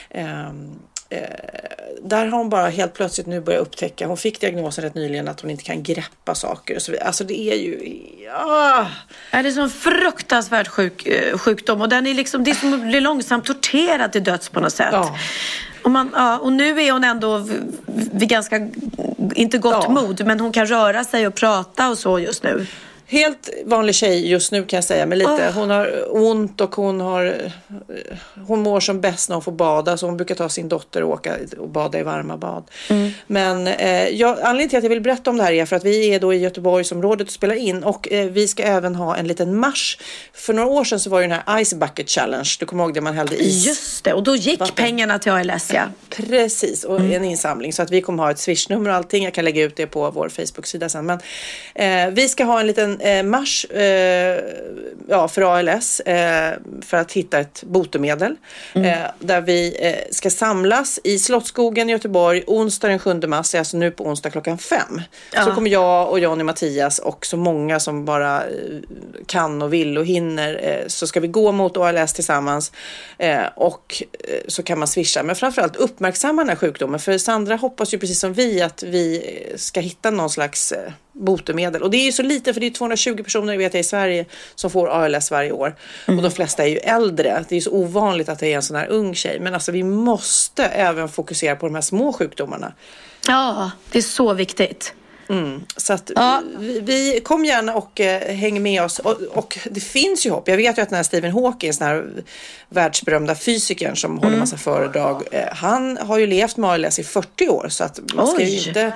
Ehm, 0.10 0.80
eh, 1.10 1.20
där 2.04 2.26
har 2.26 2.38
hon 2.38 2.50
bara 2.50 2.70
helt 2.70 2.94
plötsligt 2.94 3.28
nu 3.28 3.42
börjat 3.42 3.62
upptäcka, 3.62 4.08
hon 4.08 4.18
fick 4.18 4.42
diagnosen 4.42 4.84
rätt 4.84 4.96
nyligen 4.96 5.28
att 5.28 5.42
hon 5.42 5.52
inte 5.52 5.64
kan 5.64 5.84
greppa 5.84 6.36
saker 6.36 6.80
så. 6.80 6.94
Alltså 7.02 7.24
det 7.24 7.40
är 7.40 7.56
ju, 7.56 8.00
ja. 8.26 8.88
Ja, 9.32 9.42
det 9.42 9.50
är 9.50 9.52
så 9.52 9.62
en 9.62 9.70
fruktansvärd 9.70 10.68
sjuk, 10.68 11.06
eh, 11.06 11.38
sjukdom 11.38 11.82
och 11.82 11.90
den 11.90 12.08
är 12.08 12.14
liksom, 12.14 12.44
det 12.44 12.52
är 12.52 12.56
som 12.56 12.74
att 12.74 12.82
bli 12.82 13.00
långsamt 13.00 13.46
torterad 13.46 14.12
till 14.12 14.24
döds 14.24 14.50
på 14.50 14.60
något 14.60 14.74
sätt. 14.74 14.90
Ja. 14.92 15.18
Och, 15.84 15.92
man, 15.92 16.12
ja, 16.16 16.38
och 16.38 16.52
nu 16.54 16.82
är 16.82 16.92
hon 16.92 17.04
ändå 17.04 17.48
vid 18.12 18.30
ganska, 18.30 18.70
inte 19.36 19.58
gott 19.58 19.84
Ja. 19.84 19.90
mod, 19.90 20.26
men 20.26 20.40
hon 20.40 20.52
kan 20.52 20.66
röra 20.66 21.04
sig 21.04 21.28
och 21.28 21.36
prata 21.36 21.90
och 21.90 21.98
så 21.98 22.20
just 22.20 22.44
nu. 22.44 22.68
Helt 23.12 23.50
vanlig 23.66 23.96
tjej 23.96 24.30
just 24.30 24.52
nu 24.52 24.64
kan 24.64 24.78
jag 24.78 24.84
säga, 24.84 25.06
men 25.06 25.18
lite. 25.18 25.52
Hon 25.56 25.70
har 25.70 26.06
ont 26.10 26.62
och 26.62 26.76
hon 26.76 27.02
har 27.02 27.52
hon 28.48 28.60
mår 28.62 28.80
som 28.80 29.02
bäst 29.02 29.30
när 29.30 29.36
hon 29.36 29.44
får 29.44 29.52
bada 29.52 29.98
så 29.98 30.06
hon 30.06 30.18
brukar 30.18 30.36
ta 30.36 30.50
sin 30.50 30.70
dotter 30.70 31.04
och 31.04 31.10
åka 31.10 31.36
och 31.58 31.70
bada 31.70 32.00
i 32.00 32.04
varma 32.04 32.38
bad. 32.38 32.64
Men 33.28 33.68
eh, 33.68 34.08
jag, 34.08 34.40
anledningen 34.40 34.70
till 34.70 34.78
att 34.78 34.84
jag 34.84 34.90
vill 34.90 35.02
berätta 35.02 35.30
om 35.30 35.38
det 35.38 35.44
här 35.44 35.52
är 35.52 35.66
för 35.66 35.76
att 35.76 35.84
vi 35.84 36.14
är 36.14 36.20
då 36.20 36.34
i 36.34 36.38
Göteborgsområdet 36.38 37.28
och 37.28 37.34
spelar 37.34 37.56
in 37.56 37.84
och 37.84 38.12
eh, 38.12 38.26
vi 38.30 38.48
ska 38.48 38.64
även 38.64 38.96
ha 38.96 39.16
en 39.16 39.28
liten 39.28 39.60
marsch. 39.60 39.98
För 40.34 40.54
några 40.54 40.70
år 40.70 40.84
sedan 40.84 41.00
så 41.00 41.10
var 41.10 41.22
det 41.22 41.28
den 41.28 41.40
här 41.46 41.64
Ice 41.64 41.74
Bucket 41.74 42.10
Challenge. 42.10 42.50
Du 42.60 42.66
kommer 42.66 42.84
ihåg 42.84 42.94
det 42.94 43.02
man 43.02 43.14
hällde 43.14 43.44
is. 43.44 43.68
Just 43.68 44.04
det, 44.04 44.14
och 44.14 44.24
då 44.24 44.36
gick 44.36 44.60
Vatten. 44.60 44.76
pengarna 44.76 45.20
till 45.20 45.32
ALS 45.32 45.72
ja. 45.74 45.84
Precis, 46.10 46.84
och 46.84 47.00
en 47.00 47.24
insamling. 47.24 47.74
Så 47.74 47.82
att 47.82 47.92
vi 47.92 48.02
kommer 48.02 48.24
ha 48.24 48.32
ett 48.32 48.40
swishnummer 48.40 48.90
och 48.90 48.96
allting. 48.96 49.24
Jag 49.24 49.34
kan 49.34 49.46
lägga 49.46 49.64
ut 49.64 49.76
det 49.76 49.88
på 49.88 50.12
vår 50.12 50.30
Facebook-sida 50.30 50.90
sen. 50.90 51.06
Men 51.06 51.20
eh, 51.76 52.14
vi 52.14 52.30
ska 52.30 52.44
ha 52.44 52.60
en 52.60 52.68
liten 52.68 52.99
eh, 53.00 53.24
marsch 53.24 53.72
eh, 53.72 54.44
ja, 55.08 55.28
för 55.28 55.42
ALS 55.42 56.00
eh, 56.00 56.54
för 56.82 56.98
att 56.98 57.12
hitta 57.12 57.40
ett 57.40 57.64
botemedel. 57.64 58.36
Eh, 58.74 58.98
där 59.20 59.42
vi 59.42 59.78
eh, 59.80 60.12
ska 60.12 60.30
samlas 60.30 61.00
i 61.04 61.20
Slottsskogen 61.20 61.90
i 61.90 61.92
Göteborg 61.92 62.44
onsdag 62.48 62.88
den 62.88 63.00
7 63.00 63.14
mars, 63.14 63.56
alltså 63.56 63.78
nu 63.78 63.92
på 63.92 64.04
onsdag 64.04 64.30
klockan 64.30 64.58
fem. 64.58 65.02
Så 65.46 65.52
kommer 65.52 65.70
jag 65.70 66.10
och 66.10 66.20
Johnny 66.20 66.44
Mattias 66.44 67.00
och 67.00 67.26
så 67.26 67.38
många 67.38 67.80
som 67.80 68.06
bara 68.06 68.44
eh, 68.44 68.50
kan 69.26 69.62
och 69.62 69.74
vill 69.74 69.98
och 69.98 70.06
hinner 70.06 70.84
så 70.88 71.08
ska 71.08 71.20
vi 71.20 71.28
gå 71.28 71.52
mot 71.52 71.78
ALS 71.78 72.14
tillsammans 72.14 72.72
och 73.56 74.04
så 74.48 74.64
kan 74.64 74.80
man 74.80 74.88
swisha. 74.88 75.24
Men 75.24 75.36
framförallt 75.36 75.76
uppmärksamma 75.76 76.42
den 76.42 76.50
här 76.50 76.56
sjukdomen 76.56 77.00
för 77.00 77.18
Sandra 77.18 77.56
hoppas 77.56 77.94
ju 77.94 78.00
precis 78.00 78.20
som 78.20 78.34
vi 78.34 78.62
att 78.62 78.84
vi 78.84 79.36
ska 79.56 79.80
hitta 79.80 80.12
någon 80.12 80.30
slags 80.30 80.74
botemedel. 81.20 81.84
Och 81.84 81.90
det 81.92 81.98
är 81.98 82.06
ju 82.06 82.12
så 82.12 82.24
lite 82.24 82.54
för 82.54 82.60
det 82.62 82.66
är 82.68 82.72
220 82.72 83.24
personer 83.24 83.58
vet 83.58 83.74
jag 83.74 83.82
i 83.82 83.84
Sverige 83.84 84.26
som 84.56 84.70
får 84.72 84.88
ALS 84.90 85.32
varje 85.32 85.52
år. 85.52 85.76
Och 86.08 86.22
de 86.22 86.32
flesta 86.32 86.64
är 86.64 86.68
ju 86.68 86.78
äldre. 86.78 87.46
Det 87.50 87.54
är 87.56 87.58
ju 87.58 87.62
så 87.62 87.72
ovanligt 87.72 88.30
att 88.30 88.40
det 88.40 88.48
är 88.48 88.56
en 88.56 88.62
sån 88.64 88.76
här 88.76 88.88
ung 88.88 89.16
tjej. 89.16 89.40
Men 89.40 89.54
alltså 89.54 89.72
vi 89.72 89.84
måste 89.84 90.66
även 90.66 91.10
fokusera 91.10 91.56
på 91.56 91.66
de 91.66 91.76
här 91.76 91.82
små 91.82 92.14
sjukdomarna. 92.14 92.74
Ja, 93.28 93.72
det 93.92 93.98
är 93.98 94.02
så 94.04 94.34
viktigt. 94.34 94.94
Så 95.78 95.94
att 95.94 96.12
Ja. 96.16 96.42
vi, 96.58 96.80
vi 96.80 97.20
kom 97.24 97.46
gärna 97.46 97.76
och 97.76 98.00
eh, 98.00 98.36
häng 98.36 98.64
med 98.64 98.84
oss. 98.84 99.00
Och, 99.00 99.22
och 99.22 99.60
det 99.72 99.80
finns 99.80 100.26
ju 100.26 100.30
hopp. 100.30 100.48
Jag 100.48 100.58
vet 100.58 100.78
ju 100.78 100.82
att 100.82 100.90
den 100.90 100.96
här 100.96 101.04
Stephen 101.04 101.32
Hawking, 101.32 101.72
den 101.80 101.88
här 101.88 102.06
världsberömda 102.70 103.36
fysikern 103.36 103.96
som 103.96 104.16
håller 104.18 104.28
Mm. 104.28 104.40
massa 104.40 104.58
föredrag, 104.58 105.24
eh, 105.32 105.48
han 105.52 105.98
har 105.98 106.18
ju 106.18 106.28
levt 106.28 106.58
med 106.58 106.70
ALS 106.70 107.00
i 107.00 107.04
40 107.04 107.50
år. 107.50 107.68
Så 107.70 107.84
att 107.84 108.00
man 108.16 108.28
ska 108.28 108.42
ju 108.42 108.46
Oj. 108.60 108.68
inte 108.68 108.82
eh, 108.82 108.94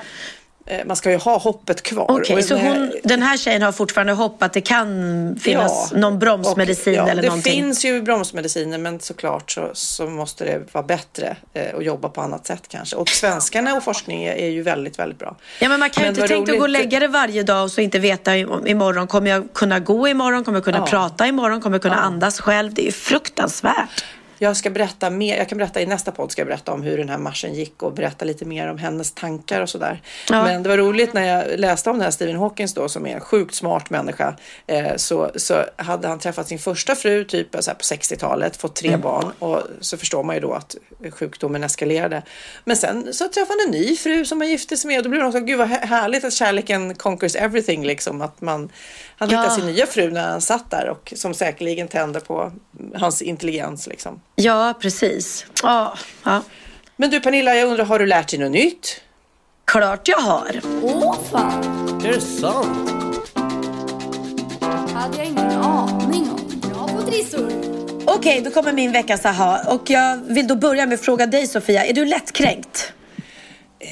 man 0.86 0.95
ska 0.95 1.12
ju 1.12 1.17
ha 1.17 1.38
hoppet 1.38 1.84
kvar. 1.84 2.06
Okej, 2.10 2.36
Och 2.38 2.43
så 2.43 2.54
det 2.54 2.60
här- 2.60 2.78
hon, 2.78 2.91
den 3.04 3.21
här 3.21 3.38
tjejen 3.38 3.62
har 3.62 3.71
fortfarande 3.71 4.13
hopp 4.13 4.43
att 4.43 4.54
det 4.54 4.62
kan 4.62 4.88
finnas 5.41 5.89
Ja. 5.91 5.97
någon 5.99 6.19
bromsmedicin 6.19 6.99
Och, 6.99 7.08
ja, 7.08 7.12
eller 7.12 7.21
det 7.21 7.28
någonting? 7.28 7.54
finns 7.54 7.86
ju 7.86 8.02
bromsmediciner 8.02 8.78
men 8.78 8.99
såklart 8.99 9.52
så, 9.52 9.69
så 9.73 10.06
måste 10.08 10.45
det 10.45 10.73
vara 10.73 10.84
bättre 10.84 11.36
eh, 11.54 11.76
att 11.78 11.86
jobba 11.86 12.10
på 12.10 12.21
annat 12.21 12.47
sätt 12.47 12.63
kanske. 12.67 12.95
Och 12.95 13.10
svenskarna 13.10 13.73
och 13.76 13.84
forskning 13.84 14.23
är, 14.23 14.34
är 14.36 14.49
ju 14.49 14.62
väldigt, 14.62 14.99
väldigt 14.99 15.19
bra. 15.19 15.36
Ja, 15.60 15.69
men 15.69 15.80
man 15.80 15.89
kan 15.89 16.04
ju 16.04 16.06
Men 16.06 16.10
inte 16.12 16.21
vad 16.21 16.30
tänka 16.30 16.52
att 16.52 16.58
gå 16.58 16.63
och 16.63 16.69
lägga 16.69 16.99
det 16.99 17.08
varje 17.08 17.43
dag 17.43 17.63
och 17.63 17.71
så 17.71 17.82
inte 17.82 17.99
veta 17.99 18.38
imorgon. 18.38 19.08
Kommer 19.08 19.32
jag 19.32 19.54
kunna 19.54 19.80
gå 19.80 20.08
imorgon? 20.08 20.43
Kommer 20.43 20.58
jag 20.58 20.63
kunna 20.65 20.78
Ja. 20.78 20.86
prata 20.86 21.28
imorgon? 21.28 21.62
Kommer 21.62 21.76
jag 21.76 21.82
kunna 21.82 21.95
andas 22.02 22.39
själv? 22.39 22.73
Det 22.73 22.82
är 22.82 22.86
ju 22.86 22.91
fruktansvärt. 22.91 24.04
Jag 24.38 24.58
ska 24.58 24.69
berätta 24.69 25.10
mer, 25.10 25.38
jag 25.38 25.50
kan 25.50 25.58
berätta 25.58 25.82
i 25.82 25.86
nästa 25.86 26.12
podd 26.12 26.32
ska 26.32 26.41
jag 26.41 26.48
berätta 26.48 26.72
om 26.72 26.82
hur 26.82 26.98
den 26.98 27.10
här 27.10 27.17
marschen 27.17 27.54
gick 27.54 27.84
och 27.84 27.93
berätta 27.93 28.26
lite 28.26 28.46
mer 28.46 28.67
om 28.67 28.78
hennes 28.78 29.12
tankar 29.12 29.62
och 29.62 29.69
sådär. 29.69 30.02
Ja. 30.30 30.43
Men 30.43 30.63
det 30.63 30.69
var 30.69 30.78
roligt 30.78 31.13
när 31.13 31.28
jag 31.28 31.60
läste 31.60 31.89
om 31.89 31.96
den 31.96 32.04
här 32.04 32.12
Stephen 32.12 32.36
Hawkins 32.36 32.74
då 32.74 32.89
som 32.89 33.08
är 33.08 33.15
en 33.15 33.22
sjukt 33.22 33.56
smart 33.56 33.89
människa. 33.89 34.36
Eh, 34.67 34.96
så, 34.96 35.32
så 35.36 35.65
hade 35.76 36.08
han 36.08 36.19
träffat 36.19 36.48
sin 36.48 36.60
första 36.60 36.96
fru 36.96 37.24
typ 37.24 37.48
så 37.60 37.72
på 37.72 37.78
60-talet, 37.78 38.58
fått 38.58 38.76
tre 38.76 38.98
barn 38.98 39.32
och 39.39 39.62
så 39.80 39.98
förstår 39.98 40.24
man 40.24 40.36
ju 40.36 40.41
då 40.41 40.54
att 40.54 40.76
sjukdomen 41.12 41.63
eskalerade. 41.63 42.22
Men 42.65 42.78
sen 42.78 43.13
så 43.13 43.28
träffade 43.28 43.60
han 43.60 43.74
en 43.74 43.82
ny 43.82 43.96
fru 43.96 44.26
som 44.26 44.41
han 44.41 44.50
gifte 44.50 44.78
sig 44.78 44.88
med 44.88 44.98
och 44.98 45.04
då 45.04 45.10
blev 45.10 45.22
det 45.22 45.28
också, 45.28 45.39
gud 45.39 45.58
vad 45.58 45.67
här- 45.67 45.88
härligt 45.88 46.24
att 46.24 46.34
kärleken 46.34 46.96
conquers 46.96 47.36
everything 47.36 47.86
liksom. 47.86 48.22
Att 48.22 48.41
man, 48.41 48.69
han 49.17 49.30
Ja. 49.30 49.41
hittade 49.41 49.62
sin 49.62 49.65
nya 49.73 49.86
fru 49.86 50.12
när 50.12 50.30
han 50.30 50.41
satt 50.41 50.71
där 50.71 50.89
och 50.89 51.13
som 51.15 51.34
säkerligen 51.34 51.88
tände 51.88 52.19
på 52.19 52.52
hans 52.95 53.21
intelligens 53.21 53.88
liksom. 53.88 54.21
Ja, 54.36 54.73
precis. 54.82 55.45
Ja, 55.63 55.97
ja. 56.23 56.41
Men 56.95 57.10
du 57.10 57.19
Pernilla, 57.19 57.56
jag 57.56 57.69
undrar, 57.69 57.86
har 57.86 57.99
du 57.99 58.06
lärt 58.06 58.30
dig 58.30 58.39
något 58.39 58.52
nytt? 58.52 59.02
Klart 59.65 60.08
jag 60.08 60.17
har. 60.17 60.62
Åh 60.84 61.15
fan, 61.32 61.63
Är 62.06 62.12
det 62.13 62.21
sant? 62.21 62.89
hade 64.93 65.17
jag 65.17 65.26
ingen 65.28 65.52
aning 65.52 66.30
om. 66.32 66.62
Bra 66.73 66.88
på 66.88 67.02
trissor. 67.12 67.52
Okej, 68.06 68.41
då 68.41 68.52
kommer 68.52 68.73
min 68.73 68.91
veckas 68.91 69.26
aha. 69.26 69.60
Och 69.67 69.89
jag 69.89 70.17
vill 70.17 70.47
då 70.47 70.56
börja 70.56 70.86
med 70.86 70.93
att 70.95 71.02
fråga 71.06 71.26
dig 71.26 71.47
Sofia, 71.47 71.86
är 71.86 71.93
du 71.93 72.06
lättkränkt? 72.06 72.93
Eh, 73.80 73.89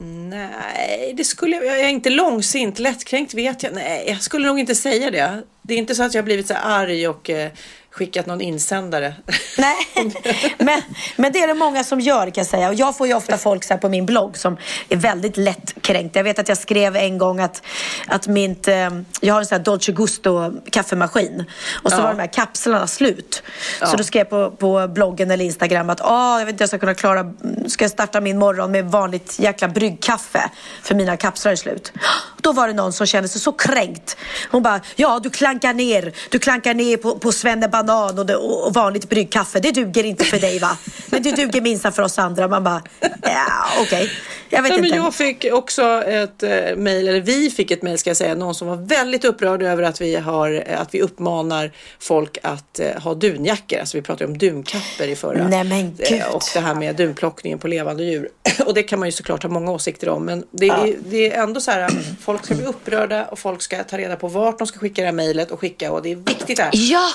nej, 0.00 1.14
det 1.16 1.24
skulle 1.24 1.56
jag, 1.56 1.66
jag 1.66 1.80
är 1.80 1.88
inte 1.88 2.10
långsint. 2.10 2.78
Lättkränkt 2.78 3.34
vet 3.34 3.62
jag. 3.62 3.74
Nej, 3.74 4.04
jag 4.08 4.22
skulle 4.22 4.46
nog 4.46 4.58
inte 4.58 4.74
säga 4.74 5.10
det. 5.10 5.42
Det 5.62 5.74
är 5.74 5.78
inte 5.78 5.94
så 5.94 6.02
att 6.02 6.14
jag 6.14 6.22
har 6.22 6.24
blivit 6.24 6.46
så 6.46 6.54
här 6.54 6.82
arg 6.82 7.08
och 7.08 7.30
eh, 7.30 7.50
skickat 7.90 8.26
någon 8.26 8.40
insändare. 8.40 9.14
Nej, 9.58 9.76
men, 10.58 10.82
men 11.16 11.32
det 11.32 11.38
är 11.38 11.46
det 11.46 11.54
många 11.54 11.84
som 11.84 12.00
gör 12.00 12.24
kan 12.24 12.32
jag 12.34 12.46
säga. 12.46 12.68
Och 12.68 12.74
jag 12.74 12.96
får 12.96 13.06
ju 13.06 13.14
ofta 13.14 13.38
folk 13.38 13.64
så 13.64 13.74
här 13.74 13.80
på 13.80 13.88
min 13.88 14.06
blogg 14.06 14.36
som 14.36 14.56
är 14.88 14.96
väldigt 14.96 15.36
lättkränkt. 15.36 16.16
Jag 16.16 16.24
vet 16.24 16.38
att 16.38 16.48
jag 16.48 16.58
skrev 16.58 16.96
en 16.96 17.18
gång 17.18 17.40
att, 17.40 17.62
att 18.06 18.26
mitt, 18.26 18.68
eh, 18.68 18.74
jag 19.20 19.34
har 19.34 19.40
en 19.40 19.46
sån 19.46 19.56
här 19.56 19.64
Dolce 19.64 19.92
Gusto 19.92 20.52
kaffemaskin. 20.70 21.44
Och 21.82 21.90
så 21.90 21.96
Ja. 21.98 22.02
var 22.02 22.08
de 22.14 22.18
här 22.20 22.32
kapslarna 22.32 22.86
slut. 22.86 23.42
Ja. 23.80 23.86
Så 23.86 23.96
då 23.96 24.04
skrev 24.04 24.20
jag 24.20 24.30
på, 24.30 24.56
på 24.56 24.88
bloggen 24.88 25.30
eller 25.30 25.44
Instagram 25.44 25.90
att 25.90 26.00
ah, 26.00 26.38
jag 26.38 26.46
vet 26.46 26.52
inte 26.52 26.62
jag 26.62 26.68
ska 26.68 26.78
kunna 26.78 26.94
klara, 26.94 27.32
ska 27.68 27.84
jag 27.84 27.90
starta 27.90 28.20
min 28.20 28.38
morgon 28.38 28.70
med 28.70 28.84
vanligt 28.84 29.38
jäkla 29.38 29.68
bryggkaffe 29.68 30.50
för 30.82 30.94
mina 30.94 31.16
kapslar 31.16 31.52
är 31.52 31.56
slut. 31.56 31.92
Då 32.40 32.52
var 32.52 32.68
det 32.68 32.74
någon 32.74 32.92
som 32.92 33.06
kände 33.06 33.28
sig 33.28 33.40
så 33.40 33.52
kränkt. 33.52 34.16
Hon 34.50 34.62
bara, 34.62 34.80
ja 34.96 35.20
du 35.22 35.30
klankar 35.30 35.74
ner, 35.74 36.12
du 36.30 36.38
klankar 36.38 36.74
ner 36.74 36.96
på, 36.96 37.18
på 37.18 37.32
och, 37.32 37.87
det, 38.26 38.36
och 38.36 38.66
och 38.66 38.74
vanligt 38.74 39.08
bryggkaffe. 39.08 39.60
Det 39.60 39.70
duger 39.70 40.04
inte 40.04 40.24
för 40.24 40.38
dig 40.38 40.58
va? 40.58 40.78
Men 41.06 41.22
det 41.22 41.32
duger 41.32 41.60
minsann 41.60 41.92
för 41.92 42.02
oss 42.02 42.18
andra. 42.18 42.48
Man 42.48 42.64
bara, 42.64 42.82
ja 43.22 43.64
okej. 43.80 44.10
Jag 44.50 44.62
vet 44.62 44.70
Nej, 44.70 44.80
men 44.80 44.86
inte. 44.86 44.96
jag 44.96 45.14
fick 45.14 45.46
också 45.52 45.82
ett 46.06 46.42
eh, 46.42 46.76
mejl, 46.76 47.08
eller 47.08 47.20
vi 47.20 47.50
fick 47.50 47.70
ett 47.70 47.82
mejl 47.82 47.98
ska 47.98 48.10
jag 48.10 48.16
säga, 48.16 48.34
någon 48.34 48.54
som 48.54 48.68
var 48.68 48.76
väldigt 48.76 49.24
upprörd 49.24 49.62
över 49.62 49.82
att 49.82 50.00
vi, 50.00 50.16
har, 50.16 50.64
eh, 50.66 50.80
att 50.80 50.94
vi 50.94 51.00
uppmanar 51.00 51.72
folk 51.98 52.38
att 52.42 52.80
eh, 52.80 53.02
ha 53.02 53.14
dunjackor. 53.14 53.78
Alltså 53.78 53.96
vi 53.96 54.02
pratade 54.02 54.30
om 54.30 54.38
dunkappor 54.38 55.06
i 55.06 55.16
förra. 55.16 55.48
Nej, 55.48 55.64
men 55.64 55.96
gud. 55.96 56.20
Eh, 56.20 56.34
och 56.34 56.42
det 56.54 56.60
här 56.60 56.74
med 56.74 56.96
dunplockningen 56.96 57.58
på 57.58 57.68
levande 57.68 58.04
djur. 58.04 58.28
och 58.66 58.74
det 58.74 58.82
kan 58.82 58.98
man 58.98 59.08
ju 59.08 59.12
såklart 59.12 59.42
ha 59.42 59.50
många 59.50 59.70
åsikter 59.70 60.08
om. 60.08 60.24
Men 60.24 60.44
det, 60.50 60.68
är, 60.68 60.96
det 61.10 61.32
är 61.32 61.42
ändå 61.42 61.60
så 61.60 61.70
här, 61.70 61.90
folk 62.20 62.44
ska 62.44 62.54
bli 62.54 62.64
upprörda 62.64 63.24
och 63.24 63.38
folk 63.38 63.62
ska 63.62 63.84
ta 63.84 63.98
reda 63.98 64.16
på 64.16 64.28
vart 64.28 64.58
de 64.58 64.66
ska 64.66 64.78
skicka 64.78 65.02
det 65.02 65.06
här 65.06 65.12
mejlet 65.12 65.50
och 65.50 65.60
skicka. 65.60 65.92
Och 65.92 66.02
det 66.02 66.12
är 66.12 66.16
viktigt 66.16 66.56
det 66.56 66.62
här. 66.62 66.72
Ja, 66.74 67.10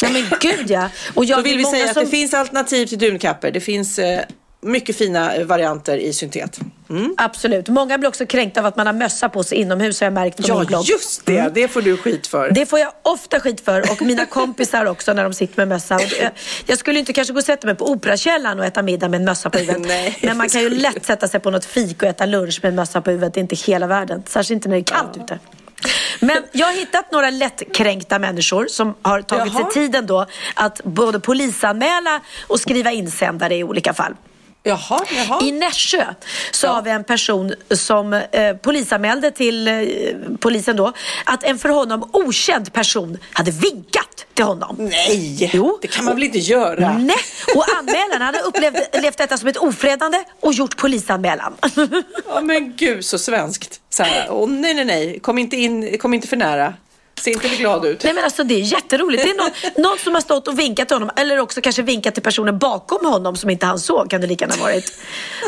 ja 0.00 0.08
men 0.10 0.24
gud 0.40 0.70
ja. 0.70 0.88
Och 1.14 1.24
jag 1.24 1.38
Då 1.38 1.42
vill 1.42 1.58
vi 1.58 1.64
säga 1.64 1.84
att 1.84 1.94
som- 1.94 2.04
det 2.04 2.10
finns 2.10 2.34
alternativ 2.34 2.86
till 2.86 2.98
dunkappor. 2.98 3.50
Det 3.50 3.60
finns 3.60 3.98
eh, 3.98 4.20
mycket 4.60 4.96
fina 4.96 5.34
eh, 5.34 5.44
varianter 5.44 5.96
i 5.96 6.12
syntet. 6.12 6.60
Mm. 6.90 7.14
Absolut. 7.18 7.68
Många 7.68 7.98
blir 7.98 8.08
också 8.08 8.26
kränkta 8.26 8.60
av 8.60 8.66
att 8.66 8.76
man 8.76 8.86
har 8.86 8.92
mössa 8.94 9.28
på 9.28 9.44
sig 9.44 9.58
inomhus 9.58 10.00
har 10.00 10.06
jag 10.06 10.12
märkt 10.14 10.36
på 10.36 10.42
Ja, 10.46 10.58
min 10.58 10.66
blogg. 10.66 10.84
just 10.84 11.26
det. 11.26 11.50
Det 11.54 11.68
får 11.68 11.82
du 11.82 11.96
skit 11.96 12.26
för. 12.26 12.50
Det 12.50 12.66
får 12.66 12.78
jag 12.78 12.92
ofta 13.02 13.40
skit 13.40 13.60
för 13.60 13.90
och 13.92 14.02
mina 14.02 14.26
kompisar 14.26 14.86
också 14.86 15.12
när 15.12 15.22
de 15.24 15.32
sitter 15.34 15.56
med 15.56 15.68
mössa. 15.68 15.96
Det- 15.96 16.30
Jag 16.66 16.78
skulle 16.78 16.98
inte 16.98 17.12
kanske 17.12 17.32
gå 17.32 17.38
och 17.38 17.44
sätta 17.44 17.66
mig 17.66 17.76
på 17.76 17.90
Operakällaren 17.90 18.58
och 18.60 18.64
äta 18.66 18.82
middag 18.82 19.08
med 19.08 19.18
en 19.18 19.24
mössa 19.24 19.50
på 19.50 19.58
huvudet. 19.58 19.82
Nej, 19.86 20.18
Men 20.22 20.36
man 20.36 20.48
kan 20.48 20.60
ju 20.60 20.70
lätt 20.78 21.06
sätta 21.06 21.28
sig 21.28 21.40
på 21.40 21.50
något 21.50 21.64
fik 21.64 22.02
och 22.02 22.08
äta 22.08 22.26
lunch 22.26 22.60
med 22.62 22.68
en 22.68 22.74
mössa 22.76 23.00
på 23.00 23.10
huvudet. 23.10 23.34
Det 23.34 23.40
är 23.40 23.42
inte 23.42 23.56
hela 23.56 23.86
världen. 23.86 24.22
Särskilt 24.26 24.56
inte 24.56 24.68
när 24.68 24.76
det 24.76 24.80
är 24.80 24.84
kallt 24.84 25.16
ute. 25.16 25.38
Men 26.20 26.44
jag 26.52 26.66
har 26.66 26.72
hittat 26.72 27.12
några 27.12 27.30
lättkränkta 27.30 28.18
människor 28.18 28.66
som 28.66 28.94
har 29.02 29.22
tagit 29.22 29.52
Jaha. 29.54 29.70
sig 29.70 29.82
tiden 29.82 30.06
då 30.06 30.26
att 30.54 30.80
både 30.84 31.20
polisanmäla 31.20 32.20
och 32.46 32.60
skriva 32.60 32.92
insändare 32.92 33.54
i 33.54 33.64
olika 33.64 33.94
fall. 33.94 34.14
Jaha, 34.66 35.00
jaha. 35.16 35.42
I 35.42 35.52
Nässjö 35.52 36.04
så 36.52 36.68
har 36.68 36.82
vi 36.82 36.90
en 36.90 37.04
person 37.04 37.54
som 37.70 38.12
eh, 38.12 38.56
polisanmälde 38.56 39.30
till 39.30 39.68
eh, 39.68 39.74
polisen 40.40 40.76
då 40.76 40.92
att 41.24 41.44
en 41.44 41.58
för 41.58 41.68
honom 41.68 42.10
okänd 42.12 42.72
person 42.72 43.18
hade 43.32 43.50
vinkat 43.50 44.26
till 44.34 44.44
honom. 44.44 44.76
Nej, 44.78 45.50
Jo. 45.54 45.78
det 45.82 45.88
kan 45.88 46.04
man 46.04 46.14
väl 46.14 46.22
inte 46.24 46.38
göra? 46.38 46.98
Nej, 46.98 47.16
och 47.54 47.64
anmälaren 47.78 48.22
hade 48.22 48.38
upplevt 48.40 49.02
levt 49.02 49.18
detta 49.18 49.36
som 49.38 49.48
ett 49.48 49.56
ofredande 49.56 50.24
och 50.40 50.52
gjort 50.52 50.76
polisanmälan. 50.76 51.54
Ja, 52.28 52.40
men 52.40 52.76
gud 52.76 53.04
så 53.04 53.18
svenskt. 53.18 53.80
Åh, 54.30 54.48
nej, 54.48 54.74
nej, 54.74 54.84
nej, 54.84 55.18
kom 55.20 55.38
inte, 55.38 55.56
in, 55.56 55.98
kom 55.98 56.14
inte 56.14 56.28
för 56.28 56.36
nära. 56.36 56.74
Se 57.20 57.30
inte 57.30 57.48
glad 57.48 57.84
ut. 57.84 58.04
Nej 58.04 58.12
men 58.14 58.24
alltså 58.24 58.44
det 58.44 58.54
är 58.54 58.60
jätteroligt. 58.60 59.22
Det 59.22 59.30
är 59.30 59.34
någon, 59.36 59.50
någon 59.90 59.98
som 59.98 60.14
har 60.14 60.20
stått 60.20 60.48
och 60.48 60.58
vinkat 60.58 60.88
till 60.88 60.94
honom 60.94 61.10
eller 61.16 61.38
också 61.38 61.60
kanske 61.60 61.82
vinkat 61.82 62.14
till 62.14 62.22
personen 62.22 62.58
bakom 62.58 63.06
honom 63.06 63.36
som 63.36 63.50
inte 63.50 63.66
han 63.66 63.78
såg 63.78 64.10
kan 64.10 64.20
det 64.20 64.26
lika 64.26 64.44
gärna 64.48 64.62
varit. 64.62 64.92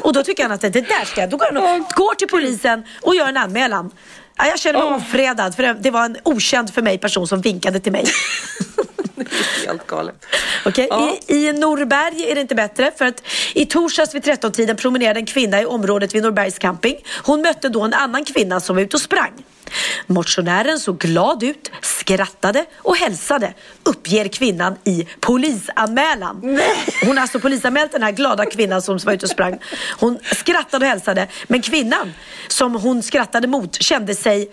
Och 0.02 0.12
då 0.12 0.22
tycker 0.22 0.42
han 0.42 0.52
att 0.52 0.60
det 0.60 0.70
där 0.70 1.04
ska 1.04 1.20
jag. 1.20 1.30
Då 1.30 1.36
går 1.36 1.46
han 1.52 1.56
och 1.80 1.86
går 1.94 2.14
till 2.14 2.28
polisen 2.28 2.82
och 3.02 3.14
gör 3.14 3.28
en 3.28 3.36
anmälan. 3.36 3.90
Ja, 4.38 4.46
jag 4.46 4.58
känner 4.58 4.84
mig 4.84 4.94
ofredad 4.96 5.54
för 5.56 5.62
det- 5.74 5.90
var 5.90 6.04
en 6.04 6.16
okänd 6.22 6.74
för 6.74 6.82
mig 6.82 6.98
person 6.98 7.28
som 7.28 7.40
vinkade 7.40 7.80
till 7.80 7.92
mig. 7.92 8.04
Helt 9.66 9.86
galet. 9.86 10.26
Okej, 10.66 10.86
Ja. 10.90 11.16
I, 11.26 11.34
I 11.46 11.52
Norberg 11.52 12.30
är 12.30 12.34
det 12.34 12.40
inte 12.40 12.54
bättre 12.54 12.92
för 12.98 13.04
att 13.04 13.22
i 13.54 13.66
torsdags 13.66 14.14
vid 14.14 14.22
13-tiden 14.24 14.76
promenerade 14.76 15.20
en 15.20 15.26
kvinna 15.26 15.62
i 15.62 15.66
området 15.66 16.14
vid 16.14 16.22
Norbergs 16.22 16.58
camping. 16.58 16.96
Hon 17.24 17.40
mötte 17.42 17.68
då 17.68 17.82
en 17.82 17.94
annan 17.94 18.24
kvinna 18.24 18.60
som 18.60 18.76
var 18.76 18.82
ute 18.82 18.96
och 18.96 19.00
sprang. 19.00 19.32
Motionären 20.06 20.80
såg 20.80 20.98
glad 20.98 21.42
ut, 21.42 21.70
skrattade 21.82 22.64
och 22.76 22.96
hälsade, 22.96 23.54
uppger 23.82 24.28
kvinnan 24.28 24.76
i 24.84 25.06
polisanmälan. 25.20 26.60
Hon 27.04 27.16
har 27.16 27.22
alltså 27.22 27.40
polisanmält 27.40 27.92
den 27.92 28.02
här 28.02 28.12
glada 28.12 28.46
kvinnan 28.46 28.82
som 28.82 28.98
var 28.98 29.12
ute 29.12 29.26
och 29.26 29.30
sprang. 29.30 29.58
Hon 29.98 30.18
skrattade 30.34 30.84
och 30.84 30.90
hälsade, 30.90 31.28
men 31.48 31.62
kvinnan 31.62 32.12
som 32.48 32.74
hon 32.74 33.02
skrattade 33.02 33.46
mot 33.46 33.82
kände 33.82 34.14
sig 34.14 34.50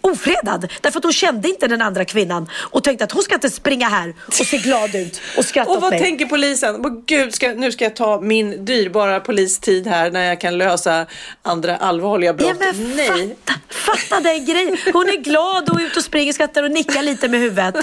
ofredad. 0.00 0.72
Därför 0.80 0.98
att 0.98 1.04
hon 1.04 1.12
kände 1.12 1.48
inte 1.48 1.66
den 1.66 1.82
andra 1.82 2.04
kvinnan 2.04 2.48
och 2.56 2.84
tänkte 2.84 3.04
att 3.04 3.12
hon 3.12 3.22
ska 3.22 3.34
inte 3.34 3.50
springa 3.50 3.88
här 3.88 4.14
och 4.26 4.32
se 4.34 4.58
glad 4.58 4.94
ut 4.94 5.20
och 5.38 5.44
skratta 5.44 5.70
Och 5.70 5.80
vad 5.80 5.90
mig. 5.90 6.00
tänker 6.00 6.26
polisen? 6.26 6.86
Åh, 6.86 6.92
Gud, 7.06 7.34
ska, 7.34 7.48
nu 7.52 7.72
ska 7.72 7.84
jag 7.84 7.96
ta 7.96 8.20
min 8.20 8.64
dyrbara 8.64 9.20
polistid 9.20 9.86
här 9.86 10.10
när 10.10 10.24
jag 10.28 10.40
kan 10.40 10.58
lösa 10.58 11.06
andra 11.42 11.76
allvarliga 11.76 12.34
brott. 12.34 12.56
Ja, 12.60 12.72
men 12.72 12.96
Nej. 12.96 13.36
fatta, 13.44 13.60
fatta 13.68 14.20
den 14.20 14.44
grejen. 14.44 14.76
Hon 14.92 15.08
är 15.08 15.16
glad 15.20 15.70
och 15.70 15.78
ute 15.80 15.98
och 15.98 16.04
springer, 16.04 16.32
skrattar 16.32 16.62
och 16.62 16.70
nickar 16.70 17.02
lite 17.02 17.28
med 17.28 17.40
huvudet. 17.40 17.74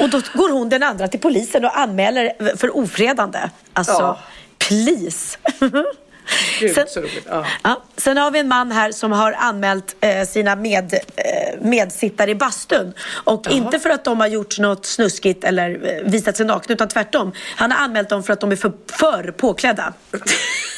Och 0.00 0.08
då 0.10 0.20
går 0.34 0.48
hon 0.50 0.68
den 0.68 0.82
andra 0.82 1.08
till 1.08 1.20
polisen 1.20 1.64
och 1.64 1.78
anmäler 1.78 2.56
för 2.56 2.76
ofredande. 2.76 3.38
Alltså, 3.72 3.92
Ja. 3.92 4.18
please. 4.58 5.36
Gud, 6.60 6.74
Sen- 6.74 6.86
så 6.88 7.00
roligt. 7.00 7.26
Ja. 7.28 7.46
Ja, 7.62 7.82
sen 7.96 8.16
har 8.16 8.30
vi 8.30 8.38
en 8.38 8.48
man 8.48 8.72
här 8.72 8.92
som 8.92 9.12
har 9.12 9.32
anmält 9.32 9.96
eh, 10.00 10.26
sina 10.26 10.56
med, 10.56 10.94
eh, 10.94 11.60
medsittare 11.60 12.30
i 12.30 12.34
bastun. 12.34 12.92
Och 13.24 13.46
inte 13.50 13.78
för 13.78 13.90
att 13.90 14.04
de 14.04 14.20
har 14.20 14.26
gjort 14.26 14.58
något 14.58 14.86
snuskigt 14.86 15.44
eller 15.44 15.70
eh, 15.70 16.10
visat 16.10 16.36
sig 16.36 16.46
nakna 16.46 16.72
utan 16.72 16.88
tvärtom. 16.88 17.32
Han 17.56 17.72
har 17.72 17.84
anmält 17.84 18.08
dem 18.08 18.22
för 18.22 18.32
att 18.32 18.40
de 18.40 18.52
är 18.52 18.56
för, 18.56 18.72
för 18.86 19.30
påklädda. 19.30 19.92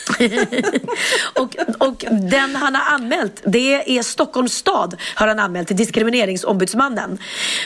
och, 1.35 1.57
och 1.79 2.05
den 2.11 2.57
han 2.57 2.75
har 2.75 2.95
anmält 2.95 3.43
det 3.45 3.99
är 3.99 4.03
Stockholms 4.03 4.53
stad 4.53 4.97
har 5.15 5.29
han 5.29 5.39
anmält 5.39 5.69
till 5.69 5.77
diskrimineringsombudsmannen. 5.77 7.19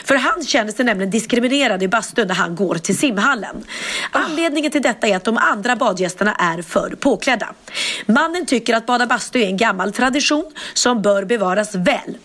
För 0.05 0.15
han 0.15 0.45
känner 0.45 0.71
sig 0.71 0.85
nämligen 0.85 1.11
diskriminerad 1.11 1.83
i 1.83 1.87
bastun 1.87 2.27
när 2.27 2.35
han 2.35 2.55
går 2.55 2.75
till 2.75 2.97
simhallen. 2.97 3.63
Anledningen 4.11 4.71
till 4.71 4.81
detta 4.81 5.07
är 5.07 5.15
att 5.15 5.23
de 5.23 5.37
andra 5.37 5.75
badgästerna 5.75 6.35
är 6.35 6.61
för 6.61 6.95
påklädda. 6.99 7.53
Mannen 8.05 8.45
tycker 8.45 8.75
att 8.75 8.85
bada 8.85 9.05
bastu 9.05 9.41
är 9.41 9.45
en 9.45 9.57
gammal 9.57 9.93
tradition 9.93 10.51
som 10.73 11.01
bör 11.01 11.25
bevaras 11.25 11.75
väl. 11.75 12.17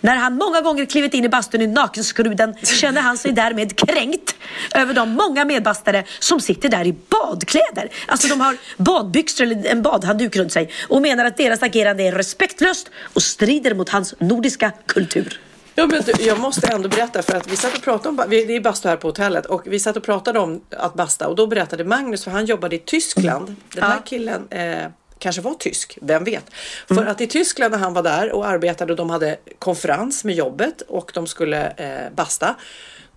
När 0.00 0.16
han 0.16 0.34
många 0.34 0.60
gånger 0.60 0.84
klivit 0.84 1.14
in 1.14 1.24
i 1.24 1.28
bastun 1.28 1.62
i 1.62 1.66
nakenskruden 1.66 2.54
känner 2.62 3.00
han 3.00 3.18
sig 3.18 3.32
därmed 3.32 3.76
kränkt 3.76 4.34
över 4.74 4.94
de 4.94 5.10
många 5.10 5.44
medbastare 5.44 6.04
som 6.18 6.40
sitter 6.40 6.68
där 6.68 6.86
i 6.86 6.92
badkläder. 6.92 7.88
Alltså 8.06 8.28
de 8.28 8.40
har 8.40 8.56
badbyxor 8.76 9.44
eller 9.44 9.66
en 9.66 9.82
badhandduk 9.82 10.36
runt 10.36 10.52
sig 10.52 10.70
och 10.88 11.02
menar 11.02 11.24
att 11.24 11.36
deras 11.36 11.62
agerande 11.62 12.02
är 12.02 12.12
respektlöst 12.12 12.90
och 13.14 13.22
strider 13.22 13.74
mot 13.74 13.88
hans 13.88 14.14
nordiska 14.18 14.72
kultur. 14.86 15.40
Ja, 15.74 15.86
men 15.86 16.02
du, 16.02 16.12
jag 16.24 16.38
måste 16.40 16.66
ändå 16.72 16.88
berätta 16.88 17.22
för 17.22 17.36
att 17.36 17.46
vi 17.46 17.56
satt 17.56 17.76
och 17.76 17.82
pratade 17.82 18.08
om, 18.08 18.24
vi- 18.30 18.44
det 18.44 18.56
är 18.56 18.60
bastu 18.60 18.88
här 18.88 18.96
på 18.96 19.08
hotellet 19.08 19.46
och 19.46 19.62
vi 19.66 19.80
satt 19.80 19.96
och 19.96 20.02
pratade 20.02 20.38
om 20.38 20.60
att 20.70 20.94
basta 20.94 21.28
och 21.28 21.36
då 21.36 21.46
berättade 21.46 21.84
Magnus, 21.84 22.24
för 22.24 22.30
han 22.30 22.44
jobbade 22.46 22.76
i 22.76 22.78
Tyskland. 22.78 23.54
Den 23.74 23.82
här 23.84 24.00
killen 24.06 24.48
eh, 24.50 24.86
kanske 25.18 25.42
var 25.42 25.54
tysk, 25.54 25.98
vem 26.02 26.24
vet? 26.24 26.44
För 26.88 27.06
att 27.06 27.20
i 27.20 27.26
Tyskland 27.26 27.72
när 27.72 27.78
han 27.78 27.94
var 27.94 28.02
där 28.02 28.32
och 28.32 28.46
arbetade 28.46 28.92
och 28.92 28.96
de 28.96 29.10
hade 29.10 29.36
konferens 29.58 30.24
med 30.24 30.34
jobbet 30.34 30.82
och 30.88 31.10
de 31.14 31.26
skulle 31.26 31.70
eh, 31.70 32.12
basta. 32.14 32.54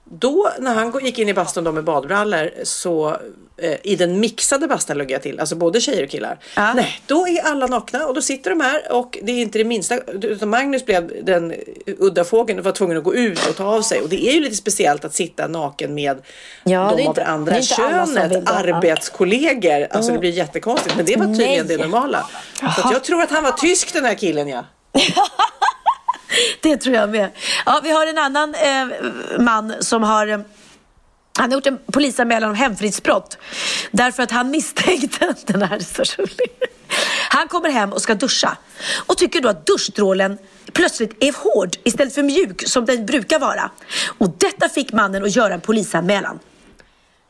Då 0.06 0.52
när 0.60 0.74
han 0.74 1.06
gick 1.06 1.20
in 1.20 1.30
i 1.30 1.34
bastun 1.34 1.64
då 1.64 1.72
med 1.72 1.84
badbrallor 1.84 2.52
så 2.64 3.18
eh, 3.58 3.76
i 3.84 3.96
den 3.96 4.20
mixade 4.20 4.68
bastun 4.68 4.98
lägger 4.98 5.16
jag 5.16 5.22
till, 5.22 5.40
alltså 5.40 5.56
både 5.56 5.82
tjejer 5.82 6.04
och 6.04 6.10
killar. 6.10 6.40
Nej, 6.76 7.02
då 7.08 7.28
är 7.28 7.42
alla 7.46 7.68
nakna 7.68 8.06
och 8.08 8.14
då 8.14 8.22
sitter 8.22 8.50
de 8.50 8.62
här 8.62 8.92
och 8.92 9.18
det 9.24 9.32
är 9.32 9.42
inte 9.42 9.58
det 9.58 9.64
minsta, 9.64 9.98
utan 10.22 10.50
Magnus 10.50 10.86
blev 10.86 11.26
den 11.26 11.54
udda 11.86 12.24
fågeln 12.24 12.60
och 12.60 12.66
var 12.66 12.72
tvungen 12.72 12.98
att 12.98 13.04
gå 13.04 13.16
ut 13.16 13.48
och 13.50 13.56
ta 13.56 13.64
av 13.66 13.82
sig 13.82 14.02
och 14.02 14.10
det 14.10 14.30
är 14.30 14.34
ju 14.34 14.40
lite 14.40 14.56
speciellt 14.56 15.06
att 15.06 15.14
sitta 15.14 15.48
naken 15.48 15.94
med 15.96 16.18
Ja, 16.64 16.94
de 16.98 17.08
av 17.08 17.14
det 17.16 17.26
andra 17.26 17.54
det 17.54 17.64
könet, 17.64 18.50
arbetskollegor. 18.50 19.82
Alltså 19.92 20.12
Mm. 20.12 20.14
det 20.14 20.20
blir 20.20 20.32
jättekonstigt 20.32 20.96
men 20.96 21.06
det 21.06 21.16
var 21.18 21.26
tydligen 21.26 21.66
Nej. 21.68 21.78
det 21.78 21.84
normala. 21.84 22.28
Så 22.60 22.90
jag 22.92 23.04
tror 23.04 23.22
att 23.22 23.32
han 23.32 23.44
var 23.44 23.52
tysk 23.52 23.94
den 23.94 24.06
här 24.06 24.16
killen 24.16 24.48
ja. 24.48 24.66
Det 26.62 26.78
tror 26.78 26.96
jag 26.96 27.10
med. 27.10 27.32
Ja, 27.66 27.80
vi 27.84 27.92
har 27.92 28.08
en 28.08 28.18
annan 28.18 28.56
eh, 28.56 28.88
man 29.40 29.74
som 29.80 30.04
har 30.04 30.28
eh, 30.28 30.40
han 31.38 31.52
har 31.52 31.58
gjort 31.58 31.68
en 31.68 31.80
polisanmälan 31.92 32.50
om 32.50 32.56
hemfridsbrott 32.56 33.38
därför 33.92 34.24
att 34.24 34.32
han 34.32 34.50
misstänkte, 34.52 35.36
den 35.46 35.62
här 35.62 35.76
är 35.76 36.06
så 36.06 36.22
rolig. 36.22 36.50
Han 37.30 37.48
kommer 37.48 37.70
hem 37.70 37.94
och 37.94 38.02
ska 38.02 38.16
duscha 38.16 38.58
och 39.08 39.18
tycker 39.18 39.42
då 39.42 39.50
att 39.50 39.66
duschstrålen 39.66 40.38
plötsligt 40.74 41.24
är 41.24 41.34
hård 41.44 41.76
istället 41.84 42.16
för 42.16 42.24
mjuk 42.24 42.68
som 42.68 42.86
den 42.86 43.06
brukar 43.06 43.40
vara. 43.40 43.72
Och 44.18 44.30
detta 44.38 44.70
fick 44.70 44.94
mannen 44.94 45.24
att 45.24 45.36
göra 45.36 45.54
en 45.54 45.62
polisanmälan. 45.62 46.40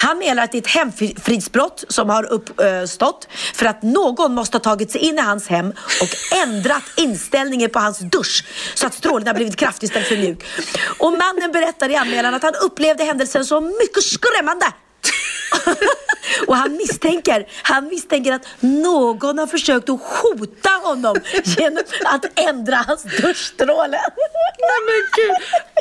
Han 0.04 0.18
menar 0.18 0.44
att 0.44 0.52
det 0.52 0.58
är 0.58 0.62
ett 0.62 0.68
hemfridsbrott 0.68 1.84
som 1.88 2.10
har 2.10 2.24
uppstått 2.24 3.28
för 3.54 3.66
att 3.66 3.84
någon 3.84 4.34
måste 4.34 4.58
ha 4.58 4.60
tagit 4.60 4.92
sig 4.92 5.02
in 5.02 5.18
i 5.18 5.22
hans 5.22 5.48
hem 5.48 5.70
och 6.02 6.38
ändrat 6.44 6.84
inställningen 6.98 7.70
på 7.70 7.80
hans 7.80 8.00
dusch 8.00 8.46
så 8.74 8.88
att 8.88 8.94
strålen 8.94 9.28
har 9.28 9.34
blivit 9.34 9.56
kraftig 9.56 9.88
istället 9.88 10.08
för 10.08 10.18
mjuk. 10.18 10.44
Och 11.00 11.12
mannen 11.12 11.52
berättar 11.52 11.90
i 11.90 11.96
anmälan 11.96 12.34
att 12.34 12.44
han 12.44 12.56
upplevde 12.66 13.04
händelsen 13.04 13.46
som 13.46 13.66
mycket 13.66 14.04
skrämmande. 14.04 14.66
Och 16.48 16.56
han 16.56 16.72
misstänker, 16.78 17.48
han 17.64 17.88
misstänker 17.88 18.34
att 18.34 18.48
någon 18.60 19.38
har 19.40 19.48
försökt 19.48 19.90
att 19.90 20.00
hota 20.04 20.70
honom 20.84 21.16
genom 21.44 21.84
att 22.06 22.26
ändra 22.40 22.76
hans 22.76 23.04
duschstråle. 23.04 23.98
Nej 24.60 24.80
men 24.86 25.02
gud. 25.16 25.36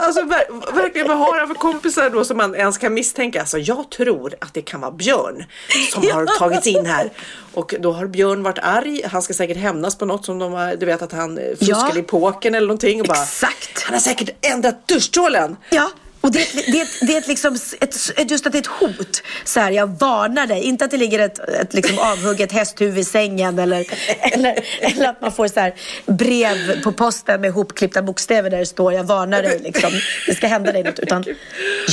Alltså 0.06 0.22
ver 0.22 0.74
verkligen 0.74 1.08
vad 1.08 1.18
har 1.18 1.38
han 1.38 1.48
för 1.48 1.54
kompisar 1.54 2.10
då 2.10 2.24
som 2.24 2.36
man 2.36 2.54
ens 2.54 2.78
kan 2.78 2.94
misstänka? 2.94 3.40
Alltså 3.40 3.58
jag 3.58 3.90
tror 3.90 4.34
att 4.40 4.54
det 4.54 4.62
kan 4.62 4.80
vara 4.80 4.90
Björn 4.92 5.44
som 5.92 6.10
har 6.12 6.26
tagits 6.38 6.66
in 6.66 6.86
här. 6.86 7.10
Och 7.54 7.74
då 7.80 7.92
har 7.92 8.06
Björn 8.06 8.42
varit 8.42 8.58
arg. 8.62 9.02
Han 9.12 9.22
ska 9.22 9.34
säkert 9.34 9.56
hämnas 9.56 9.96
på 9.98 10.04
något 10.04 10.24
som 10.24 10.38
de 10.38 10.52
har, 10.52 10.76
du 10.76 10.86
vet 10.86 11.02
att 11.02 11.12
han 11.12 11.36
fuskade 11.58 11.90
Ja. 11.94 11.98
i 11.98 12.02
pokern 12.02 12.54
eller 12.54 12.66
någonting. 12.66 13.00
Och 13.00 13.06
bara, 13.06 13.22
Exakt. 13.22 13.82
Han 13.82 13.94
har 13.94 14.00
säkert 14.00 14.46
ändrat 14.46 14.88
duschstrålen. 14.88 15.56
Ja. 15.70 15.90
Och 16.22 16.32
det, 16.32 16.38
det, 16.66 16.86
det 17.06 17.14
är 17.14 17.18
ett 17.18 17.28
liksom 17.28 17.56
ett, 17.80 18.30
just 18.30 18.46
att 18.46 18.52
det 18.52 18.58
är 18.58 18.60
ett 18.60 18.66
hot. 18.66 19.22
Så 19.44 19.60
här, 19.60 19.70
jag 19.70 19.86
varnar 19.86 20.46
dig. 20.46 20.62
Inte 20.62 20.84
att 20.84 20.90
det 20.90 20.96
ligger 20.96 21.18
ett, 21.18 21.38
ett 21.38 21.74
liksom 21.74 21.98
avhugget 21.98 22.52
hästhuvud 22.52 22.98
i 22.98 23.04
sängen 23.04 23.58
eller, 23.58 23.86
eller, 24.32 24.58
eller 24.80 25.08
att 25.08 25.20
man 25.20 25.32
får 25.32 25.48
så 25.48 25.60
här 25.60 25.74
brev 26.06 26.82
på 26.82 26.92
posten 26.92 27.40
med 27.40 27.52
hopklippta 27.52 28.02
bokstäver 28.02 28.50
där 28.50 28.58
det 28.58 28.66
står 28.66 28.92
jag 28.92 29.04
varnar 29.04 29.42
dig. 29.42 29.58
Liksom. 29.58 29.90
Det 30.26 30.34
ska 30.34 30.46
hända 30.46 30.72
dig 30.72 30.82
något. 30.82 30.98
Utan 30.98 31.24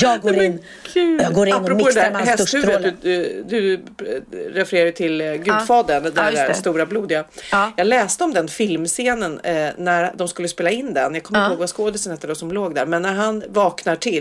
jag 0.02 0.22
går 0.22 0.44
in, 0.44 0.60
jag 1.22 1.34
går 1.34 1.48
in 1.48 1.54
och 1.54 1.62
Apropå 1.62 1.86
mixar 1.86 2.02
där 2.02 2.12
med 2.12 2.28
hans 2.28 2.52
duschstråle. 2.52 2.94
du, 3.02 3.44
du, 3.50 3.78
du 3.98 4.22
refererar 4.54 4.86
ju 4.86 4.92
till 4.92 5.22
eh, 5.22 5.34
Gudfadern, 5.34 6.04
Ja, 6.04 6.10
där, 6.24 6.32
just 6.32 6.48
det. 6.48 6.54
stora 6.54 6.86
blodiga. 6.86 7.24
Ja. 7.52 7.72
Jag 7.78 7.88
läste 7.88 8.24
om 8.24 8.34
den 8.34 8.48
filmscenen 8.48 9.40
eh, 9.40 9.70
när 9.78 10.12
de 10.16 10.28
skulle 10.28 10.48
spela 10.48 10.70
in 10.70 10.94
den. 10.94 11.14
Jag 11.14 11.24
kommer 11.24 11.40
Ja. 11.40 11.46
inte 11.46 11.54
ihåg 11.54 11.60
vad 11.60 11.70
skådisen 11.70 12.12
hette 12.12 12.28
då 12.28 12.36
som 12.36 12.52
låg 12.52 12.76
där. 12.76 12.86
Men 12.86 13.02
när 13.02 13.14
han 13.14 13.44
vaknar 13.50 13.96
till, 13.96 14.19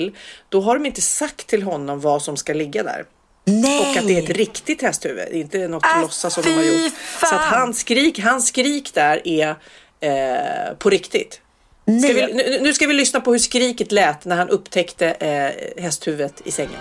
då 0.48 0.60
har 0.60 0.74
de 0.74 0.86
inte 0.86 1.00
sagt 1.02 1.46
till 1.46 1.62
honom 1.62 2.00
vad 2.00 2.22
som 2.22 2.36
ska 2.36 2.52
ligga 2.54 2.82
där. 2.82 3.04
Nej. 3.44 3.80
Och 3.80 3.96
att 3.96 4.06
det 4.06 4.18
är 4.18 4.22
ett 4.22 4.30
riktigt 4.30 4.82
hästhuvud, 4.82 5.28
inte 5.32 5.68
något 5.68 5.84
Äh, 5.84 6.00
låtsas 6.00 6.34
som 6.34 6.42
de 6.42 6.52
har 6.54 6.62
gjort. 6.62 6.92
fan. 6.92 7.28
Så 7.28 7.34
att 7.34 7.44
hans 7.44 7.78
skrik, 7.78 8.18
hans 8.18 8.48
skrik 8.48 8.94
där 8.94 9.20
är 9.24 9.48
eh, 10.00 10.74
på 10.78 10.90
riktigt. 10.90 11.40
Ska 12.02 12.12
vi, 12.12 12.32
nu, 12.34 12.58
nu 12.60 12.74
ska 12.74 12.86
vi 12.86 12.94
lyssna 12.94 13.20
på 13.20 13.32
hur 13.32 13.38
skriket 13.38 13.92
lät 13.92 14.24
när 14.24 14.36
han 14.36 14.48
upptäckte 14.48 15.06
eh, 15.10 15.82
hästhuvudet 15.82 16.42
i 16.44 16.50
sängen. 16.50 16.80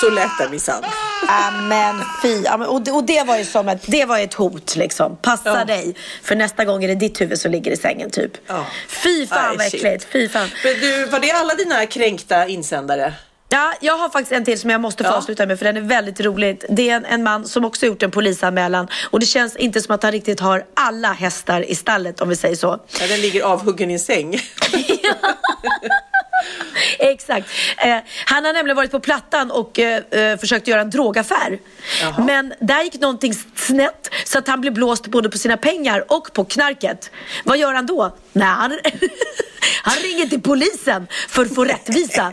Så 0.00 0.10
lät 0.10 0.38
det 0.38 0.48
minsann. 0.50 0.82
Ja, 1.28 1.50
men 1.50 2.02
fy. 2.22 2.44
Och, 2.66 2.82
det, 2.82 2.92
och 2.92 3.04
det 3.04 3.22
var 3.26 3.38
ju 3.38 3.44
som 3.44 3.68
ett, 3.68 3.82
det 3.86 4.04
var 4.04 4.18
ett 4.18 4.34
hot 4.34 4.76
liksom. 4.76 5.16
Passa 5.22 5.58
Ja. 5.58 5.64
dig. 5.64 5.94
För 6.22 6.36
nästa 6.36 6.64
gång 6.64 6.84
är 6.84 6.88
det 6.88 6.94
ditt 6.94 7.20
huvud 7.20 7.38
som 7.40 7.50
ligger 7.50 7.70
i 7.70 7.76
sängen 7.76 8.10
typ. 8.10 8.32
Ja. 8.46 8.66
Fy 8.88 9.26
fan 9.26 9.38
Nej, 9.48 9.56
vad 9.56 9.66
äckligt. 9.66 10.06
Fy 10.12 10.28
fan. 10.28 10.48
Men 10.64 10.80
du, 10.80 11.04
var 11.06 11.20
det 11.20 11.30
alla 11.30 11.54
dina 11.54 11.86
kränkta 11.86 12.46
insändare? 12.46 13.14
Ja, 13.48 13.72
jag 13.80 13.98
har 13.98 14.08
faktiskt 14.08 14.32
en 14.32 14.44
till 14.44 14.60
som 14.60 14.70
jag 14.70 14.80
måste 14.80 15.04
få 15.04 15.10
Ja. 15.10 15.16
avsluta 15.16 15.46
med 15.46 15.58
för 15.58 15.64
den 15.64 15.76
är 15.76 15.80
väldigt 15.80 16.20
rolig. 16.20 16.64
Det 16.68 16.90
är 16.90 16.96
en, 16.96 17.04
en 17.04 17.22
man 17.22 17.48
som 17.48 17.64
också 17.64 17.86
gjort 17.86 18.02
en 18.02 18.10
polisanmälan 18.10 18.88
och 19.10 19.20
det 19.20 19.26
känns 19.26 19.56
inte 19.56 19.80
som 19.80 19.94
att 19.94 20.02
han 20.02 20.12
riktigt 20.12 20.40
har 20.40 20.64
alla 20.74 21.12
hästar 21.12 21.70
i 21.70 21.74
stallet 21.74 22.20
om 22.20 22.28
vi 22.28 22.36
säger 22.36 22.56
så. 22.56 22.80
Ja, 23.00 23.06
den 23.06 23.20
ligger 23.20 23.42
avhuggen 23.42 23.90
i 23.90 23.92
en 23.94 24.00
säng. 24.00 24.38
Exakt. 26.98 27.50
Eh, 27.78 27.98
han 28.24 28.44
har 28.44 28.52
nämligen 28.52 28.76
varit 28.76 28.90
på 28.90 29.00
Plattan 29.00 29.50
och 29.50 29.78
eh, 29.78 30.02
eh, 30.10 30.38
försökt 30.38 30.68
göra 30.68 30.80
en 30.80 30.90
drogaffär. 30.90 31.58
Jaha. 32.02 32.24
Men 32.26 32.54
där 32.60 32.82
gick 32.82 33.00
någonting 33.00 33.34
snett 33.54 34.10
så 34.24 34.38
att 34.38 34.48
han 34.48 34.60
blev 34.60 34.72
blåst 34.72 35.06
både 35.06 35.30
på 35.30 35.38
sina 35.38 35.56
pengar 35.56 36.12
och 36.12 36.32
på 36.32 36.44
knarket. 36.44 37.10
Vad 37.44 37.58
gör 37.58 37.74
han 37.74 37.86
då? 37.86 38.16
Nej, 38.32 38.48
han, 38.48 38.70
han 39.82 39.96
ringer 39.96 40.26
till 40.26 40.42
polisen 40.42 41.06
för 41.28 41.42
att 41.42 41.54
få 41.54 41.64
rättvisa. 41.64 42.30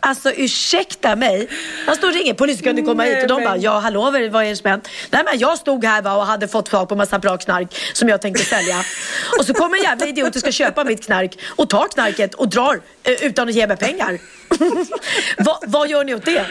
Alltså 0.00 0.30
ursäkta 0.32 1.16
mig. 1.16 1.48
Han 1.86 1.96
står 1.96 2.08
och 2.08 2.14
ringer, 2.14 2.34
polisen 2.34 2.62
kunde 2.64 2.82
komma 2.82 3.02
Nej, 3.02 3.14
hit 3.14 3.22
och 3.22 3.28
de 3.28 3.34
men- 3.34 3.44
bara, 3.44 3.56
ja 3.56 3.78
hallå 3.78 4.00
vad 4.10 4.14
är 4.22 4.28
vad 4.30 4.44
det 4.44 4.56
som 4.56 4.70
hänt? 4.70 4.88
Nej 5.10 5.22
men 5.24 5.38
jag 5.38 5.58
stod 5.58 5.84
här 5.84 6.02
va, 6.02 6.14
och 6.16 6.26
hade 6.26 6.48
fått 6.48 6.70
tag 6.70 6.88
på 6.88 6.94
massa 6.96 7.18
bra 7.18 7.36
knark 7.36 7.74
som 7.92 8.08
jag 8.08 8.22
tänkte 8.22 8.44
sälja. 8.44 8.84
Och 9.38 9.44
så 9.46 9.54
kommer 9.54 9.76
en 9.76 9.82
jävla 9.82 10.06
idiot 10.06 10.34
och 10.36 10.40
ska 10.40 10.52
köpa 10.52 10.84
mitt 10.84 11.04
knark 11.06 11.38
och 11.46 11.70
tar 11.70 11.88
knarket 11.88 12.34
och 12.34 12.48
drar 12.48 12.80
eh, 13.02 13.12
utan 13.12 13.48
att 13.48 13.54
ge 13.54 13.66
mig 13.66 13.76
pengar. 13.76 14.18
Va, 15.44 15.60
vad 15.66 15.88
gör 15.88 16.04
ni 16.04 16.14
åt 16.14 16.24
det? 16.24 16.46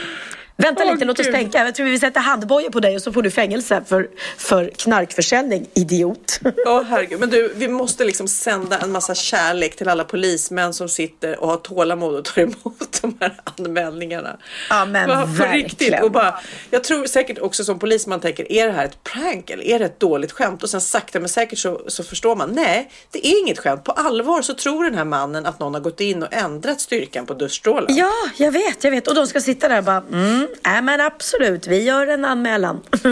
Vänta 0.59 0.83
Åh, 0.85 0.93
lite, 0.93 1.05
låt 1.05 1.19
oss 1.19 1.27
tänka. 1.31 1.65
Jag 1.65 1.75
tror 1.75 1.85
vi 1.85 1.99
sätter 1.99 2.19
handbojor 2.19 2.69
på 2.69 2.79
dig 2.79 2.95
och 2.95 3.01
så 3.01 3.13
får 3.13 3.21
du 3.21 3.31
fängelse 3.31 3.83
för, 3.87 4.07
för 4.37 4.71
knarkförsäljning, 4.75 5.67
idiot. 5.73 6.39
Åh 6.65 6.83
herregud, 6.83 7.19
men 7.19 7.29
du, 7.29 7.53
vi 7.55 7.67
måste 7.67 8.05
liksom 8.05 8.27
sända 8.27 8.77
en 8.77 8.91
massa 8.91 9.15
kärlek 9.15 9.75
till 9.75 9.89
alla 9.89 10.03
polismän 10.03 10.73
som 10.73 10.89
sitter 10.89 11.39
och 11.39 11.47
har 11.49 11.57
tålamod 11.57 12.15
och 12.15 12.25
tar 12.25 12.41
emot 12.41 12.99
de 13.01 13.17
här 13.19 13.41
anmälningarna. 13.43 14.37
Ja, 14.69 14.85
men 14.85 15.07
Bara 15.07 15.25
verkligen. 15.25 15.53
riktigt. 15.53 16.01
Och 16.03 16.11
bara, 16.11 16.39
jag 16.69 16.83
tror 16.83 17.05
säkert 17.05 17.39
också 17.39 17.63
som 17.63 17.79
polis 17.79 18.07
man 18.07 18.19
tänker, 18.19 18.51
är 18.51 18.67
det 18.67 18.73
här 18.73 18.85
ett 18.85 19.03
prank 19.03 19.49
eller 19.49 19.63
är 19.63 19.79
det 19.79 19.85
ett 19.85 19.99
dåligt 19.99 20.31
skämt? 20.31 20.63
Och 20.63 20.69
sen 20.69 20.81
sakta 20.81 21.19
men 21.19 21.29
säkert 21.29 21.59
så, 21.59 21.81
så 21.87 22.03
förstår 22.03 22.35
man, 22.35 22.49
nej, 22.51 22.91
det 23.11 23.27
är 23.27 23.39
inget 23.39 23.59
skämt. 23.59 23.83
På 23.83 23.91
allvar 23.91 24.41
så 24.41 24.53
tror 24.53 24.83
den 24.83 24.95
här 24.95 25.05
mannen 25.05 25.45
att 25.45 25.59
någon 25.59 25.73
har 25.73 25.81
gått 25.81 26.01
in 26.01 26.23
och 26.23 26.33
ändrat 26.33 26.81
styrkan 26.81 27.25
på 27.25 27.33
duschstrålen. 27.33 27.95
Ja, 27.95 28.13
jag 28.37 28.51
vet, 28.51 28.83
jag 28.83 28.91
vet. 28.91 29.07
Och 29.07 29.15
de 29.15 29.27
ska 29.27 29.41
sitta 29.41 29.67
där 29.67 29.77
och 29.77 29.83
bara, 29.83 30.03
mm, 30.11 30.46
nej 30.65 30.81
men 30.81 31.01
absolut, 31.01 31.67
vi 31.67 31.83
gör 31.83 32.07
en 32.07 32.25
anmälan. 32.25 32.81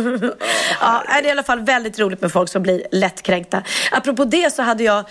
ja, 0.81 1.03
det 1.07 1.13
är 1.13 1.25
i 1.25 1.31
alla 1.31 1.43
fall 1.43 1.59
väldigt 1.59 1.99
roligt 1.99 2.21
med 2.21 2.31
folk 2.31 2.49
som 2.49 2.63
blir 2.63 2.87
lättkränkta. 2.91 3.63
Apropå 3.91 4.25
det 4.25 4.53
så 4.53 4.61
hade 4.61 4.83
jag 4.83 5.05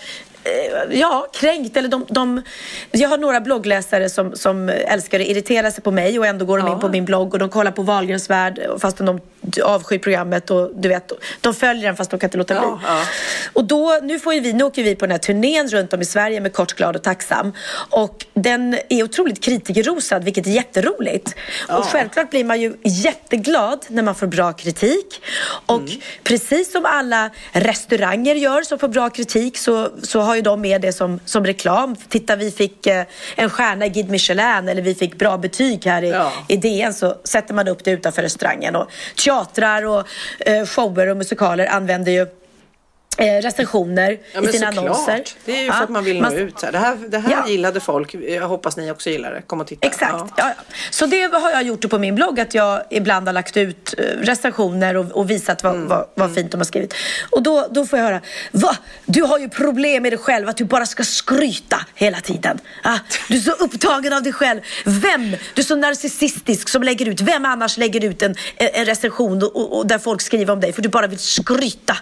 Ja, 0.90 1.26
kränkt. 1.32 1.76
Eller 1.76 1.88
de, 1.88 2.06
de, 2.08 2.42
jag 2.90 3.08
har 3.08 3.18
några 3.18 3.40
bloggläsare 3.40 4.08
som, 4.08 4.36
som 4.36 4.68
älskar 4.68 5.20
att 5.20 5.26
irritera 5.26 5.70
sig 5.70 5.82
på 5.82 5.90
mig 5.90 6.18
och 6.18 6.26
ändå 6.26 6.44
går 6.44 6.58
de 6.58 6.68
in 6.68 6.80
på 6.80 6.88
min 6.88 7.04
blogg 7.04 7.32
och 7.32 7.38
de 7.38 7.48
kollar 7.48 7.70
på 7.70 7.82
Wahlgrens 7.82 8.30
värld 8.30 8.60
fastän 8.80 9.06
de 9.06 9.20
avskyr 9.62 9.98
programmet 9.98 10.50
och 10.50 10.70
du 10.74 10.88
vet, 10.88 11.12
de 11.40 11.54
följer 11.54 11.84
den 11.84 11.96
fast 11.96 12.10
de 12.10 12.20
kan 12.20 12.28
inte 12.28 12.38
låta 12.38 12.54
bli. 12.54 12.62
Ja, 12.62 12.80
ja. 12.86 13.04
Och 13.52 13.64
då, 13.64 13.98
nu, 14.02 14.18
får 14.18 14.40
vi, 14.40 14.52
nu 14.52 14.64
åker 14.64 14.82
vi 14.82 14.94
på 14.94 15.06
den 15.06 15.10
här 15.10 15.18
turnén 15.18 15.68
runt 15.68 15.92
om 15.92 16.00
i 16.00 16.04
Sverige 16.04 16.40
med 16.40 16.52
Kort, 16.52 16.72
glad 16.72 16.96
och 16.96 17.02
tacksam. 17.02 17.52
Och 17.90 18.26
den 18.34 18.78
är 18.88 19.02
otroligt 19.02 19.44
kritikerrosad, 19.44 20.24
vilket 20.24 20.46
är 20.46 20.50
jätteroligt. 20.50 21.34
Och 21.68 21.84
självklart 21.84 22.30
blir 22.30 22.44
man 22.44 22.60
ju 22.60 22.74
jätteglad 22.82 23.86
när 23.88 24.02
man 24.02 24.14
får 24.14 24.26
bra 24.26 24.52
kritik. 24.52 25.22
Och 25.66 25.82
precis 26.22 26.72
som 26.72 26.84
alla 26.86 27.30
restauranger 27.52 28.34
gör 28.34 28.62
som 28.62 28.78
får 28.78 28.88
bra 28.88 29.10
kritik 29.10 29.58
så, 29.58 29.90
så 30.02 30.20
har 30.20 30.33
ju 30.36 30.42
de 30.42 30.60
med 30.60 30.80
det 30.80 30.92
som, 30.92 31.20
som 31.24 31.44
reklam. 31.46 31.96
Titta, 32.08 32.36
vi 32.36 32.50
fick 32.50 32.86
eh, 32.86 33.04
en 33.36 33.50
stjärna 33.50 33.86
i 33.86 33.88
Guide 33.88 34.10
Michelin 34.10 34.68
eller 34.68 34.82
vi 34.82 34.94
fick 34.94 35.18
bra 35.18 35.38
betyg 35.38 35.86
här 35.86 36.02
i, 36.02 36.10
Ja. 36.10 36.32
i 36.48 36.56
DN 36.56 36.94
så 36.94 37.14
sätter 37.24 37.54
man 37.54 37.68
upp 37.68 37.84
det 37.84 37.90
utanför 37.90 38.22
restaurangen. 38.22 38.76
Och 38.76 38.90
teatrar 39.24 39.86
och 39.86 40.02
eh, 40.40 40.66
shower 40.66 41.06
och 41.08 41.16
musikaler 41.16 41.66
använder 41.66 42.12
ju 42.12 42.26
recensioner 43.18 44.18
Ja, 44.32 44.42
i 44.42 44.46
sina 44.52 44.66
såklart. 44.72 44.84
annonser. 44.90 45.22
Det 45.44 45.52
är 45.52 45.60
ju 45.60 45.66
Ja, 45.66 45.72
för 45.72 45.84
att 45.84 45.90
man 45.90 46.04
vill 46.04 46.16
nå 46.16 46.22
man- 46.22 46.36
ut. 46.36 46.58
Så 46.60 46.66
här. 46.66 46.72
Det 46.72 46.78
här, 46.78 46.96
det 47.08 47.18
här 47.18 47.30
Ja. 47.30 47.48
gillade 47.48 47.80
folk. 47.80 48.14
Jag 48.14 48.48
hoppas 48.48 48.76
ni 48.76 48.90
också 48.90 49.10
gillar 49.10 49.34
det. 49.34 49.42
Kom 49.42 49.60
och 49.60 49.66
titta. 49.66 49.86
Exakt. 49.86 50.12
Ja. 50.12 50.28
Ja. 50.36 50.48
Ja, 50.58 50.64
Så 50.90 51.06
det 51.06 51.22
har 51.32 51.50
jag 51.50 51.62
gjort 51.62 51.90
på 51.90 51.98
min 51.98 52.14
blogg, 52.14 52.40
att 52.40 52.54
jag 52.54 52.82
ibland 52.90 53.28
har 53.28 53.32
lagt 53.32 53.56
ut 53.56 53.94
eh, 53.98 54.02
recensioner 54.04 54.96
och, 54.96 55.04
och 55.12 55.30
visat 55.30 55.62
vad, 55.62 55.74
Mm. 55.74 55.88
vad, 55.88 56.06
vad 56.14 56.34
fint 56.34 56.50
de 56.50 56.56
har 56.56 56.64
skrivit. 56.64 56.94
Och 57.30 57.42
då, 57.42 57.66
då 57.70 57.86
får 57.86 57.98
jag 57.98 58.06
höra, 58.06 58.20
va? 58.52 58.76
Du 59.06 59.22
har 59.22 59.38
ju 59.38 59.48
problem 59.48 60.02
med 60.02 60.12
dig 60.12 60.18
själv, 60.18 60.48
att 60.48 60.56
du 60.56 60.64
bara 60.64 60.86
ska 60.86 61.04
skryta 61.04 61.80
hela 61.94 62.20
tiden. 62.20 62.58
Ah, 62.82 62.98
du 63.28 63.36
är 63.36 63.40
så 63.40 63.50
upptagen 63.52 64.12
av 64.12 64.22
dig 64.22 64.32
själv. 64.32 64.60
Vem? 64.84 65.30
Du 65.54 65.62
är 65.62 65.64
så 65.64 65.76
narcissistisk 65.76 66.68
som 66.68 66.82
lägger 66.82 67.08
ut, 67.08 67.20
vem 67.20 67.44
annars 67.44 67.76
lägger 67.78 68.04
ut 68.04 68.22
en, 68.22 68.34
en 68.56 68.84
recension 68.84 69.42
och, 69.42 69.78
och 69.78 69.86
där 69.86 69.98
folk 69.98 70.20
skriver 70.20 70.52
om 70.52 70.60
dig 70.60 70.72
för 70.72 70.82
du 70.82 70.88
bara 70.88 71.06
vill 71.06 71.18
skryta? 71.18 71.96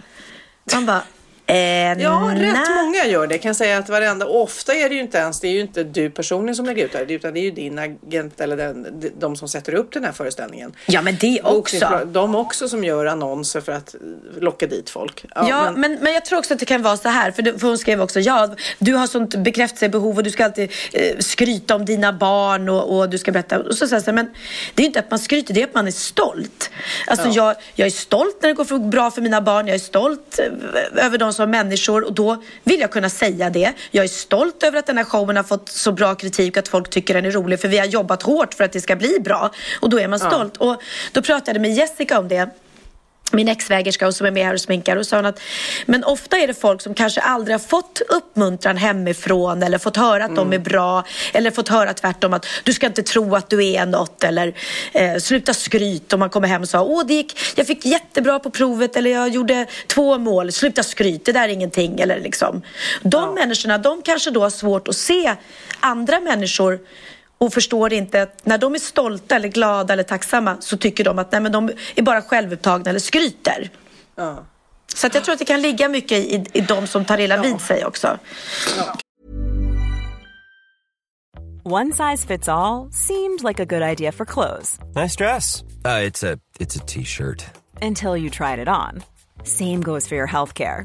Man 0.70 0.86
bara, 0.86 1.04
eh, 1.46 1.56
Ja, 1.56 2.30
rätt 2.34 2.40
nej. 2.40 2.84
många 2.84 3.04
gör 3.06 3.26
det. 3.26 3.34
Jag 3.34 3.42
kan 3.42 3.54
säga 3.54 3.78
att 3.78 3.88
varenda, 3.88 4.26
och 4.26 4.42
ofta 4.42 4.74
är 4.74 4.88
det 4.88 4.94
ju 4.94 5.00
inte 5.00 5.18
ens, 5.18 5.40
det 5.40 5.48
är 5.48 5.52
ju 5.52 5.60
inte 5.60 5.84
du 5.84 6.10
personligen 6.10 6.56
som 6.56 6.66
lägger 6.66 6.84
ut 6.84 6.92
det, 6.92 7.12
utan 7.14 7.34
det 7.34 7.40
är 7.40 7.42
ju 7.42 7.50
din 7.50 7.78
agent 7.78 8.40
eller 8.40 8.56
den, 8.56 9.02
de 9.18 9.36
som 9.36 9.48
sätter 9.48 9.74
upp 9.74 9.92
den 9.92 10.04
här 10.04 10.12
föreställningen. 10.12 10.72
Ja, 10.86 11.02
men 11.02 11.16
det 11.20 11.40
också. 11.44 11.76
Bokningsbolag- 11.76 12.06
De 12.12 12.34
också 12.34 12.68
som 12.68 12.84
gör 12.84 13.06
annonser 13.06 13.60
för 13.60 13.72
att 13.72 13.94
locka 14.40 14.66
dit 14.66 14.90
folk. 14.90 15.24
Ja, 15.34 15.70
men... 15.76 15.98
Men, 16.00 16.12
jag 16.12 16.24
tror 16.24 16.38
också 16.38 16.52
att 16.54 16.60
det 16.60 16.66
kan 16.66 16.82
vara 16.82 16.96
så 16.96 17.08
här, 17.08 17.30
för, 17.30 17.42
det, 17.42 17.58
för 17.58 17.66
hon 17.68 17.78
skrev 17.78 18.02
också, 18.02 18.20
ja, 18.20 18.54
du 18.78 18.94
har 18.94 19.06
sånt 19.06 19.34
bekräftelsebehov 19.36 20.16
och 20.16 20.22
du 20.22 20.30
ska 20.30 20.44
alltid 20.44 20.72
eh, 20.92 21.18
skryta 21.18 21.74
om 21.74 21.84
dina 21.84 22.12
barn 22.12 22.68
och, 22.68 22.96
och 22.98 23.08
du 23.10 23.18
ska 23.18 23.32
berätta. 23.32 23.58
Och 23.58 23.74
så 23.74 23.86
säger 23.88 24.02
jag, 24.06 24.14
men 24.14 24.26
det 24.74 24.80
är 24.80 24.84
ju 24.84 24.86
inte 24.86 24.98
att 24.98 25.10
man 25.10 25.18
skryter, 25.18 25.54
det 25.54 25.62
är 25.62 25.66
att 25.66 25.74
man 25.74 25.86
är 25.86 25.90
stolt. 25.90 26.70
Alltså 27.06 27.28
Ja. 27.28 27.32
jag, 27.34 27.56
jag 27.74 27.86
är 27.86 27.90
stolt 27.90 28.38
när 28.42 28.48
det 28.48 28.54
går 28.54 28.64
för, 28.64 28.78
bra 28.78 29.10
för 29.10 29.22
mina 29.22 29.40
barn, 29.40 29.66
jag 29.66 29.74
är 29.74 29.78
stolt 29.78 30.38
eh, 30.38 31.04
över 31.06 31.18
dem 31.18 31.31
som 31.32 31.50
människor 31.50 32.04
och 32.04 32.12
då 32.12 32.42
vill 32.64 32.80
jag 32.80 32.90
kunna 32.90 33.08
säga 33.08 33.50
det. 33.50 33.72
Jag 33.90 34.04
är 34.04 34.08
stolt 34.08 34.62
över 34.62 34.78
att 34.78 34.86
den 34.86 34.96
här 34.98 35.04
showen 35.04 35.36
har 35.36 35.42
fått 35.44 35.68
så 35.68 35.92
bra 35.92 36.14
kritik 36.14 36.56
att 36.56 36.68
folk 36.68 36.90
tycker 36.90 37.14
den 37.14 37.24
är 37.24 37.30
rolig, 37.30 37.60
för 37.60 37.68
vi 37.68 37.78
har 37.78 37.86
jobbat 37.86 38.22
hårt 38.22 38.54
för 38.54 38.64
att 38.64 38.72
det 38.72 38.80
ska 38.80 38.96
bli 38.96 39.20
bra. 39.20 39.50
Och 39.80 39.90
då 39.90 39.98
är 39.98 40.08
man 40.08 40.18
Ja. 40.22 40.30
stolt. 40.30 40.56
Och 40.56 40.82
då 41.12 41.22
pratade 41.22 41.52
jag 41.58 41.62
med 41.62 41.74
Jessica 41.74 42.18
om 42.18 42.28
det 42.28 42.50
min 43.32 43.48
exvägerska 43.48 44.12
som 44.12 44.26
är 44.26 44.30
med 44.30 44.46
här 44.46 44.54
och 44.54 44.60
sminkar 44.60 44.96
och 44.96 45.06
sa 45.06 45.16
hon 45.16 45.26
att 45.26 45.40
men 45.86 46.04
ofta 46.04 46.38
är 46.38 46.46
det 46.46 46.54
folk 46.54 46.82
som 46.82 46.94
kanske 46.94 47.20
aldrig 47.20 47.54
har 47.54 47.58
fått 47.60 48.02
uppmuntran 48.08 48.76
hemifrån 48.76 49.62
eller 49.62 49.78
fått 49.78 49.96
höra 49.96 50.24
att 50.24 50.36
de 50.36 50.52
är 50.52 50.58
bra 50.58 51.04
eller 51.32 51.50
fått 51.50 51.68
höra 51.68 51.94
tvärtom 51.94 52.32
att 52.32 52.46
du 52.64 52.72
ska 52.72 52.86
inte 52.86 53.02
tro 53.02 53.34
att 53.34 53.50
du 53.50 53.66
är 53.66 53.86
något 53.86 54.24
eller 54.24 54.54
eh, 54.92 55.16
sluta 55.16 55.54
skryt 55.54 56.12
om 56.12 56.20
man 56.20 56.30
kommer 56.30 56.48
hem 56.48 56.62
och 56.62 56.68
sa 56.68 56.82
åh 56.82 57.06
det 57.06 57.14
gick, 57.14 57.38
jag 57.56 57.66
fick 57.66 57.84
jättebra 57.84 58.38
på 58.38 58.50
provet 58.50 58.96
eller 58.96 59.10
jag 59.10 59.28
gjorde 59.28 59.66
två 59.86 60.18
mål, 60.18 60.52
sluta 60.52 60.82
skryt, 60.82 61.24
det 61.24 61.32
där 61.32 61.44
är 61.44 61.48
ingenting. 61.48 62.00
Eller 62.00 62.20
liksom. 62.20 62.62
De 63.02 63.34
människorna, 63.34 63.78
de 63.78 64.02
kanske 64.02 64.30
då 64.30 64.42
har 64.42 64.50
svårt 64.50 64.88
att 64.88 64.96
se 64.96 65.34
andra 65.80 66.20
människor 66.20 66.78
och 67.42 67.52
förstår 67.52 67.92
inte 67.92 68.22
att 68.22 68.46
när 68.46 68.58
de 68.58 68.74
är 68.74 68.78
stolta 68.78 69.36
eller 69.36 69.48
glada 69.48 69.92
eller 69.92 70.02
tacksamma 70.02 70.56
så 70.60 70.76
tycker 70.76 71.04
de 71.04 71.18
att 71.18 71.32
nej, 71.32 71.40
men 71.40 71.52
de 71.52 71.70
är 71.94 72.02
bara 72.02 72.22
självupptagna 72.22 72.90
eller 72.90 73.00
skryter. 73.00 73.70
Ja. 74.14 74.44
Så 74.94 75.06
att 75.06 75.14
jag 75.14 75.24
tror 75.24 75.32
att 75.32 75.38
det 75.38 75.44
kan 75.44 75.62
ligga 75.62 75.88
mycket 75.88 76.18
i, 76.18 76.44
i 76.52 76.60
de 76.60 76.86
som 76.86 77.04
tar 77.04 77.20
illa 77.20 77.42
vid 77.42 77.60
sig 77.60 77.84
också. 77.84 78.18
One 81.64 81.92
size 81.92 82.26
fits 82.26 82.48
all 82.48 82.92
seemed 82.92 83.42
like 83.48 83.62
a 83.62 83.64
good 83.64 83.82
idea 83.82 84.12
for 84.12 84.24
clothes 84.24 84.78
Nice 84.96 85.16
dress. 85.16 85.62
Uh, 85.84 86.08
it's 86.08 86.32
a 86.32 86.38
it's 86.60 86.76
a 86.76 86.84
t-shirt. 86.86 87.44
until 87.82 88.16
you 88.16 88.30
tried 88.30 88.58
it 88.58 88.68
on. 88.68 89.02
Same 89.44 89.80
goes 89.80 90.08
for 90.08 90.14
your 90.16 90.28
healthcare. 90.28 90.84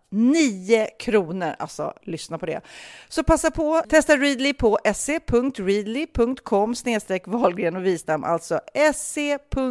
9 0.11 0.87
kronor. 0.99 1.55
Alltså, 1.59 1.93
lyssna 2.03 2.37
på 2.37 2.45
det. 2.45 2.61
Så 3.09 3.23
passa 3.23 3.51
på, 3.51 3.83
testa 3.89 4.17
Readly 4.17 4.53
på 4.53 4.79
se.readly.com 4.95 6.75
snedstreck 6.75 7.27
Wahlgren 7.27 7.75
och 7.75 7.85
Wistam, 7.85 8.23
alltså 8.23 8.59
se.readly.com 8.93 9.63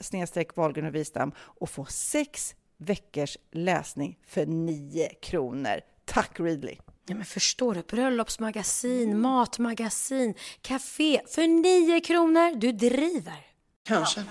snedstreck 0.00 0.56
Wahlgren 0.56 0.86
och 0.86 0.94
Wistam 0.94 1.32
och 1.38 1.70
få 1.70 1.84
sex 1.84 2.54
veckors 2.78 3.36
läsning 3.52 4.18
för 4.26 4.46
9 4.46 5.08
kronor. 5.22 5.80
Tack 6.04 6.40
Readly! 6.40 6.76
Ja, 7.06 7.14
men 7.14 7.24
förstår 7.24 7.74
du? 7.74 7.82
Bröllopsmagasin, 7.82 9.20
matmagasin, 9.20 10.34
café 10.60 11.20
för 11.28 11.46
9 11.46 12.00
kronor. 12.00 12.56
Du 12.56 12.72
driver. 12.72 13.46
Kanske. 13.86 14.24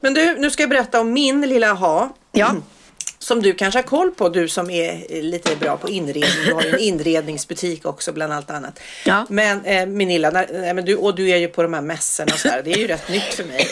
Men 0.00 0.14
du, 0.14 0.38
nu 0.38 0.50
ska 0.50 0.62
jag 0.62 0.70
berätta 0.70 1.00
om 1.00 1.12
min 1.12 1.40
lilla 1.40 1.72
ha. 1.72 2.10
Ja 2.32 2.54
som 3.18 3.42
du 3.42 3.54
kanske 3.54 3.78
har 3.78 3.84
koll 3.84 4.10
på, 4.10 4.28
du 4.28 4.48
som 4.48 4.70
är 4.70 5.22
lite 5.22 5.56
bra 5.56 5.76
på 5.76 5.88
inredning. 5.88 6.44
Du 6.46 6.54
har 6.54 6.62
ju 6.62 6.68
en 6.68 6.78
inredningsbutik 6.78 7.86
också 7.86 8.12
bland 8.12 8.32
allt 8.32 8.50
annat. 8.50 8.80
Ja. 9.06 9.26
Men 9.28 9.64
eh, 9.64 9.86
Minilla, 9.86 10.30
när, 10.30 10.74
men 10.74 10.84
du, 10.84 10.96
och 10.96 11.14
du 11.14 11.30
är 11.30 11.36
ju 11.36 11.48
på 11.48 11.62
de 11.62 11.74
här 11.74 11.80
mässorna 11.80 12.32
och 12.32 12.38
så 12.38 12.48
där. 12.48 12.62
Det 12.62 12.72
är 12.72 12.78
ju 12.78 12.86
rätt 12.86 13.08
nytt 13.08 13.34
för 13.34 13.44
mig. 13.44 13.66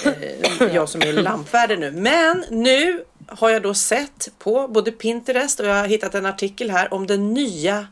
Eh, 0.60 0.74
jag 0.74 0.88
som 0.88 1.02
är 1.02 1.12
lampvärde 1.12 1.76
nu. 1.76 1.90
Men 1.90 2.44
nu 2.50 3.04
har 3.28 3.50
jag 3.50 3.62
då 3.62 3.74
sett 3.74 4.28
på 4.38 4.68
både 4.68 4.92
Pinterest 4.92 5.60
och 5.60 5.66
jag 5.66 5.74
har 5.74 5.86
hittat 5.86 6.14
en 6.14 6.26
artikel 6.26 6.70
här 6.70 6.94
om 6.94 7.06
den 7.06 7.34
nya 7.34 7.86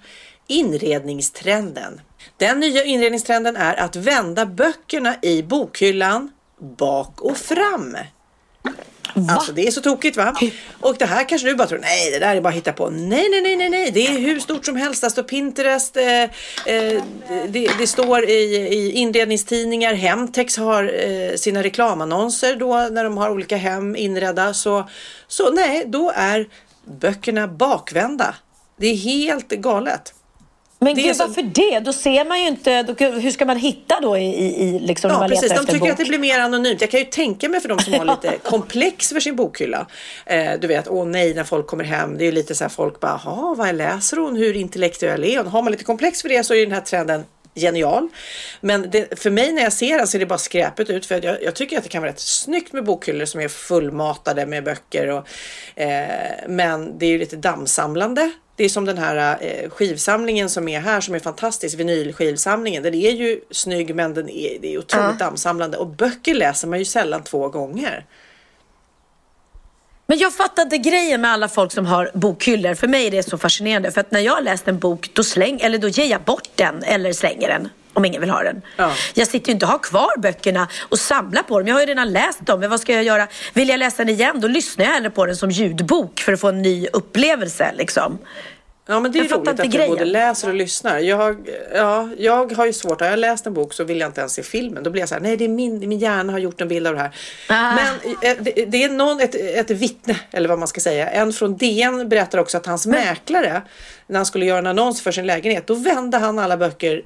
inredningstrenden. 0.47 2.01
Den 2.37 2.61
nya 2.61 2.85
inredningstrenden 2.85 3.57
är 3.57 3.75
att 3.81 3.97
vända 3.97 4.47
böckerna 4.47 5.17
i 5.23 5.43
bokhyllan 5.43 6.31
bak 6.59 7.21
och 7.21 7.37
fram. 7.37 7.97
Va? 9.15 9.33
Alltså 9.33 9.53
det 9.53 9.67
är 9.67 9.71
så 9.71 9.81
tokigt 9.81 10.17
va? 10.17 10.35
Och 10.81 10.97
det 10.99 11.07
här 11.07 11.29
kanske 11.29 11.49
du 11.49 11.55
bara 11.55 11.69
tror, 11.69 11.79
nej 11.79 12.11
det 12.11 12.19
där 12.19 12.37
är 12.37 12.41
bara 12.41 12.53
hitta 12.53 12.73
på. 12.73 12.91
Nej, 12.91 13.29
nej, 13.31 13.43
nej, 13.43 13.57
nej, 13.57 13.71
nej, 13.71 13.91
det 13.91 14.07
är 14.07 14.19
hur 14.19 14.41
stort 14.41 14.67
som 14.67 14.77
helst. 14.77 15.03
Det 15.03 15.11
står 15.11 15.23
Pinterest, 15.23 15.97
eh, 15.97 16.23
eh, 16.23 17.03
det, 17.49 17.71
det, 17.79 17.87
står 17.87 18.25
i, 18.25 18.57
i 18.73 18.93
inredningstidningar, 18.93 19.95
Hemtex 19.95 20.57
har 20.57 20.85
eh, 20.85 21.37
sina 21.37 21.63
reklamannonser 21.63 22.57
då 22.57 22.89
när 22.91 23.05
de 23.05 23.17
har 23.17 23.31
olika 23.31 23.57
hem 23.57 23.97
inredda. 23.97 24.55
Så, 24.55 24.89
så 25.29 25.51
nej, 25.51 25.85
då 25.87 26.13
är 26.17 26.49
böckerna 26.85 27.49
bakvända. 27.49 28.35
Det 28.77 28.87
är 28.87 28.97
helt 28.97 29.49
galet. 29.49 30.14
Men 30.85 30.95
gud, 30.95 31.17
så... 31.17 31.27
varför 31.27 31.43
det? 31.43 31.81
Då 31.81 31.93
ser 31.93 32.25
man 32.25 32.41
ju 32.41 32.49
inte, 32.49 32.83
då, 32.83 32.93
hur 33.05 33.31
ska 33.31 33.45
man 33.45 33.57
hitta 33.57 34.01
då 34.01 34.19
i, 34.19 34.23
i 34.63 34.79
liksom, 34.79 35.11
ja, 35.11 35.15
när 35.15 35.21
man 35.21 35.29
precis. 35.29 35.51
letar 35.51 35.67
De 35.67 35.73
tycker 35.73 35.91
att 35.91 35.99
det 35.99 36.05
blir 36.05 36.19
mer 36.19 36.39
anonymt. 36.39 36.81
Jag 36.81 36.91
kan 36.91 37.01
ju 37.01 37.07
tänka 37.07 37.49
mig 37.49 37.61
för 37.61 37.69
de 37.69 37.79
som 37.79 37.93
har 37.93 38.05
lite 38.23 38.39
komplex 38.43 39.09
för 39.09 39.21
sin 39.21 39.37
bokhylla. 39.37 39.87
Eh, 40.27 40.53
du 40.61 40.67
vet, 40.67 40.89
åh 40.89 41.07
nej, 41.07 41.35
när 41.35 41.45
folk 41.45 41.67
kommer 41.67 41.85
hem. 41.85 42.19
Det 42.19 42.25
är 42.25 42.27
ju 42.27 42.33
lite 42.33 42.55
så 42.55 42.65
här 42.65 42.69
folk 42.69 43.01
bara, 43.01 43.21
jaha, 43.25 43.55
vad 43.55 43.75
läser 43.75 44.17
hon? 44.17 44.37
Hur 44.37 44.57
intellektuell 44.57 45.25
är 45.25 45.37
hon? 45.39 45.47
Har 45.47 45.63
man 45.63 45.73
lite 45.73 45.85
komplex 45.85 46.23
för 46.23 46.29
det 46.29 46.45
så 46.45 46.55
är 46.55 46.61
den 46.61 46.73
här 46.73 46.81
trenden 46.81 47.25
genial. 47.55 48.09
Men 48.61 48.91
det, 48.91 49.21
för 49.21 49.31
mig 49.31 49.53
när 49.53 49.63
jag 49.63 49.73
ser 49.73 49.99
den 49.99 50.07
ser 50.07 50.19
det 50.19 50.27
bara 50.27 50.39
skräpet 50.39 50.91
ut 50.91 51.07
för 51.07 51.25
jag, 51.25 51.43
jag, 51.43 51.55
tycker 51.55 51.77
att 51.77 51.83
det 51.83 51.89
kan 51.89 52.03
vara 52.03 52.11
rätt 52.13 52.21
snyggt 52.21 52.73
med 52.73 52.85
bokhyllor 52.85 53.25
som 53.25 53.41
är 53.41 53.49
fullmatade 53.49 54.47
med 54.47 54.65
böcker. 54.65 55.11
Och, 55.11 55.29
eh, 55.81 56.35
men 56.49 56.99
det 56.99 57.07
är 57.07 57.11
ju 57.11 57.19
lite 57.19 57.37
dammsamlande. 57.37 58.33
Det 58.57 58.65
är 58.65 58.69
som 58.69 58.85
den 58.85 58.99
här 58.99 59.39
eh, 59.41 59.71
skivsamlingen 59.71 60.51
som 60.51 60.69
är 60.69 60.81
här 60.81 61.01
som 61.01 61.15
är 61.15 61.19
fantastisk, 61.19 61.79
vinylskivsamlingen. 61.79 62.83
Den 62.83 62.95
är 62.95 63.11
ju 63.11 63.41
snygg 63.51 63.95
men 63.95 64.15
den 64.15 64.29
är, 64.29 64.59
det 64.61 64.75
är 64.75 64.79
otroligt 64.79 65.17
ja. 65.21 65.27
dammsamlande 65.27 65.77
och 65.77 65.87
böcker 65.87 66.35
läser 66.35 66.69
man 66.69 66.79
ju 66.79 66.85
sällan 66.85 67.23
två 67.23 67.49
gånger. 67.49 68.07
Men 70.07 70.19
jag 70.19 70.35
fattar 70.35 70.63
inte 70.63 70.79
grejen 70.79 71.21
med 71.21 71.31
alla 71.31 71.49
folk 71.49 71.73
som 71.73 71.87
har 71.87 72.11
bokhyllor. 72.15 72.75
För 72.75 72.89
mig 72.89 73.07
är 73.07 73.11
det 73.11 73.23
så 73.23 73.39
fascinerande. 73.39 73.91
För 73.91 74.01
att 74.01 74.11
när 74.11 74.21
jag 74.21 74.45
läst 74.45 74.69
en 74.69 74.79
bok, 74.79 75.11
då, 75.13 75.25
släng, 75.25 75.61
eller 75.61 75.79
då 75.79 75.89
ger 75.89 76.07
jag 76.07 76.21
bort 76.21 76.49
den 76.55 76.83
eller 76.83 77.13
slänger 77.13 77.49
den. 77.49 77.69
Om 77.95 78.05
ingen 78.05 78.21
vill 78.21 78.31
ha 78.31 78.43
den. 78.43 78.63
Ja. 78.77 78.93
Jag 79.15 79.29
sitter 79.29 79.49
ju 79.49 79.53
inte 79.53 79.67
och 79.67 79.73
har 79.73 79.79
kvar 79.79 80.19
böckerna 80.19 80.69
och 80.89 80.99
samlar 80.99 81.43
på 81.43 81.59
dem. 81.59 81.69
Jag 81.69 81.75
har 81.75 81.81
ju 81.81 81.87
redan 81.87 82.13
läst 82.13 82.47
dem. 82.47 82.61
Men 82.61 82.71
vad 82.71 82.81
ska 82.81 82.93
jag 82.93 83.05
göra? 83.05 83.29
Vill 83.53 83.69
jag 83.69 83.79
läsa 83.79 84.05
den 84.05 84.15
igen, 84.15 84.41
då 84.41 84.49
lyssnar 84.49 84.85
jag 84.85 84.93
hellre 84.93 85.11
på 85.11 85.27
den 85.27 85.37
som 85.37 85.51
ljudbok 85.51 86.21
för 86.21 86.33
att 86.33 86.41
få 86.41 86.49
en 86.49 86.63
ny 86.63 86.87
upplevelse. 86.93 87.73
Liksom. 87.75 88.19
Ja 88.87 89.01
men 89.01 89.13
det 89.13 89.19
är 89.19 89.25
jag 89.25 89.33
roligt 89.33 89.61
att 89.61 89.71
du 89.71 89.89
både 89.89 90.05
läser 90.05 90.49
och 90.49 90.55
lyssnar. 90.55 90.99
Jag, 90.99 91.51
ja, 91.75 92.09
jag 92.19 92.53
har 92.53 92.67
ju 92.67 92.73
svårt, 92.73 93.01
har 93.01 93.09
jag 93.09 93.19
läst 93.19 93.47
en 93.47 93.55
bok 93.55 93.73
så 93.73 93.85
vill 93.85 94.01
jag 94.01 94.09
inte 94.09 94.21
ens 94.21 94.33
se 94.33 94.43
filmen. 94.43 94.83
Då 94.83 94.91
blir 94.91 95.03
jag 95.03 95.09
så 95.09 95.15
här, 95.15 95.23
nej 95.23 95.37
det 95.37 95.45
är 95.45 95.49
min, 95.49 95.89
min 95.89 95.99
hjärna 95.99 96.33
har 96.33 96.39
gjort 96.39 96.61
en 96.61 96.69
bild 96.69 96.87
av 96.87 96.95
det 96.95 97.01
här. 97.01 97.11
Ah. 97.49 97.75
Men 97.75 97.95
eh, 98.23 98.37
det, 98.41 98.65
det, 98.65 98.85
är 98.85 98.89
någon, 98.89 99.21
ett, 99.21 99.35
ett 99.35 99.71
vittne, 99.71 100.17
eller 100.31 100.49
vad 100.49 100.59
man 100.59 100.69
ska 100.69 100.81
säga. 100.81 101.11
En 101.11 101.33
från 101.33 101.57
DN 101.57 102.09
berättar 102.09 102.39
också 102.39 102.57
att 102.57 102.67
hans 102.67 102.87
men. 102.87 103.01
mäklare, 103.01 103.63
när 104.07 104.17
han 104.17 104.27
skulle 104.27 104.47
göra 104.47 104.59
en 104.59 104.67
annons 104.67 105.03
för 105.03 105.13
sin 105.13 105.27
lägenhet, 105.27 105.67
då 105.67 105.75
vände 105.75 106.19
han 106.19 106.39
alla 106.39 106.57
böcker 106.57 107.03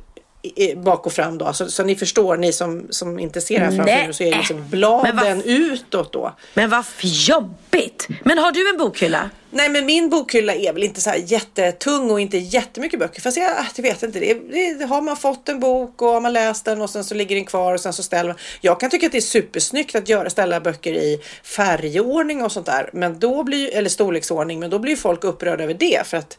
bak 0.77 1.07
och 1.07 1.13
fram 1.13 1.39
då. 1.39 1.53
Så, 1.53 1.71
så 1.71 1.85
ni 1.85 1.97
förstår, 1.97 2.37
ni 2.37 2.53
som, 2.53 2.87
som 2.91 3.19
inte 3.19 3.41
ser 3.41 3.61
här 3.61 3.71
framför 3.71 3.93
er 3.93 4.13
så 4.13 4.23
är 4.23 4.31
det 4.31 4.37
liksom 4.37 4.69
bladen 4.69 5.43
utåt 5.45 6.13
då. 6.13 6.35
Men 6.55 6.71
vad 6.71 6.85
jobbigt! 7.03 8.09
Men 8.25 8.39
har 8.39 8.53
du 8.53 8.71
en 8.71 8.79
bokhylla? 8.79 9.31
Nej 9.51 9.69
men 9.69 9.87
min 9.87 10.11
bokhylla 10.11 10.55
är 10.55 10.73
väl 10.73 10.83
inte 10.83 11.01
så 11.01 11.11
här 11.11 11.17
jättetung 11.27 12.11
och 12.11 12.21
inte 12.21 12.39
jättemycket 12.39 13.01
böcker. 13.01 13.21
Fast 13.21 13.37
jag, 13.37 13.51
jag 13.77 13.83
vet 13.83 14.03
inte, 14.03 14.21
det, 14.21 14.35
det, 14.79 14.85
har 14.85 15.03
man 15.03 15.17
fått 15.17 15.49
en 15.49 15.61
bok 15.61 16.03
och 16.03 16.09
har 16.09 16.21
man 16.21 16.33
läst 16.33 16.65
den 16.65 16.83
och 16.83 16.91
sen 16.91 17.05
så 17.05 17.15
ligger 17.15 17.37
den 17.37 17.45
kvar 17.45 17.75
och 17.75 17.81
sen 17.81 17.93
så 17.93 18.03
ställer 18.03 18.29
man. 18.29 18.39
Jag 18.61 18.81
kan 18.81 18.91
tycka 18.91 19.07
att 19.07 19.13
det 19.13 19.19
är 19.19 19.23
supersnyggt 19.23 19.95
att 19.95 20.09
göra, 20.09 20.31
ställa 20.31 20.61
böcker 20.61 20.93
i 20.93 21.21
färgordning 21.43 22.43
och 22.43 22.53
sånt 22.53 22.67
där. 22.67 22.91
Men 22.93 23.19
då 23.19 23.43
blir, 23.43 23.75
eller 23.75 23.91
storleksordning, 23.91 24.61
men 24.61 24.71
då 24.71 24.79
blir 24.79 24.97
folk 24.97 25.25
upprörda 25.25 25.65
över 25.65 25.75
det. 25.75 26.07
För 26.07 26.17
att 26.17 26.39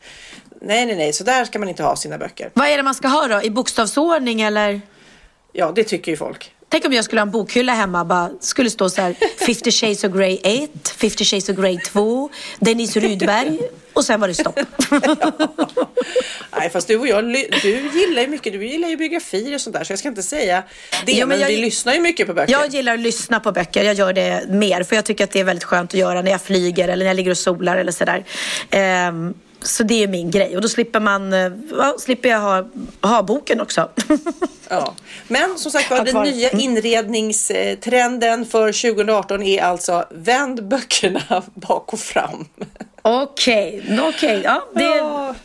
nej, 0.62 0.86
nej, 0.86 0.96
nej, 0.96 1.14
så 1.14 1.24
där 1.24 1.46
ska 1.46 1.60
man 1.60 1.70
inte 1.70 1.84
ha 1.84 1.96
sina 1.96 2.18
böcker. 2.18 2.52
Vad 2.54 2.68
är 2.68 2.78
det 2.78 2.84
man 2.84 2.96
ska 2.96 3.08
ha 3.08 3.28
då? 3.28 3.44
I 3.44 3.50
bokstavsordning 3.50 4.42
eller? 4.42 4.82
Ja, 5.54 5.72
det 5.76 5.84
tycker 5.84 6.12
ju 6.12 6.18
folk. 6.18 6.54
Tänk 6.70 6.86
om 6.86 6.94
jag 6.94 7.06
skulle 7.06 7.22
ha 7.22 7.26
en 7.26 7.32
bokhylla 7.32 7.74
hemma 7.74 8.06
bara 8.06 8.30
skulle 8.40 8.70
stå 8.70 8.90
så 8.90 9.02
här 9.02 9.16
50 9.46 9.72
shades 9.72 10.04
of 10.04 10.12
Grey 10.14 10.40
1, 10.44 10.90
50 10.90 11.26
shades 11.26 11.50
of 11.50 11.56
Grey 11.56 11.80
2, 11.80 12.30
Denise 12.60 13.00
Rydberg 13.00 13.60
och 13.94 14.06
sen 14.06 14.22
var 14.22 14.28
det 14.28 14.34
stopp. 14.34 14.60
ja. 14.90 15.32
Nej 16.60 16.70
fast 16.70 16.88
du 16.88 16.98
och 16.98 17.08
jag, 17.08 17.24
du 17.62 17.90
gillar 18.00 18.22
ju 18.22 18.28
mycket, 18.28 18.54
du 18.54 18.68
gillar 18.68 18.90
ju 18.90 18.98
biografier 18.98 19.56
och 19.56 19.62
sånt 19.62 19.76
där 19.76 19.84
så 19.84 19.92
jag 19.92 20.00
ska 20.00 20.08
inte 20.08 20.24
säga 20.24 20.64
det 21.06 21.12
jo, 21.12 21.28
men, 21.28 21.40
jag, 21.40 21.48
vi 21.48 21.58
lyssnar 21.58 21.94
ju 21.94 22.00
mycket 22.00 22.28
på 22.28 22.34
böcker. 22.34 22.52
Jag 22.52 22.68
gillar 22.68 22.94
att 22.94 23.00
lyssna 23.00 23.40
på 23.40 23.52
böcker, 23.52 23.84
jag 23.84 23.96
gör 23.96 24.14
det 24.14 24.46
mer 24.50 24.84
för 24.84 24.96
jag 24.96 25.06
tycker 25.06 25.24
att 25.24 25.32
det 25.32 25.40
är 25.40 25.44
väldigt 25.44 25.64
skönt 25.64 25.94
att 25.94 26.00
göra 26.00 26.22
när 26.22 26.32
jag 26.32 26.42
flyger 26.42 26.88
eller 26.88 27.06
när 27.06 27.10
jag 27.10 27.16
ligger 27.16 27.32
och 27.32 27.38
solar 27.38 27.78
eller 27.78 27.92
sådär. 27.92 28.26
Um, 29.10 29.34
så 29.62 29.84
det 29.84 30.04
är 30.04 30.08
min 30.08 30.32
grej 30.32 30.56
och 30.56 30.62
då 30.62 30.70
slipper 30.70 31.00
man, 31.00 31.34
eh, 31.34 31.52
ja, 31.72 31.96
slipper 32.00 32.30
jag 32.30 32.40
ha, 32.40 32.66
ha 33.02 33.24
boken 33.24 33.62
också. 33.62 33.90
ja. 34.70 34.94
Men 35.28 35.58
som 35.58 35.72
sagt 35.72 35.92
var, 35.92 36.06
den 36.06 36.24
nya 36.24 36.50
mm. 36.50 36.62
inredningstrenden 36.62 38.46
för 38.46 38.92
2018 38.94 39.44
är 39.44 39.64
alltså 39.64 40.06
vänd 40.10 40.68
böckerna 40.68 41.22
bak 41.54 41.94
och 41.94 42.00
fram. 42.00 42.48
Okej, 43.02 43.82
okay. 43.84 44.00
okej. 44.00 44.10
Okay. 44.10 44.42
Ja, 44.44 44.68
det... 44.76 44.84
Ja, 44.84 45.36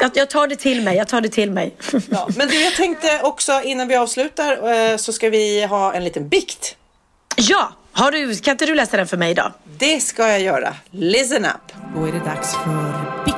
jag, 0.00 0.10
jag 0.14 0.30
tar 0.30 0.46
det 0.46 0.56
till 0.56 0.82
mig. 0.82 0.96
Jag 0.96 1.08
tar 1.08 1.20
det 1.20 1.28
till 1.28 1.50
mig. 1.50 1.74
Ja, 2.10 2.28
men 2.36 2.48
du, 2.48 2.62
jag 2.62 2.74
tänkte 2.74 3.20
också 3.22 3.60
innan 3.64 3.88
vi 3.88 3.96
avslutar 3.96 4.72
eh, 4.72 4.96
så 4.96 5.12
ska 5.12 5.30
vi 5.30 5.64
ha 5.64 5.92
en 5.92 6.04
liten 6.04 6.28
bikt. 6.28 6.76
Ja, 7.36 7.72
har 7.92 8.12
du, 8.12 8.36
kan 8.36 8.52
inte 8.52 8.66
du 8.66 8.74
läsa 8.74 8.96
den 8.96 9.06
för 9.06 9.16
mig 9.16 9.30
idag? 9.30 9.52
Det 9.78 10.00
ska 10.00 10.28
jag 10.28 10.40
göra. 10.40 10.74
Listen 10.90 11.44
up. 11.44 11.72
Då 11.96 12.04
är 12.04 12.12
det 12.12 12.18
dags 12.18 12.54
för 12.54 13.24
bikten. 13.24 13.33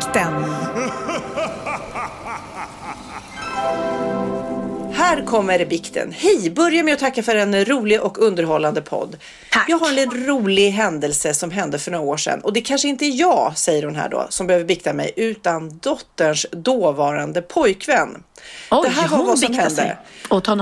Här 5.07 5.25
kommer 5.25 5.65
bikten. 5.65 6.13
Hej! 6.13 6.51
Börja 6.51 6.83
med 6.83 6.95
att 6.95 7.01
tacka 7.01 7.23
för 7.23 7.37
en 7.37 7.65
rolig 7.65 8.03
och 8.03 8.19
underhållande 8.19 8.83
podd. 8.83 9.17
Tack. 9.53 9.69
Jag 9.69 9.79
har 9.79 9.99
en 9.99 10.27
rolig 10.27 10.71
händelse 10.71 11.35
som 11.35 11.51
hände 11.51 11.79
för 11.79 11.91
några 11.91 12.05
år 12.05 12.17
sedan 12.17 12.41
och 12.41 12.53
det 12.53 12.61
kanske 12.61 12.89
inte 12.89 13.05
är 13.05 13.21
jag, 13.21 13.59
säger 13.59 13.83
hon 13.83 13.97
här 13.97 14.09
då, 14.09 14.27
som 14.29 14.47
behöver 14.47 14.67
bikta 14.67 14.93
mig 14.93 15.13
utan 15.17 15.79
dotterns 15.79 16.47
dåvarande 16.51 17.43
pojkvän. 17.43 18.23
Oj, 18.71 18.81
det 18.83 18.89
här 18.89 19.09
var 19.09 19.25
vad 19.25 19.39
som 19.39 19.55
hände. 19.55 19.99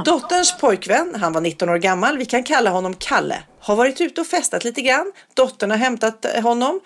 Dotterns 0.04 0.58
pojkvän, 0.58 1.14
han 1.20 1.32
var 1.32 1.40
19 1.40 1.68
år 1.68 1.76
gammal, 1.76 2.18
vi 2.18 2.24
kan 2.24 2.42
kalla 2.42 2.70
honom 2.70 2.94
Kalle, 2.94 3.42
har 3.60 3.76
varit 3.76 4.00
ute 4.00 4.20
och 4.20 4.26
festat 4.26 4.64
lite 4.64 4.80
grann. 4.80 5.12
Dottern 5.34 5.70
har 5.70 5.78
hämtat 5.78 6.24
eh, 6.24 6.42
honom. 6.42 6.80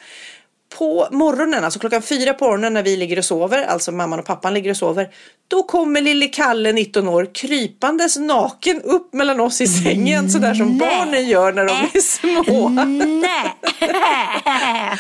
På 0.79 1.09
morgonen, 1.11 1.65
alltså 1.65 1.79
klockan 1.79 2.03
fyra 2.03 2.35
på 2.35 2.45
morgonen 2.45 2.75
när 2.75 2.83
vi 2.83 2.97
ligger 2.97 3.19
och 3.19 3.25
sover, 3.25 3.63
alltså 3.63 3.93
mamman 3.93 4.19
och 4.19 4.27
pappan 4.27 4.55
ligger 4.55 4.71
och 4.71 4.77
sover, 4.77 5.09
då 5.49 5.63
kommer 5.63 6.01
lille 6.01 6.27
Kalle, 6.27 6.73
19 6.73 7.09
år, 7.09 7.31
krypandes 7.35 8.17
naken 8.17 8.83
upp 8.83 9.15
mellan 9.15 9.41
oss 9.41 9.61
i 9.61 9.67
sängen 9.67 10.31
sådär 10.31 10.55
som 10.55 10.79
barnen 10.79 11.29
gör 11.29 11.53
när 11.53 11.65
de 11.65 11.73
är 11.73 12.01
små. 12.01 12.69
Nej! 12.69 13.55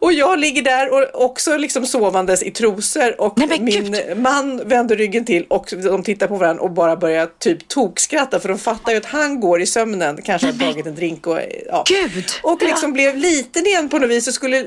Och 0.00 0.12
jag 0.12 0.38
ligger 0.38 0.62
där 0.62 0.92
och 0.92 1.24
också 1.24 1.56
liksom 1.56 1.86
sovandes 1.86 2.42
i 2.42 2.50
trosor 2.50 3.20
och 3.20 3.38
Nej, 3.38 3.60
min 3.60 3.92
gud. 3.92 4.18
man 4.18 4.68
vänder 4.68 4.96
ryggen 4.96 5.24
till 5.24 5.44
och 5.48 5.72
de 5.84 6.02
tittar 6.02 6.26
på 6.26 6.36
varandra 6.36 6.62
och 6.62 6.70
bara 6.70 6.96
börjar 6.96 7.28
typ 7.38 7.68
tokskratta 7.68 8.40
för 8.40 8.48
de 8.48 8.58
fattar 8.58 8.92
ju 8.92 8.98
att 8.98 9.06
han 9.06 9.40
går 9.40 9.60
i 9.60 9.66
sömnen, 9.66 10.22
kanske 10.22 10.46
har 10.46 10.52
tagit 10.52 10.86
en 10.86 10.94
drink 10.94 11.26
och 11.26 11.40
ja. 11.66 11.84
Gud! 11.86 12.24
Och 12.42 12.62
liksom 12.62 12.92
blev 12.92 13.16
liten 13.16 13.66
igen 13.66 13.88
på 13.88 13.98
något 13.98 14.10
vis 14.10 14.28
och 14.28 14.34
skulle 14.34 14.58
eh, 14.58 14.64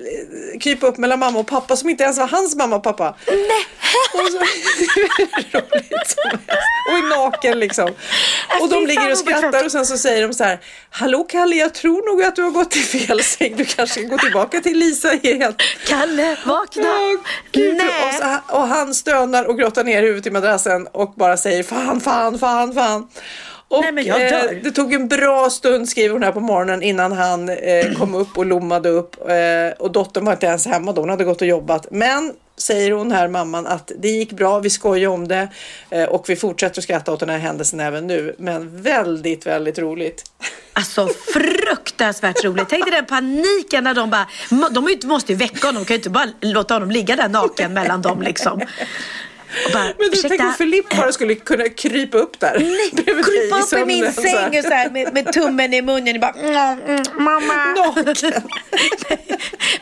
krypa 0.59 0.87
upp 0.87 0.97
mellan 0.97 1.19
mamma 1.19 1.39
och 1.39 1.47
pappa 1.47 1.75
som 1.75 1.89
inte 1.89 2.03
ens 2.03 2.17
var 2.17 2.27
hans 2.27 2.55
mamma 2.55 2.75
och 2.75 2.83
pappa. 2.83 3.15
Nej! 3.27 3.65
Och, 4.13 4.31
så, 4.31 4.39
roligt 5.53 6.07
som 6.07 6.29
helst. 6.31 6.47
och 6.91 6.97
är 6.97 7.09
naken 7.17 7.59
liksom. 7.59 7.89
Och 8.61 8.69
de 8.69 8.85
ligger 8.87 9.11
och 9.11 9.17
skrattar 9.17 9.65
och 9.65 9.71
sen 9.71 9.85
så 9.85 9.97
säger 9.97 10.27
de 10.27 10.33
så 10.33 10.43
här 10.43 10.59
Hallå 10.89 11.23
Kalle, 11.23 11.55
jag 11.55 11.73
tror 11.73 12.11
nog 12.11 12.23
att 12.23 12.35
du 12.35 12.41
har 12.43 12.51
gått 12.51 12.75
i 12.75 12.79
fel 12.79 13.23
säng. 13.23 13.53
Du 13.57 13.65
kanske 13.65 13.99
ska 13.99 14.09
gå 14.09 14.17
tillbaka 14.17 14.59
till 14.59 14.77
Lisa 14.77 15.13
igen. 15.13 15.53
Kalle, 15.87 16.37
vakna! 16.45 16.83
Åh, 16.83 17.21
Gud. 17.51 17.75
Nej. 17.77 18.19
Och, 18.49 18.59
och 18.59 18.67
han 18.67 18.93
stönar 18.93 19.43
och 19.45 19.57
grottar 19.57 19.83
ner 19.83 20.01
huvudet 20.03 20.25
i 20.27 20.31
madrassen 20.31 20.87
och 20.87 21.13
bara 21.15 21.37
säger 21.37 21.63
fan, 21.63 22.01
fan, 22.01 22.39
fan, 22.39 22.73
fan. 22.73 23.07
Och 23.67 23.81
Nej, 23.81 23.91
men 23.91 24.05
jag 24.05 24.19
dör. 24.19 24.51
eh, 24.53 24.57
det 24.63 24.71
tog 24.71 24.93
en 24.93 25.07
bra 25.07 25.49
stund, 25.49 25.89
skriver 25.89 26.13
hon 26.13 26.23
här 26.23 26.31
på 26.31 26.39
morgonen, 26.39 26.83
innan 26.83 27.11
han 27.11 27.49
eh, 27.49 27.93
kom 27.97 28.15
upp 28.15 28.37
och 28.37 28.45
lommade 28.45 28.89
upp. 28.89 29.29
Eh, 29.29 29.71
och 29.79 29.91
dottern 29.91 30.25
var 30.25 30.33
inte 30.33 30.45
ens 30.45 30.65
hemma 30.67 30.91
då, 30.91 31.01
hon 31.01 31.09
hade 31.09 31.23
gått 31.23 31.41
och 31.41 31.47
jobbat. 31.47 31.87
Men 31.91 32.33
säger 32.61 32.91
hon 32.91 33.11
här, 33.11 33.27
mamman, 33.27 33.67
att 33.67 33.91
det 33.97 34.09
gick 34.09 34.31
bra, 34.31 34.59
vi 34.59 34.69
skojar 34.69 35.09
om 35.09 35.27
det 35.27 35.47
eh, 35.89 36.03
och 36.03 36.29
vi 36.29 36.35
fortsätter 36.35 36.79
att 36.79 36.83
skratta 36.83 37.11
åt 37.11 37.19
den 37.19 37.29
här 37.29 37.37
händelsen 37.37 37.79
även 37.79 38.07
nu. 38.07 38.35
Men 38.37 38.81
väldigt, 38.81 39.45
väldigt 39.45 39.79
roligt. 39.79 40.23
Alltså 40.73 41.09
fruktansvärt 41.33 42.43
roligt. 42.43 42.69
Tänk 42.69 42.85
dig 42.85 42.91
den 42.91 43.05
paniken 43.05 43.83
när 43.83 43.93
de 43.93 44.09
bara, 44.09 44.27
de 44.71 45.07
måste 45.07 45.31
ju 45.31 45.37
väcka 45.37 45.67
honom, 45.67 45.83
de 45.83 45.87
kan 45.87 45.93
ju 45.93 45.97
inte 45.97 46.09
bara 46.09 46.29
låta 46.41 46.73
honom 46.73 46.91
ligga 46.91 47.15
där 47.15 47.29
naken 47.29 47.73
mellan 47.73 48.01
dem 48.01 48.21
liksom. 48.21 48.61
Och 49.65 49.71
bara, 49.73 49.83
Men 49.83 50.09
du, 50.11 50.17
tänk 50.29 50.41
om 50.41 50.53
Filip 50.57 50.97
bara 50.97 51.11
skulle 51.11 51.35
kunna 51.35 51.69
krypa 51.69 52.17
upp 52.17 52.39
där. 52.39 52.59
Nej, 52.59 52.89
krypa 53.05 53.59
upp 53.59 53.73
i 53.73 53.85
min 53.85 54.13
sömnen 54.13 54.35
här. 54.35 54.49
säng 54.49 54.59
och 54.59 54.63
så 54.65 54.73
här, 54.73 54.89
med, 54.89 55.13
med 55.13 55.33
tummen 55.33 55.73
i 55.73 55.81
munnen 55.81 56.15
och 56.15 56.21
bara 56.21 56.33
mm, 56.33 56.79
mm, 56.87 57.03
mamma. 57.17 57.53
Naken. 57.75 58.33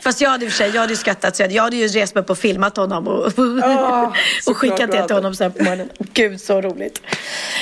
Fast 0.00 0.20
jag 0.20 0.30
hade 0.30 0.44
i 0.44 0.48
och 0.48 0.52
för 0.52 0.58
sig, 0.58 0.70
jag 0.74 0.80
hade 0.80 0.92
ju 0.92 0.96
skrattat 0.96 1.36
så 1.36 1.46
jag, 1.50 1.62
hade 1.62 1.76
ju 1.76 1.88
rest 1.88 2.14
mig 2.14 2.22
upp 2.22 2.30
och 2.30 2.38
filmat 2.38 2.76
honom 2.76 3.08
och, 3.08 3.24
och 3.24 3.32
såklart 3.32 4.56
skickat 4.56 4.92
det 4.92 5.06
till 5.06 5.16
honom 5.16 5.34
sen 5.34 5.52
på 5.52 5.62
morgonen. 5.62 5.88
Gud 5.98 6.40
så 6.40 6.60
roligt. 6.60 7.02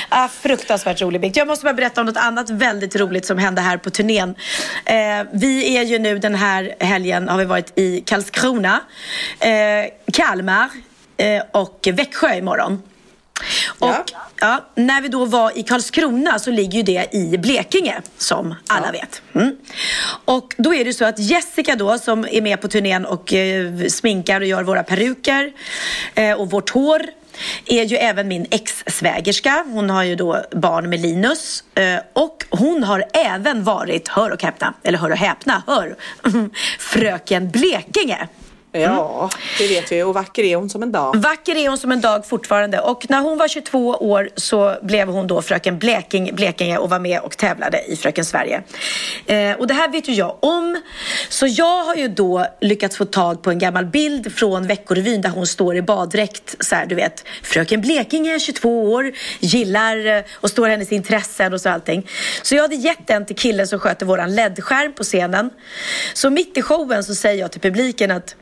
Ah, 0.09 0.29
fruktansvärt 0.29 1.03
rolig 1.03 1.21
bild. 1.21 1.37
Jag 1.37 1.47
måste 1.47 1.65
bara 1.65 1.75
berätta 1.75 2.01
om 2.01 2.07
något 2.07 2.17
annat 2.17 2.51
väldigt 2.51 2.97
roligt 2.97 3.27
som 3.27 3.39
hände 3.39 3.61
här 3.61 3.77
på 3.77 3.91
turnén. 3.91 4.35
Eh, 4.85 4.95
vi 5.33 5.77
är 5.77 5.83
ju 5.83 5.99
nu 5.99 6.19
den 6.19 6.35
här 6.35 6.75
helgen 6.81 7.29
har 7.29 7.39
vi 7.39 7.45
varit 7.45 7.73
i 7.79 8.01
Karlskrona, 8.01 8.81
eh, 9.41 9.51
Kalmar 10.13 10.69
och 11.53 11.89
Växjö 11.93 12.35
imorgon. 12.35 12.83
Och 13.79 13.89
Ja. 13.89 14.05
ja, 14.41 14.65
när 14.75 15.01
vi 15.01 15.09
då 15.09 15.25
var 15.25 15.59
i 15.59 15.63
Karlskrona 15.63 16.39
så 16.39 16.51
ligger 16.51 16.77
ju 16.77 16.83
det 16.83 17.15
i 17.15 17.39
Blekinge 17.39 18.01
som 18.19 18.55
alla 18.67 18.93
vet. 18.93 19.23
Mm. 19.35 19.57
Och 20.25 20.55
då 20.57 20.75
är 20.75 20.85
det 20.85 20.93
så 20.93 21.05
att 21.05 21.19
Jessica 21.19 21.77
då 21.77 21.99
som 21.99 22.27
är 22.31 22.41
med 22.41 22.61
på 22.61 22.69
turnén 22.69 23.07
och 23.07 23.33
eh, 23.33 23.87
sminkar 23.89 24.41
och 24.41 24.47
gör 24.47 24.63
våra 24.63 24.83
peruker 24.83 25.53
eh, 26.15 26.41
och 26.41 26.51
vårt 26.51 26.71
hår 26.71 27.03
är 27.67 27.85
ju 27.85 27.97
även 27.97 28.29
min 28.29 28.47
ex-svägerska. 28.51 29.65
Hon 29.73 29.91
har 29.91 30.03
ju 30.03 30.17
då 30.17 30.43
barn 30.51 30.91
med 30.91 31.01
Linus 31.01 31.65
eh, 31.75 31.99
och 32.13 32.45
hon 32.51 32.85
har 32.85 33.05
även 33.13 33.65
varit, 33.65 34.09
hör 34.09 34.31
och 34.31 34.43
häpna, 34.43 34.75
eller 34.83 34.99
hör 34.99 35.11
och 35.11 35.17
häpna, 35.17 35.63
hör, 35.67 35.97
fröken 36.79 37.51
Blekinge. 37.51 38.29
Ja, 38.81 39.31
det 39.59 39.67
vet 39.67 39.93
vi. 39.93 40.03
Och 40.03 40.15
vacker 40.15 40.45
är 40.45 40.57
hon 40.57 40.71
som 40.71 40.83
en 40.83 40.93
dag. 40.93 41.17
Vacker 41.17 41.57
är 41.57 41.69
hon 41.69 41.79
som 41.79 41.93
en 41.93 42.01
dag 42.01 42.27
fortfarande 42.27 42.81
och 42.81 43.07
när 43.09 43.21
hon 43.21 43.39
var 43.39 43.49
22 43.49 43.89
år 43.89 44.29
så 44.37 44.77
blev 44.83 45.09
hon 45.09 45.27
då 45.27 45.43
fröken 45.43 45.79
Bleking, 45.79 46.35
Blekinge 46.35 46.79
och 46.79 46.91
var 46.91 46.99
med 46.99 47.21
och 47.21 47.37
tävlade 47.37 47.83
i 47.89 47.97
Fröken 47.97 48.25
Sverige. 48.25 48.63
Eh, 49.27 49.53
och 49.53 49.67
det 49.67 49.75
här 49.75 49.89
vet 49.89 50.09
ju 50.09 50.13
jag 50.13 50.37
om. 50.41 50.83
Så 51.29 51.47
jag 51.47 51.85
har 51.85 51.95
ju 51.95 52.09
då 52.09 52.47
lyckats 52.61 52.97
få 52.97 53.05
tag 53.05 53.43
på 53.43 53.51
en 53.51 53.59
gammal 53.59 53.87
bild 53.87 54.33
från 54.33 54.67
Veckorevyn 54.67 55.21
där 55.21 55.31
hon 55.31 55.47
står 55.47 55.77
i 55.77 55.83
baddräkt 55.83 56.57
så 56.61 56.75
här, 56.75 56.87
du 56.87 56.95
vet, 56.95 57.25
fröken 57.43 57.81
Blekinge, 57.81 58.39
22 58.39 58.93
år, 58.93 59.13
gillar 59.41 60.07
eh, 60.07 60.23
och 60.35 60.51
står 60.51 60.69
hennes 60.69 60.93
intressen 60.93 61.53
och 61.53 61.61
så 61.61 61.69
allting. 61.69 62.07
Så 62.43 62.55
jag 62.55 62.63
hade 62.63 62.75
gett 62.75 63.07
den 63.07 63.27
till 63.27 63.37
killen 63.37 63.67
som 63.67 63.79
sköter 63.79 64.07
våran 64.07 64.35
LED-skärm 64.35 64.93
på 64.93 65.03
scenen. 65.03 65.51
Så 66.15 66.31
mitt 66.31 66.57
i 66.57 66.63
showen 66.63 67.05
så 67.05 67.15
säger 67.15 67.41
jag 67.41 67.53
till 67.53 67.61
publiken 67.61 68.11
att 68.11 68.37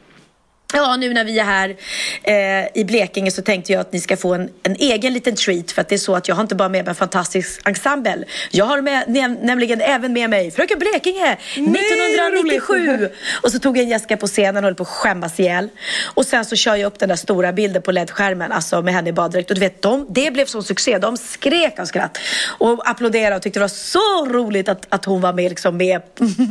Ja, 0.77 0.97
nu 0.97 1.15
när 1.15 1.25
vi 1.25 1.39
är 1.39 1.45
här 1.45 1.77
eh, 2.23 2.81
i 2.81 2.85
Blekinge 2.85 3.31
så 3.31 3.43
tänkte 3.43 3.73
jag 3.73 3.81
att 3.81 3.93
ni 3.93 4.01
ska 4.01 4.17
få 4.17 4.35
en, 4.35 4.51
en 4.63 4.77
egen 4.79 5.13
liten 5.13 5.35
treat 5.37 5.71
för 5.71 5.81
att 5.81 5.89
det 5.89 5.95
är 5.95 5.99
så 5.99 6.15
att 6.17 6.29
jag 6.29 6.35
har 6.35 6.43
inte 6.43 6.55
bara 6.55 6.69
med 6.69 6.85
mig 6.85 6.89
en 6.91 6.95
fantastisk 6.95 7.61
ensemble. 7.69 8.25
Jag 8.51 8.65
har 8.65 8.81
med, 8.81 9.05
näm, 9.09 9.35
nämligen 9.43 9.81
även 9.81 10.13
med 10.13 10.31
mig 10.31 10.51
Fröken 10.51 10.79
Blekinge 10.79 11.37
vad 11.57 11.77
1997. 11.77 13.09
Och 13.43 13.53
så 13.53 13.59
tog 13.59 13.77
jag 13.77 13.83
en 13.83 13.89
Jessica 13.89 14.17
på 14.17 14.27
scenen 14.27 14.57
och 14.57 14.63
höll 14.63 14.75
på 14.75 14.83
att 14.83 14.89
skämmas 14.89 15.41
ihjäl. 15.41 15.69
Och 16.15 16.27
sen 16.27 16.45
så 16.45 16.57
kör 16.57 16.77
jag 16.77 16.87
upp 16.87 16.99
den 16.99 17.09
där 17.09 17.17
stora 17.17 17.53
bilden 17.53 17.83
på 17.83 17.93
LED-skärmen, 17.93 18.53
alltså 18.53 18.83
med 18.83 18.95
henne 18.95 19.09
i 19.11 19.13
baddräkt. 19.13 19.51
Och 19.51 19.55
du 19.55 19.61
vet, 19.61 19.83
de, 19.83 20.07
det 20.11 20.31
blev 20.33 20.47
sån 20.47 20.63
succé. 20.65 20.99
De 20.99 21.17
skrek 21.17 21.79
av 21.79 21.85
skratt 21.85 22.19
och 22.59 22.91
applåderade 22.91 23.37
och 23.37 23.43
tyckte 23.43 23.59
det 23.59 23.65
var 23.65 23.69
så 23.69 24.27
roligt 24.27 24.69
att, 24.69 24.87
att 24.89 25.05
hon 25.05 25.21
var 25.21 25.33
med, 25.33 25.49
liksom, 25.51 25.77
med 25.77 26.03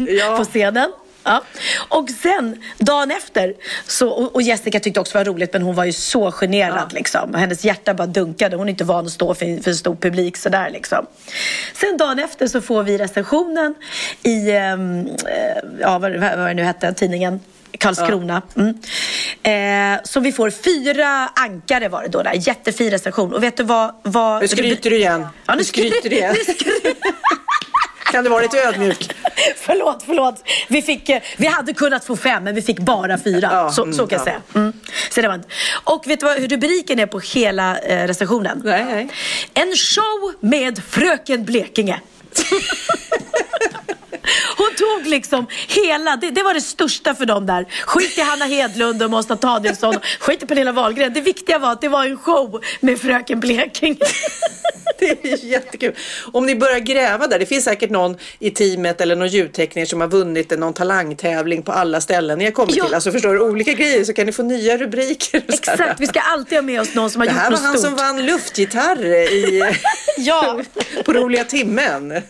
Ja. 0.08 0.38
på 0.38 0.44
scenen. 0.46 0.92
Ja. 1.24 1.44
Och 1.90 2.10
sen 2.10 2.64
dagen 2.78 3.12
efter, 3.12 3.54
så, 3.88 4.10
och 4.10 4.36
och 4.36 4.42
Jessica 4.42 4.80
tyckte 4.80 5.00
också 5.00 5.18
det 5.18 5.20
var 5.20 5.34
roligt 5.34 5.54
men 5.54 5.62
hon 5.62 5.76
var 5.76 5.86
ju 5.86 5.94
så 5.94 6.32
generad 6.32 6.94
liksom. 6.94 7.34
Hennes 7.34 7.66
hjärta 7.66 7.94
bara 7.94 8.08
dunkade. 8.08 8.56
Hon 8.56 8.68
är 8.68 8.72
inte 8.72 8.84
van 8.84 9.06
att 9.06 9.12
stå 9.12 9.34
för, 9.34 9.64
för 9.64 9.72
en 9.72 9.78
stor 9.78 9.96
publik 9.96 10.38
sådär 10.38 10.70
liksom. 10.70 11.06
Sen 11.74 11.98
dagen 11.98 12.20
efter 12.20 12.48
så 12.48 12.62
får 12.62 12.84
vi 12.84 12.98
recensionen 12.98 13.76
i, 14.24 14.52
ehm, 14.52 15.08
eh, 15.08 15.64
ja 15.80 16.00
vad, 16.00 16.12
vad 16.12 16.48
det 16.48 16.54
nu 16.54 16.64
hette, 16.64 16.94
tidningen. 16.94 17.40
Karlskrona. 17.78 18.42
Mm. 18.56 19.96
Eh, 19.96 20.02
så 20.04 20.20
vi 20.20 20.32
får 20.32 20.50
fyra 20.50 21.28
ankare 21.28 21.90
var 21.90 22.04
det 22.04 22.10
då 22.10 22.24
där. 22.24 22.34
Jättefin 22.36 22.92
recension. 22.92 23.34
Och 23.34 23.44
vet 23.44 23.58
du 23.58 23.64
vad? 23.64 23.96
vad 24.04 24.42
Nu 24.42 24.48
skryter 24.48 24.90
du 24.90 24.96
igen. 24.96 25.28
Ja, 25.46 25.56
Nu 25.56 25.64
skryter 25.64 26.10
du 26.10 26.16
igen. 26.16 26.36
Kan 28.14 28.24
du 28.24 28.30
vara 28.30 28.42
lite 28.42 28.58
ödmjuk? 28.58 29.10
förlåt, 29.58 30.04
förlåt. 30.06 30.44
Vi, 30.68 30.82
fick, 30.82 31.10
eh, 31.10 31.22
vi 31.38 31.48
hade 31.48 31.74
kunnat 31.74 32.06
få 32.06 32.18
fem, 32.18 32.44
men 32.44 32.56
vi 32.56 32.62
fick 32.62 32.80
bara 32.80 33.18
fyra. 33.18 33.50
Ja, 33.52 33.72
så, 33.72 33.84
mm, 33.84 33.94
så 33.94 34.08
kan 34.08 34.20
jag 34.20 34.20
ja. 34.20 34.26
säga. 34.26 34.42
Mm. 34.56 34.74
Så 35.10 35.22
det 35.22 35.28
var 35.28 35.36
inte. 35.36 35.48
Och 35.84 36.04
vet 36.08 36.20
du 36.20 36.26
vad 36.26 36.52
rubriken 36.52 37.00
är 37.00 37.06
på 37.06 37.20
hela 37.20 37.78
eh, 37.80 38.08
recensionen? 38.08 38.62
Nej, 38.66 38.86
nej. 38.86 39.10
En 39.54 39.76
show 39.76 40.34
med 40.40 40.82
Fröken 40.90 41.46
Blekinge. 41.46 42.00
Hon 44.58 44.70
tog 44.78 45.08
liksom 45.12 45.48
hela, 45.68 46.16
det, 46.16 46.30
det 46.30 46.44
var 46.44 46.54
det 46.54 46.62
största 46.62 47.16
för 47.16 47.26
dem 47.26 47.46
där. 47.46 47.66
Skit 47.86 48.18
i 48.18 48.22
Hanna 48.22 48.46
Hedlund 48.46 49.04
och 49.04 49.10
Måsta 49.10 49.36
Danielsson, 49.36 49.96
skit 50.20 50.44
i 50.44 50.46
Pernilla 50.46 50.72
Wahlgren. 50.72 51.14
Det 51.14 51.22
viktiga 51.22 51.60
var 51.60 51.72
att 51.72 51.82
det 51.82 51.90
var 51.90 52.06
en 52.06 52.18
show 52.18 52.64
med 52.80 53.00
Fröken 53.02 53.40
Blekinge. 53.40 53.98
det 55.00 55.10
är 55.26 55.46
jättekul. 55.46 55.96
Om 56.34 56.46
ni 56.46 56.56
börjar 56.56 56.80
gräva 56.80 57.28
där, 57.28 57.40
det 57.40 57.46
finns 57.46 57.64
säkert 57.66 57.90
någon 57.90 58.18
i 58.40 58.52
teamet 58.52 59.02
eller 59.02 59.16
någon 59.16 59.28
ljudtekniker 59.28 59.86
som 59.90 60.02
har 60.02 60.08
vunnit 60.08 60.60
någon 60.60 60.74
talangtävling 60.74 61.64
på 61.64 61.72
alla 61.72 62.02
ställen 62.02 62.38
ni 62.40 62.46
har 62.46 62.52
kommit 62.52 62.76
Ja. 62.76 62.86
till. 62.86 62.94
Alltså 62.94 63.12
förstår 63.12 63.34
du, 63.34 63.40
olika 63.40 63.74
grejer 63.74 64.04
så 64.04 64.14
kan 64.14 64.26
ni 64.26 64.32
få 64.32 64.44
nya 64.44 64.78
rubriker. 64.78 65.42
Exakt, 65.48 66.00
vi 66.02 66.08
ska 66.08 66.20
alltid 66.20 66.58
ha 66.58 66.62
med 66.64 66.82
oss 66.82 66.94
någon 66.96 67.10
som 67.10 67.22
har 67.22 67.28
Det 67.28 67.34
gjort 67.34 67.42
här 67.42 67.52
var 67.52 67.58
något 67.58 67.66
han 67.66 67.78
stort. 67.78 67.90
som 67.90 67.96
vann 67.96 68.26
luftgitarr 68.26 69.06
i, 69.06 69.64
Ja. 70.18 70.62
på 71.06 71.14
roliga 71.14 71.44
timmen. 71.44 72.12
Äh, 72.12 72.22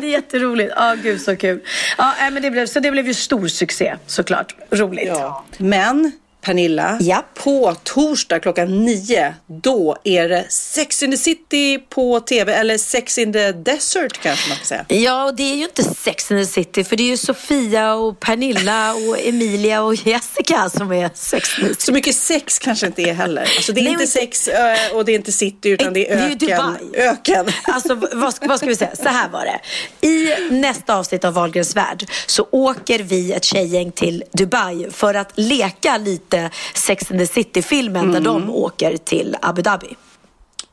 det 0.00 0.06
är 0.06 0.10
jätteroligt. 0.10 0.72
Ja, 0.76 0.94
gud 1.02 1.15
så 1.18 1.36
kul. 1.36 1.60
Ja, 1.98 2.30
men 2.32 2.42
det 2.42 2.50
blev, 2.50 2.66
så 2.66 2.80
det 2.80 2.90
blev 2.90 3.06
ju 3.06 3.14
stor 3.14 3.46
succé 3.48 3.96
såklart. 4.06 4.54
Roligt. 4.72 5.06
Ja. 5.06 5.44
Men 5.58 6.12
Pernilla, 6.46 6.98
Ja. 7.00 7.24
på 7.34 7.76
torsdag 7.82 8.38
klockan 8.40 8.84
nio, 8.84 9.34
då 9.62 9.96
är 10.04 10.28
det 10.28 10.46
Sex 10.48 11.02
in 11.02 11.10
the 11.10 11.16
City 11.16 11.78
på 11.78 12.20
tv, 12.20 12.54
eller 12.54 12.78
Sex 12.78 13.18
in 13.18 13.32
the 13.32 13.52
Desert 13.52 14.18
kanske 14.22 14.48
man 14.48 14.56
ska 14.56 14.66
säga. 14.66 14.84
Ja, 14.88 15.24
och 15.24 15.36
det 15.36 15.42
är 15.42 15.56
ju 15.56 15.62
inte 15.64 15.82
Sex 15.84 16.30
and 16.30 16.40
the 16.40 16.46
City 16.46 16.84
för 16.84 16.96
det 16.96 17.02
är 17.02 17.08
ju 17.08 17.16
Sofia 17.16 17.94
och 17.94 18.20
Pernilla 18.20 18.94
och 18.94 19.18
Emilia 19.26 19.82
och 19.82 19.94
Jessica 19.94 20.70
som 20.70 20.92
är 20.92 21.10
Sex 21.14 21.58
and 21.58 21.62
the 21.68 21.68
City. 21.74 21.84
Så 21.86 21.92
mycket 21.92 22.16
sex 22.16 22.58
kanske 22.58 22.86
inte 22.86 23.02
är 23.02 23.12
heller. 23.14 23.42
Alltså 23.56 23.72
det 23.72 23.80
är 23.80 23.82
Nej, 23.84 23.92
inte 23.92 24.06
sex 24.06 24.48
eh, 24.48 24.76
och 24.94 25.04
det 25.04 25.12
är 25.12 25.16
inte 25.16 25.32
city 25.32 25.68
utan 25.68 25.92
det 25.92 26.12
är 26.12 26.16
Det 26.16 26.22
är 26.22 26.28
ju 26.28 26.34
öken. 26.34 26.48
Dubai. 26.48 27.02
öken. 27.06 27.46
Alltså 27.64 27.94
vad, 28.12 28.34
ska- 28.34 28.46
vad 28.46 28.58
ska 28.58 28.66
vi 28.66 28.76
säga? 28.76 28.96
Så 28.96 29.08
här 29.08 29.28
var 29.28 29.44
det. 29.44 29.60
I 30.08 30.34
nästa 30.50 30.94
avsnitt 30.96 31.24
av 31.24 31.34
Wahlgrens 31.34 31.76
värld 31.76 32.06
så 32.26 32.46
åker 32.50 32.98
vi 32.98 33.32
ett 33.32 33.44
tjejgäng 33.44 33.92
till 33.92 34.24
Dubai 34.32 34.86
för 34.90 35.14
att 35.14 35.32
leka 35.34 35.96
lite 35.98 36.35
Sex 36.74 37.10
and 37.10 37.20
the 37.20 37.26
City-filmen 37.26 38.12
där 38.12 38.20
de 38.20 38.50
åker 38.50 38.96
till 38.96 39.36
Abu 39.42 39.62
Dhabi. 39.62 39.96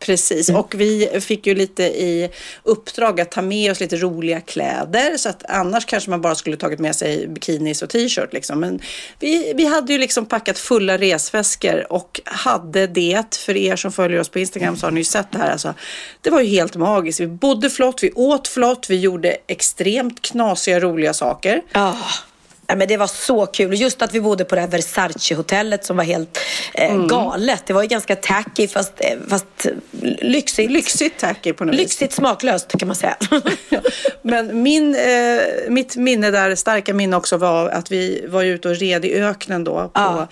Precis, 0.06 0.50
och 0.50 0.76
vi 0.78 1.20
fick 1.22 1.48
ju 1.48 1.56
lite 1.56 1.84
i 1.84 2.30
uppdrag 2.64 3.22
att 3.22 3.32
ta 3.32 3.42
med 3.42 3.72
oss 3.72 3.80
lite 3.80 3.96
roliga 3.96 4.42
kläder 4.42 5.18
så 5.18 5.30
att 5.30 5.44
annars 5.50 5.86
kanske 5.86 6.10
man 6.10 6.22
bara 6.22 6.36
skulle 6.36 6.58
tagit 6.58 6.80
med 6.80 6.96
sig 6.96 7.28
bikinis 7.28 7.82
och 7.82 7.90
t-shirt 7.90 8.34
liksom. 8.34 8.60
Men 8.60 8.80
vi, 9.20 9.54
vi 9.56 9.66
hade 9.66 9.94
ju 9.94 10.00
liksom 10.00 10.26
packat 10.26 10.58
fulla 10.58 10.98
resväskor 10.98 11.94
och 11.94 12.22
hade 12.26 12.88
det, 12.88 13.36
för 13.36 13.58
er 13.58 13.76
som 13.76 13.92
följer 13.92 14.20
oss 14.20 14.30
på 14.30 14.40
Instagram 14.40 14.78
så 14.78 14.86
har 14.86 14.92
ni 14.92 15.00
ju 15.00 15.04
sett 15.04 15.32
det 15.32 15.38
här 15.38 15.52
alltså. 15.52 15.74
Det 16.22 16.30
var 16.30 16.42
ju 16.42 16.48
helt 16.48 16.76
magiskt. 16.76 17.20
Vi 17.20 17.28
bodde 17.28 17.70
flott, 17.70 18.04
vi 18.04 18.12
åt 18.12 18.48
flott, 18.48 18.86
vi 18.90 19.00
gjorde 19.00 19.38
extremt 19.48 20.22
knasiga 20.22 20.80
roliga 20.80 21.14
saker. 21.14 21.62
Ja. 21.72 21.98
Ja, 22.68 22.76
men 22.76 22.88
det 22.88 22.98
var 22.98 23.08
så 23.08 23.46
kul. 23.46 23.74
Just 23.74 24.02
att 24.02 24.14
vi 24.14 24.22
bodde 24.22 24.46
på 24.46 24.56
det 24.56 24.62
här 24.62 24.68
Versace-hotellet 24.68 25.86
som 25.86 25.98
var 25.98 26.04
helt 26.04 26.40
eh, 26.74 27.06
galet. 27.06 27.64
Det 27.66 27.74
var 27.74 27.82
ju 27.82 27.88
ganska 27.88 28.16
tacky 28.16 28.68
fast, 28.68 28.94
eh, 28.98 29.18
fast 29.30 29.68
lyxigt. 30.22 30.72
Lyxigt 30.72 31.20
tacky 31.20 31.54
på 31.54 31.66
något 31.66 31.74
vis. 31.74 31.82
Lyxigt 31.82 32.14
smaklöst 32.14 32.78
kan 32.78 32.88
man 32.88 32.96
säga. 32.96 33.18
Men 34.22 34.64
min, 34.64 34.96
eh, 34.96 35.70
mitt 35.70 35.96
minne 35.96 36.32
där, 36.32 36.56
starka 36.56 36.94
minne 36.94 37.18
också 37.18 37.38
var 37.38 37.70
att 37.70 37.92
vi 37.92 38.26
var 38.28 38.44
ute 38.44 38.70
och 38.70 38.76
red 38.76 39.06
i 39.06 39.14
öknen 39.14 39.64
då 39.64 39.74
på 39.74 39.92
Ja. 39.94 40.28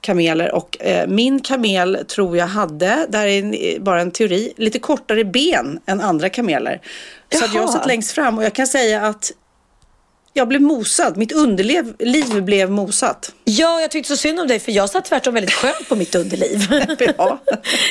kameler 0.00 0.54
och 0.54 0.76
eh, 0.80 1.06
min 1.08 1.40
kamel 1.40 1.98
tror 2.08 2.36
jag 2.36 2.46
hade, 2.46 3.06
där 3.08 3.26
är 3.26 3.38
en, 3.38 3.84
bara 3.84 4.00
en 4.00 4.10
teori, 4.10 4.52
lite 4.56 4.78
kortare 4.78 5.24
ben 5.24 5.80
än 5.86 6.00
andra 6.00 6.28
kameler. 6.28 6.80
Så 7.34 7.44
jag 7.54 7.70
satt 7.70 7.86
längst 7.86 8.12
fram 8.12 8.38
och 8.38 8.44
jag 8.44 8.52
kan 8.54 8.66
säga 8.66 9.06
att 9.06 9.32
jag 10.36 10.48
blev 10.48 10.62
mosad, 10.62 11.16
mitt 11.16 11.32
underliv 11.32 11.94
liv 11.98 12.42
blev 12.42 12.70
mosat. 12.70 13.34
Ja, 13.44 13.80
jag 13.80 13.90
tyckte 13.90 14.08
så 14.08 14.16
synd 14.16 14.40
om 14.40 14.48
dig 14.48 14.58
för 14.58 14.72
jag 14.72 14.90
satt 14.90 15.04
tvärtom 15.04 15.34
väldigt 15.34 15.52
skönt 15.52 15.88
på 15.88 15.96
mitt 15.96 16.14
underliv. 16.14 16.66
Ja. 17.18 17.38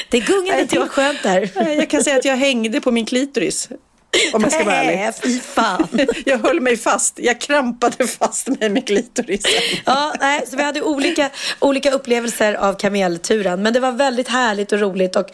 Det 0.09 0.19
gungade 0.19 0.67
till 0.67 0.81
skönt 0.81 1.23
där. 1.23 1.51
Jag 1.55 1.89
kan 1.89 2.03
säga 2.03 2.17
att 2.17 2.25
jag 2.25 2.35
hängde 2.37 2.81
på 2.81 2.91
min 2.91 3.05
klitoris. 3.05 3.69
Om 4.33 4.43
jag 4.43 4.51
ska 4.51 4.63
vara 4.63 4.75
ärlig. 4.75 4.95
Nej, 4.95 5.11
fy 5.23 5.39
fan. 5.39 5.87
Jag 6.25 6.37
höll 6.37 6.61
mig 6.61 6.77
fast. 6.77 7.19
Jag 7.19 7.41
krampade 7.41 8.07
fast 8.07 8.47
mig 8.47 8.69
med 8.69 8.87
klitorisen. 8.87 9.51
Ja, 9.85 10.13
nej, 10.19 10.43
så 10.49 10.57
vi 10.57 10.63
hade 10.63 10.81
olika, 10.81 11.29
olika 11.59 11.91
upplevelser 11.91 12.53
av 12.53 12.73
kamelturen. 12.73 13.61
Men 13.61 13.73
det 13.73 13.79
var 13.79 13.91
väldigt 13.91 14.27
härligt 14.27 14.71
och 14.71 14.79
roligt. 14.79 15.15
Och 15.15 15.27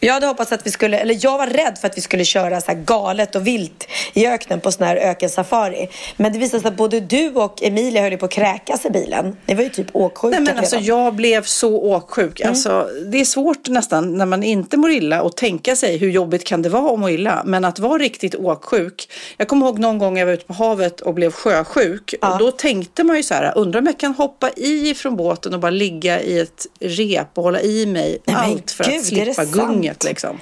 jag 0.00 0.14
hade 0.14 0.26
hoppats 0.26 0.52
att 0.52 0.66
vi 0.66 0.70
skulle, 0.70 0.98
eller 0.98 1.18
jag 1.20 1.38
var 1.38 1.46
rädd 1.46 1.78
för 1.80 1.86
att 1.86 1.96
vi 1.96 2.00
skulle 2.00 2.24
köra 2.24 2.60
så 2.60 2.66
här 2.66 2.78
galet 2.78 3.36
och 3.36 3.46
vilt 3.46 3.88
i 4.12 4.26
öknen 4.26 4.60
på 4.60 4.72
sån 4.72 4.86
här 4.86 4.96
ökensafari. 4.96 5.88
Men 6.16 6.32
det 6.32 6.38
visade 6.38 6.60
sig 6.60 6.68
att 6.68 6.76
både 6.76 7.00
du 7.00 7.30
och 7.30 7.62
Emilia 7.62 8.02
höll 8.02 8.16
på 8.16 8.24
att 8.24 8.32
kräkas 8.32 8.84
i 8.84 8.90
bilen. 8.90 9.36
Det 9.46 9.54
var 9.54 9.62
ju 9.62 9.68
typ 9.68 9.86
åksjuka 9.92 10.40
Nej, 10.40 10.46
men 10.46 10.58
alltså, 10.58 10.76
redan. 10.76 10.86
jag 10.86 11.14
blev 11.14 11.42
så 11.42 11.82
åksjuk. 11.82 12.40
Alltså, 12.40 12.88
det 13.12 13.20
är 13.20 13.24
svårt 13.24 13.68
nästan 13.68 14.18
när 14.18 14.26
man 14.26 14.42
inte 14.42 14.76
mår 14.76 14.90
illa 14.90 15.22
att 15.22 15.36
tänka 15.36 15.76
sig 15.76 15.96
hur 15.98 16.10
jobbigt 16.10 16.44
kan 16.44 16.62
det 16.62 16.68
vara 16.68 16.92
att 16.92 16.98
må 16.98 17.10
illa. 17.10 17.42
Men 17.44 17.64
att 17.64 17.78
vara 17.78 17.98
riktigt 17.98 18.25
åksjuk. 18.34 19.08
Jag 19.36 19.48
kommer 19.48 19.66
ihåg 19.66 19.78
någon 19.78 19.98
gång 19.98 20.18
jag 20.18 20.26
var 20.26 20.32
ute 20.32 20.44
på 20.44 20.52
havet 20.52 21.00
och 21.00 21.14
blev 21.14 21.32
sjösjuk. 21.32 22.14
Och 22.32 22.38
då 22.38 22.50
tänkte 22.50 23.04
man 23.04 23.16
ju 23.16 23.22
så 23.22 23.34
här, 23.34 23.58
undrar 23.58 23.80
om 23.80 23.86
jag 23.86 23.98
kan 23.98 24.14
hoppa 24.14 24.50
i 24.50 24.94
från 24.94 25.16
båten 25.16 25.54
och 25.54 25.60
bara 25.60 25.70
ligga 25.70 26.20
i 26.20 26.38
ett 26.38 26.66
rep 26.80 27.28
och 27.34 27.42
hålla 27.42 27.60
i 27.60 27.86
mig 27.86 28.18
men 28.24 28.36
allt 28.36 28.70
för 28.70 28.84
gud, 28.84 28.98
att 28.98 29.06
slippa 29.06 29.44
gunget 29.44 30.04
liksom. 30.04 30.40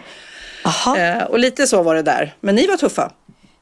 Eh, 0.97 1.23
och 1.25 1.39
lite 1.39 1.67
så 1.67 1.83
var 1.83 1.95
det 1.95 2.03
där. 2.03 2.35
Men 2.41 2.55
ni 2.55 2.67
var 2.67 2.77
tuffa. 2.77 3.11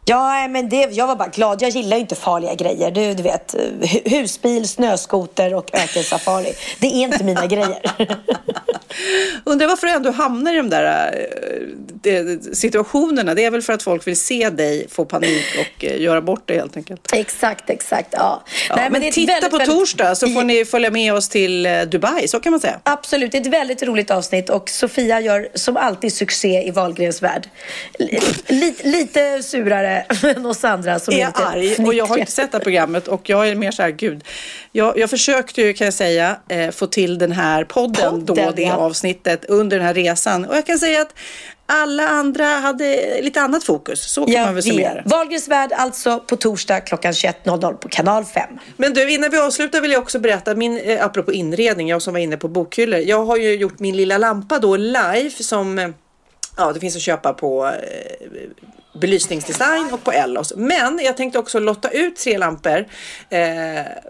Ja, 0.05 0.49
men 0.49 0.69
det, 0.69 0.89
jag 0.91 1.07
var 1.07 1.17
bara 1.17 1.29
glad. 1.29 1.63
Jag 1.63 1.71
gillar 1.71 1.97
ju 1.97 2.01
inte 2.01 2.15
farliga 2.15 2.55
grejer. 2.55 2.91
Du, 2.91 3.15
du 3.15 3.23
vet, 3.23 3.55
hu- 3.55 4.09
husbil, 4.11 4.69
snöskoter 4.69 5.55
och 5.55 5.71
ökensafari. 5.75 6.53
Det 6.81 6.87
är 6.87 6.91
inte 7.03 7.25
mina 7.25 7.47
grejer. 7.47 7.81
Undrar 9.45 9.67
varför 9.67 9.87
du 9.87 9.93
ändå 9.93 10.11
hamnar 10.11 10.55
i 10.55 10.57
de 10.57 10.71
där 10.71 11.13
eh, 11.13 11.67
det- 12.03 12.57
situationerna. 12.57 13.35
Det 13.35 13.45
är 13.45 13.51
väl 13.51 13.63
för 13.63 13.73
att 13.73 13.83
folk 13.83 14.07
vill 14.07 14.17
se 14.21 14.51
dig 14.51 14.87
få 14.91 15.05
panik 15.05 15.45
och 15.61 15.85
eh, 15.85 16.01
göra 16.01 16.21
bort 16.23 16.43
det 16.45 16.55
helt 16.55 16.77
enkelt. 16.77 17.13
exakt, 17.13 17.71
exakt. 17.71 18.09
Ja. 18.13 18.43
Ja, 18.69 18.77
Nej, 18.77 18.91
men 18.91 19.03
ett 19.03 19.15
titta 19.15 19.33
väldigt, 19.33 19.51
på 19.51 19.59
väldigt- 19.59 19.77
torsdag 19.79 20.15
så 20.15 20.29
får 20.29 20.43
ni 20.43 20.65
följa 20.65 20.91
med 20.91 21.15
oss 21.15 21.29
till 21.29 21.67
eh, 21.67 21.83
Dubai, 21.83 22.29
så 22.29 22.41
kan 22.41 22.51
man 22.51 22.61
säga. 22.61 22.81
Absolut, 22.83 23.33
det 23.33 23.39
är 23.39 23.43
ett 23.43 23.47
väldigt 23.47 23.83
roligt 23.83 24.11
avsnitt 24.11 24.51
och 24.51 24.69
Sofia 24.71 25.21
gör 25.21 25.49
som 25.55 25.77
alltid 25.77 26.13
succé 26.13 26.63
i 26.67 26.71
Wahlgrens 26.71 27.23
värld. 27.23 27.49
Li- 28.49 28.75
lite 28.83 29.43
surare 29.43 29.92
än 30.37 30.47
oss 30.47 30.65
andra 30.65 30.99
som 30.99 31.15
är, 31.15 31.27
lite 31.27 31.45
arg 31.45 31.87
och 31.87 31.95
jag 31.95 32.07
har 32.07 32.19
inte 32.19 32.33
sett 32.33 32.53
det 32.53 32.59
här 32.59 32.63
programmet 32.63 33.09
och 33.09 33.29
jag 33.29 33.49
är 33.49 33.55
mer 33.55 33.71
så 33.71 33.83
här, 33.83 33.91
gud. 33.91 34.25
Jag, 34.73 34.99
jag 34.99 35.11
försökte 35.11 35.63
ju 35.63 35.73
kan 35.73 35.85
jag 35.85 35.95
säga 35.95 36.37
eh, 36.49 36.71
få 36.71 36.87
till 36.87 37.19
den 37.19 37.33
här 37.33 37.65
podden, 37.65 38.25
då, 38.27 38.35
Podden, 38.35 38.53
det 38.57 38.63
ja. 38.63 38.75
avsnittet 38.75 39.45
under 39.45 39.79
den 39.79 39.87
här 39.87 39.95
resan 39.95 40.45
och 40.45 40.57
jag 40.57 40.67
kan 40.67 40.79
säga 40.79 41.03
att 41.03 41.15
alla 41.67 42.09
andra 42.09 42.45
hade 42.45 43.21
lite 43.23 43.41
annat 43.41 43.65
fokus, 43.65 44.13
så 44.13 44.27
kan 44.27 44.43
man 44.43 44.55
väl 44.55 44.63
summera. 44.63 45.03
Wahlgrens 45.05 45.49
värld 45.49 45.73
alltså 45.73 46.19
på 46.19 46.37
torsdag 46.37 46.81
klockan 46.81 47.13
21.00 47.13 47.75
på 47.75 47.89
kanal 47.89 48.25
5. 48.25 48.59
Men 48.77 48.95
du, 48.95 49.11
innan 49.13 49.31
vi 49.31 49.39
avslutar 49.39 49.81
vill 49.81 49.91
jag 49.93 50.03
också 50.03 50.19
berätta, 50.19 50.55
min, 50.55 50.79
eh, 50.79 51.05
apropå 51.05 51.33
inredning, 51.33 51.89
jag 51.89 52.03
som 52.03 52.13
var 52.13 52.21
inne 52.21 52.37
på 52.37 52.49
bokhyllor. 52.49 53.01
Jag 53.01 53.25
har 53.25 53.37
ju 53.37 53.55
gjort 53.55 53.79
min 53.79 53.97
lilla 53.97 54.19
lampa 54.19 54.59
då 54.59 54.77
live 54.77 55.31
som, 55.31 55.79
eh, 55.79 55.89
ja 56.57 56.73
det 56.73 56.81
finns 56.81 56.97
att 56.97 57.03
köpa 57.03 57.33
på 57.33 57.67
eh, 57.67 57.73
belysningsdesign 58.93 59.93
och 59.93 60.05
på 60.05 60.13
Ellos. 60.13 60.53
Men 60.57 61.01
jag 61.05 61.17
tänkte 61.17 61.39
också 61.39 61.59
lotta 61.59 61.91
ut 61.91 62.17
tre 62.17 62.39
lampor 62.39 62.87
eh, 63.31 63.39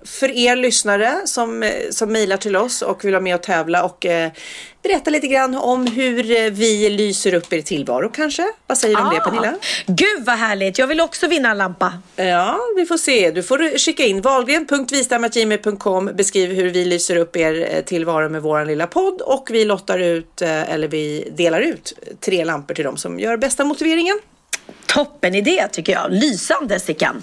för 0.05 0.31
er 0.31 0.57
lyssnare 0.57 1.21
som, 1.25 1.63
eh, 1.63 1.71
som 1.91 2.13
mejlar 2.13 2.37
till 2.37 2.57
oss 2.57 2.83
och 2.83 3.05
vill 3.05 3.13
vara 3.13 3.23
med 3.23 3.35
och 3.35 3.43
tävla 3.43 3.85
och 3.85 4.07
eh, 4.07 4.33
berätta 4.83 5.11
lite 5.11 5.27
grann 5.27 5.55
om 5.55 5.87
hur 5.87 6.31
eh, 6.31 6.51
vi 6.51 6.91
lyser 6.91 7.35
upp 7.35 7.53
er 7.53 7.63
tillvaro 7.63 8.09
kanske. 8.09 8.47
Vad 8.67 8.79
säger 8.79 8.97
du 8.97 9.03
om 9.03 9.15
det 9.15 9.21
Pernilla? 9.21 9.55
Gud 9.87 10.25
vad 10.27 10.37
härligt, 10.37 10.79
jag 10.79 10.87
vill 10.87 11.01
också 11.01 11.27
vinna 11.27 11.51
en 11.51 11.59
lampa. 11.59 11.93
Ja, 12.17 12.61
vi 12.77 12.87
får 12.87 12.97
se. 12.97 13.31
Du 13.31 13.43
får 13.43 13.79
skicka 13.79 14.05
in 14.05 14.21
valgren.vistamagmail.com 14.21 16.11
Beskriv 16.15 16.53
hur 16.53 16.71
vi 16.71 16.85
lyser 16.85 17.17
upp 17.17 17.37
er 17.37 17.69
eh, 17.71 17.85
tillvaro 17.85 18.29
med 18.29 18.43
vår 18.43 18.65
lilla 18.65 18.87
podd 18.87 19.21
och 19.21 19.49
vi 19.51 19.65
lottar 19.65 19.99
ut 19.99 20.43
eller 20.43 20.89
vi 20.89 21.33
delar 21.37 21.61
ut 21.61 21.93
tre 22.21 22.45
lampor 22.45 22.75
till 22.75 22.85
dem 22.85 22.97
som 22.97 23.19
gör 23.19 23.37
bästa 23.37 23.65
motiveringen. 23.65 24.19
Toppen 24.87 25.35
idé 25.35 25.69
tycker 25.73 25.93
jag. 25.93 26.13
Lysande 26.13 26.81
Sickan. 26.81 27.23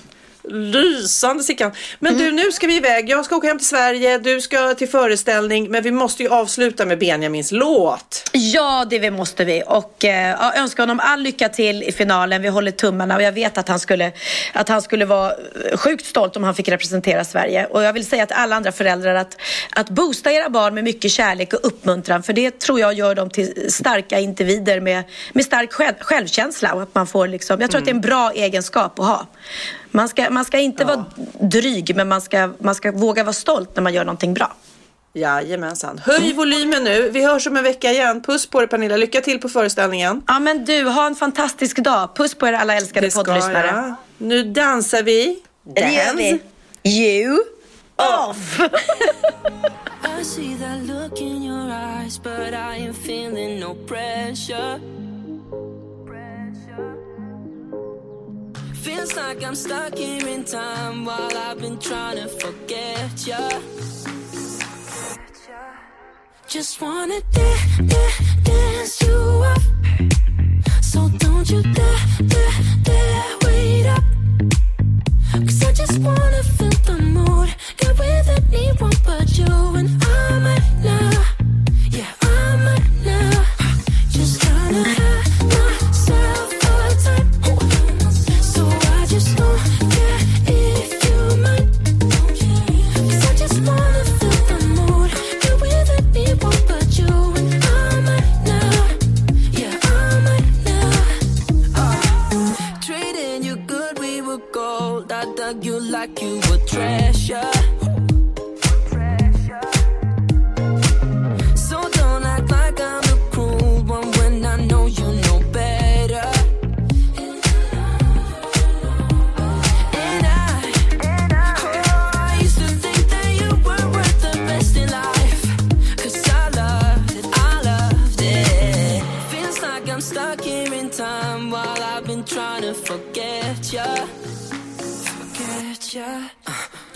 Lysande 0.52 1.44
Sickan. 1.44 1.72
Men 2.00 2.18
du, 2.18 2.32
nu 2.32 2.52
ska 2.52 2.68
vi 2.68 2.76
iväg. 2.76 3.10
Jag 3.10 3.26
ska 3.26 3.36
åka 3.36 3.48
hem 3.48 3.58
till 3.58 3.68
Sverige, 3.68 4.18
du 4.18 4.42
ska 4.42 4.74
till 4.74 4.90
föreställning, 4.90 5.72
men 5.72 5.84
vi 5.84 5.92
måste 5.92 6.24
ju 6.24 6.30
avsluta 6.30 6.86
med 6.86 7.00
Benjamins 7.00 7.52
låt. 7.52 8.30
Ja, 8.34 8.86
det 8.90 9.12
måste 9.12 9.46
vi. 9.46 9.64
Och 9.68 10.06
eh, 10.06 10.60
önskar 10.62 10.84
honom 10.84 11.00
all 11.04 11.22
lycka 11.22 11.50
till 11.50 11.84
i 11.84 11.92
finalen. 11.92 12.42
Vi 12.42 12.48
håller 12.48 12.72
tummarna 12.72 13.16
och 13.16 13.22
jag 13.22 13.32
vet 13.32 13.58
att 13.58 13.68
han 13.68 13.80
skulle, 13.80 14.12
att 14.54 14.70
han 14.70 14.82
skulle 14.82 15.06
vara 15.06 15.34
sjukt 15.76 16.06
stolt 16.06 16.36
om 16.36 16.44
han 16.44 16.56
fick 16.56 16.70
representera 16.70 17.26
Sverige. 17.26 17.66
Och 17.66 17.84
jag 17.84 17.94
vill 17.94 18.06
säga 18.06 18.26
till 18.26 18.36
alla 18.36 18.56
andra 18.56 18.72
föräldrar 18.72 19.16
att, 19.16 19.38
att 19.70 19.90
boosta 19.90 20.32
era 20.32 20.50
barn 20.50 20.74
med 20.74 20.84
mycket 20.84 21.12
kärlek 21.12 21.54
och 21.54 21.60
uppmuntran. 21.64 22.24
För 22.24 22.34
det 22.34 22.60
tror 22.60 22.80
jag 22.80 22.94
gör 22.94 23.16
dem 23.16 23.30
till 23.30 23.72
starka 23.72 24.20
individer 24.20 24.80
med, 24.80 25.04
med 25.34 25.46
stark 25.46 25.74
själv, 25.74 25.96
självkänsla. 26.00 26.74
Och 26.74 26.82
att 26.82 26.96
man 26.96 27.08
får 27.08 27.28
liksom, 27.28 27.62
jag 27.62 27.72
tror 27.72 27.80
att 27.80 27.86
det 27.86 27.92
är 27.92 27.96
en 27.96 28.02
bra 28.02 28.32
egenskap 28.32 29.00
att 29.00 29.06
ha. 29.06 29.28
Man 29.92 30.10
ska, 30.10 30.30
man 30.30 30.46
ska 30.46 30.60
inte 30.60 30.86
vara 30.86 31.06
dryg, 31.42 31.96
men 31.96 32.08
man 32.08 32.22
ska, 32.22 32.50
man 32.60 32.76
ska 32.76 32.92
våga 32.92 33.24
vara 33.24 33.34
stolt 33.34 33.76
när 33.76 33.84
man 33.84 33.94
gör 33.94 34.06
någonting 34.06 34.34
bra. 34.34 34.54
Jajamensan. 35.14 36.02
Höj 36.06 36.34
volymen 36.34 36.84
nu. 36.84 37.10
Vi 37.10 37.26
hörs 37.26 37.48
om 37.48 37.58
en 37.58 37.64
vecka 37.64 37.92
igen. 37.92 38.22
Puss 38.22 38.46
på 38.50 38.60
dig 38.60 38.68
Pernilla. 38.70 38.98
Lycka 38.98 39.22
till 39.22 39.40
på 39.40 39.50
föreställningen. 39.50 40.22
Ja 40.28 40.40
men 40.40 40.66
du, 40.66 40.84
ha 40.84 41.08
en 41.08 41.16
fantastisk 41.16 41.78
dag. 41.78 42.16
Puss 42.16 42.36
på 42.36 42.48
er 42.48 42.54
alla 42.54 42.76
älskade 42.76 43.08
Det 43.08 43.12
ska 43.12 43.24
poddlyssnare. 43.24 43.68
jag. 43.68 43.96
Nu 44.18 44.44
dansar 44.44 45.04
vi. 45.04 45.40
Gör 45.76 46.16
vi. 46.16 46.40
You 46.84 47.40
off! 47.96 48.60
I 50.20 50.24
see 50.24 50.56
that 50.56 50.84
look 50.88 51.22
in 51.22 51.44
your 51.44 51.70
eyes, 51.72 52.20
but 52.24 52.54
I 52.54 52.86
am 52.88 52.94
feeling 52.94 53.60
no 53.60 53.76
pressure. 53.88 54.80
Feels 58.84 59.16
like 59.16 59.44
I'm 59.44 59.56
stuck 59.56 59.96
here 59.98 60.28
in 60.28 60.44
time 60.46 61.06
while 61.06 61.38
I've 61.38 61.60
been 61.60 61.78
trying 61.80 62.18
to 62.18 62.28
forget 62.28 63.28
ya. 63.28 63.50
Just 66.48 66.82
wanna 66.82 67.20
da- 67.32 67.86
da- 67.92 68.20
dance 68.44 69.02
you 69.02 69.20
up. 69.54 69.62
So 70.82 71.10
don't 71.24 71.50
you 71.50 71.62
dare, 71.62 72.00
dare, 72.34 72.54
dare 72.84 73.38
wait 73.46 73.86
up. 73.96 74.04
Cause 75.48 75.64
I 75.64 75.72
just 75.74 75.98
wanna 76.00 76.44
feel 76.58 76.78
the 76.88 76.98
mood. 77.16 77.50
Get 77.78 78.00
with 78.00 78.30
anyone 78.54 78.98
but 79.06 79.38
you 79.38 79.54
and 79.80 79.90
I 80.04 80.09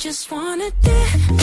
just 0.03 0.29
wanna 0.29 0.69
da- 0.81 0.91
da- 1.37 1.37
dance 1.37 1.42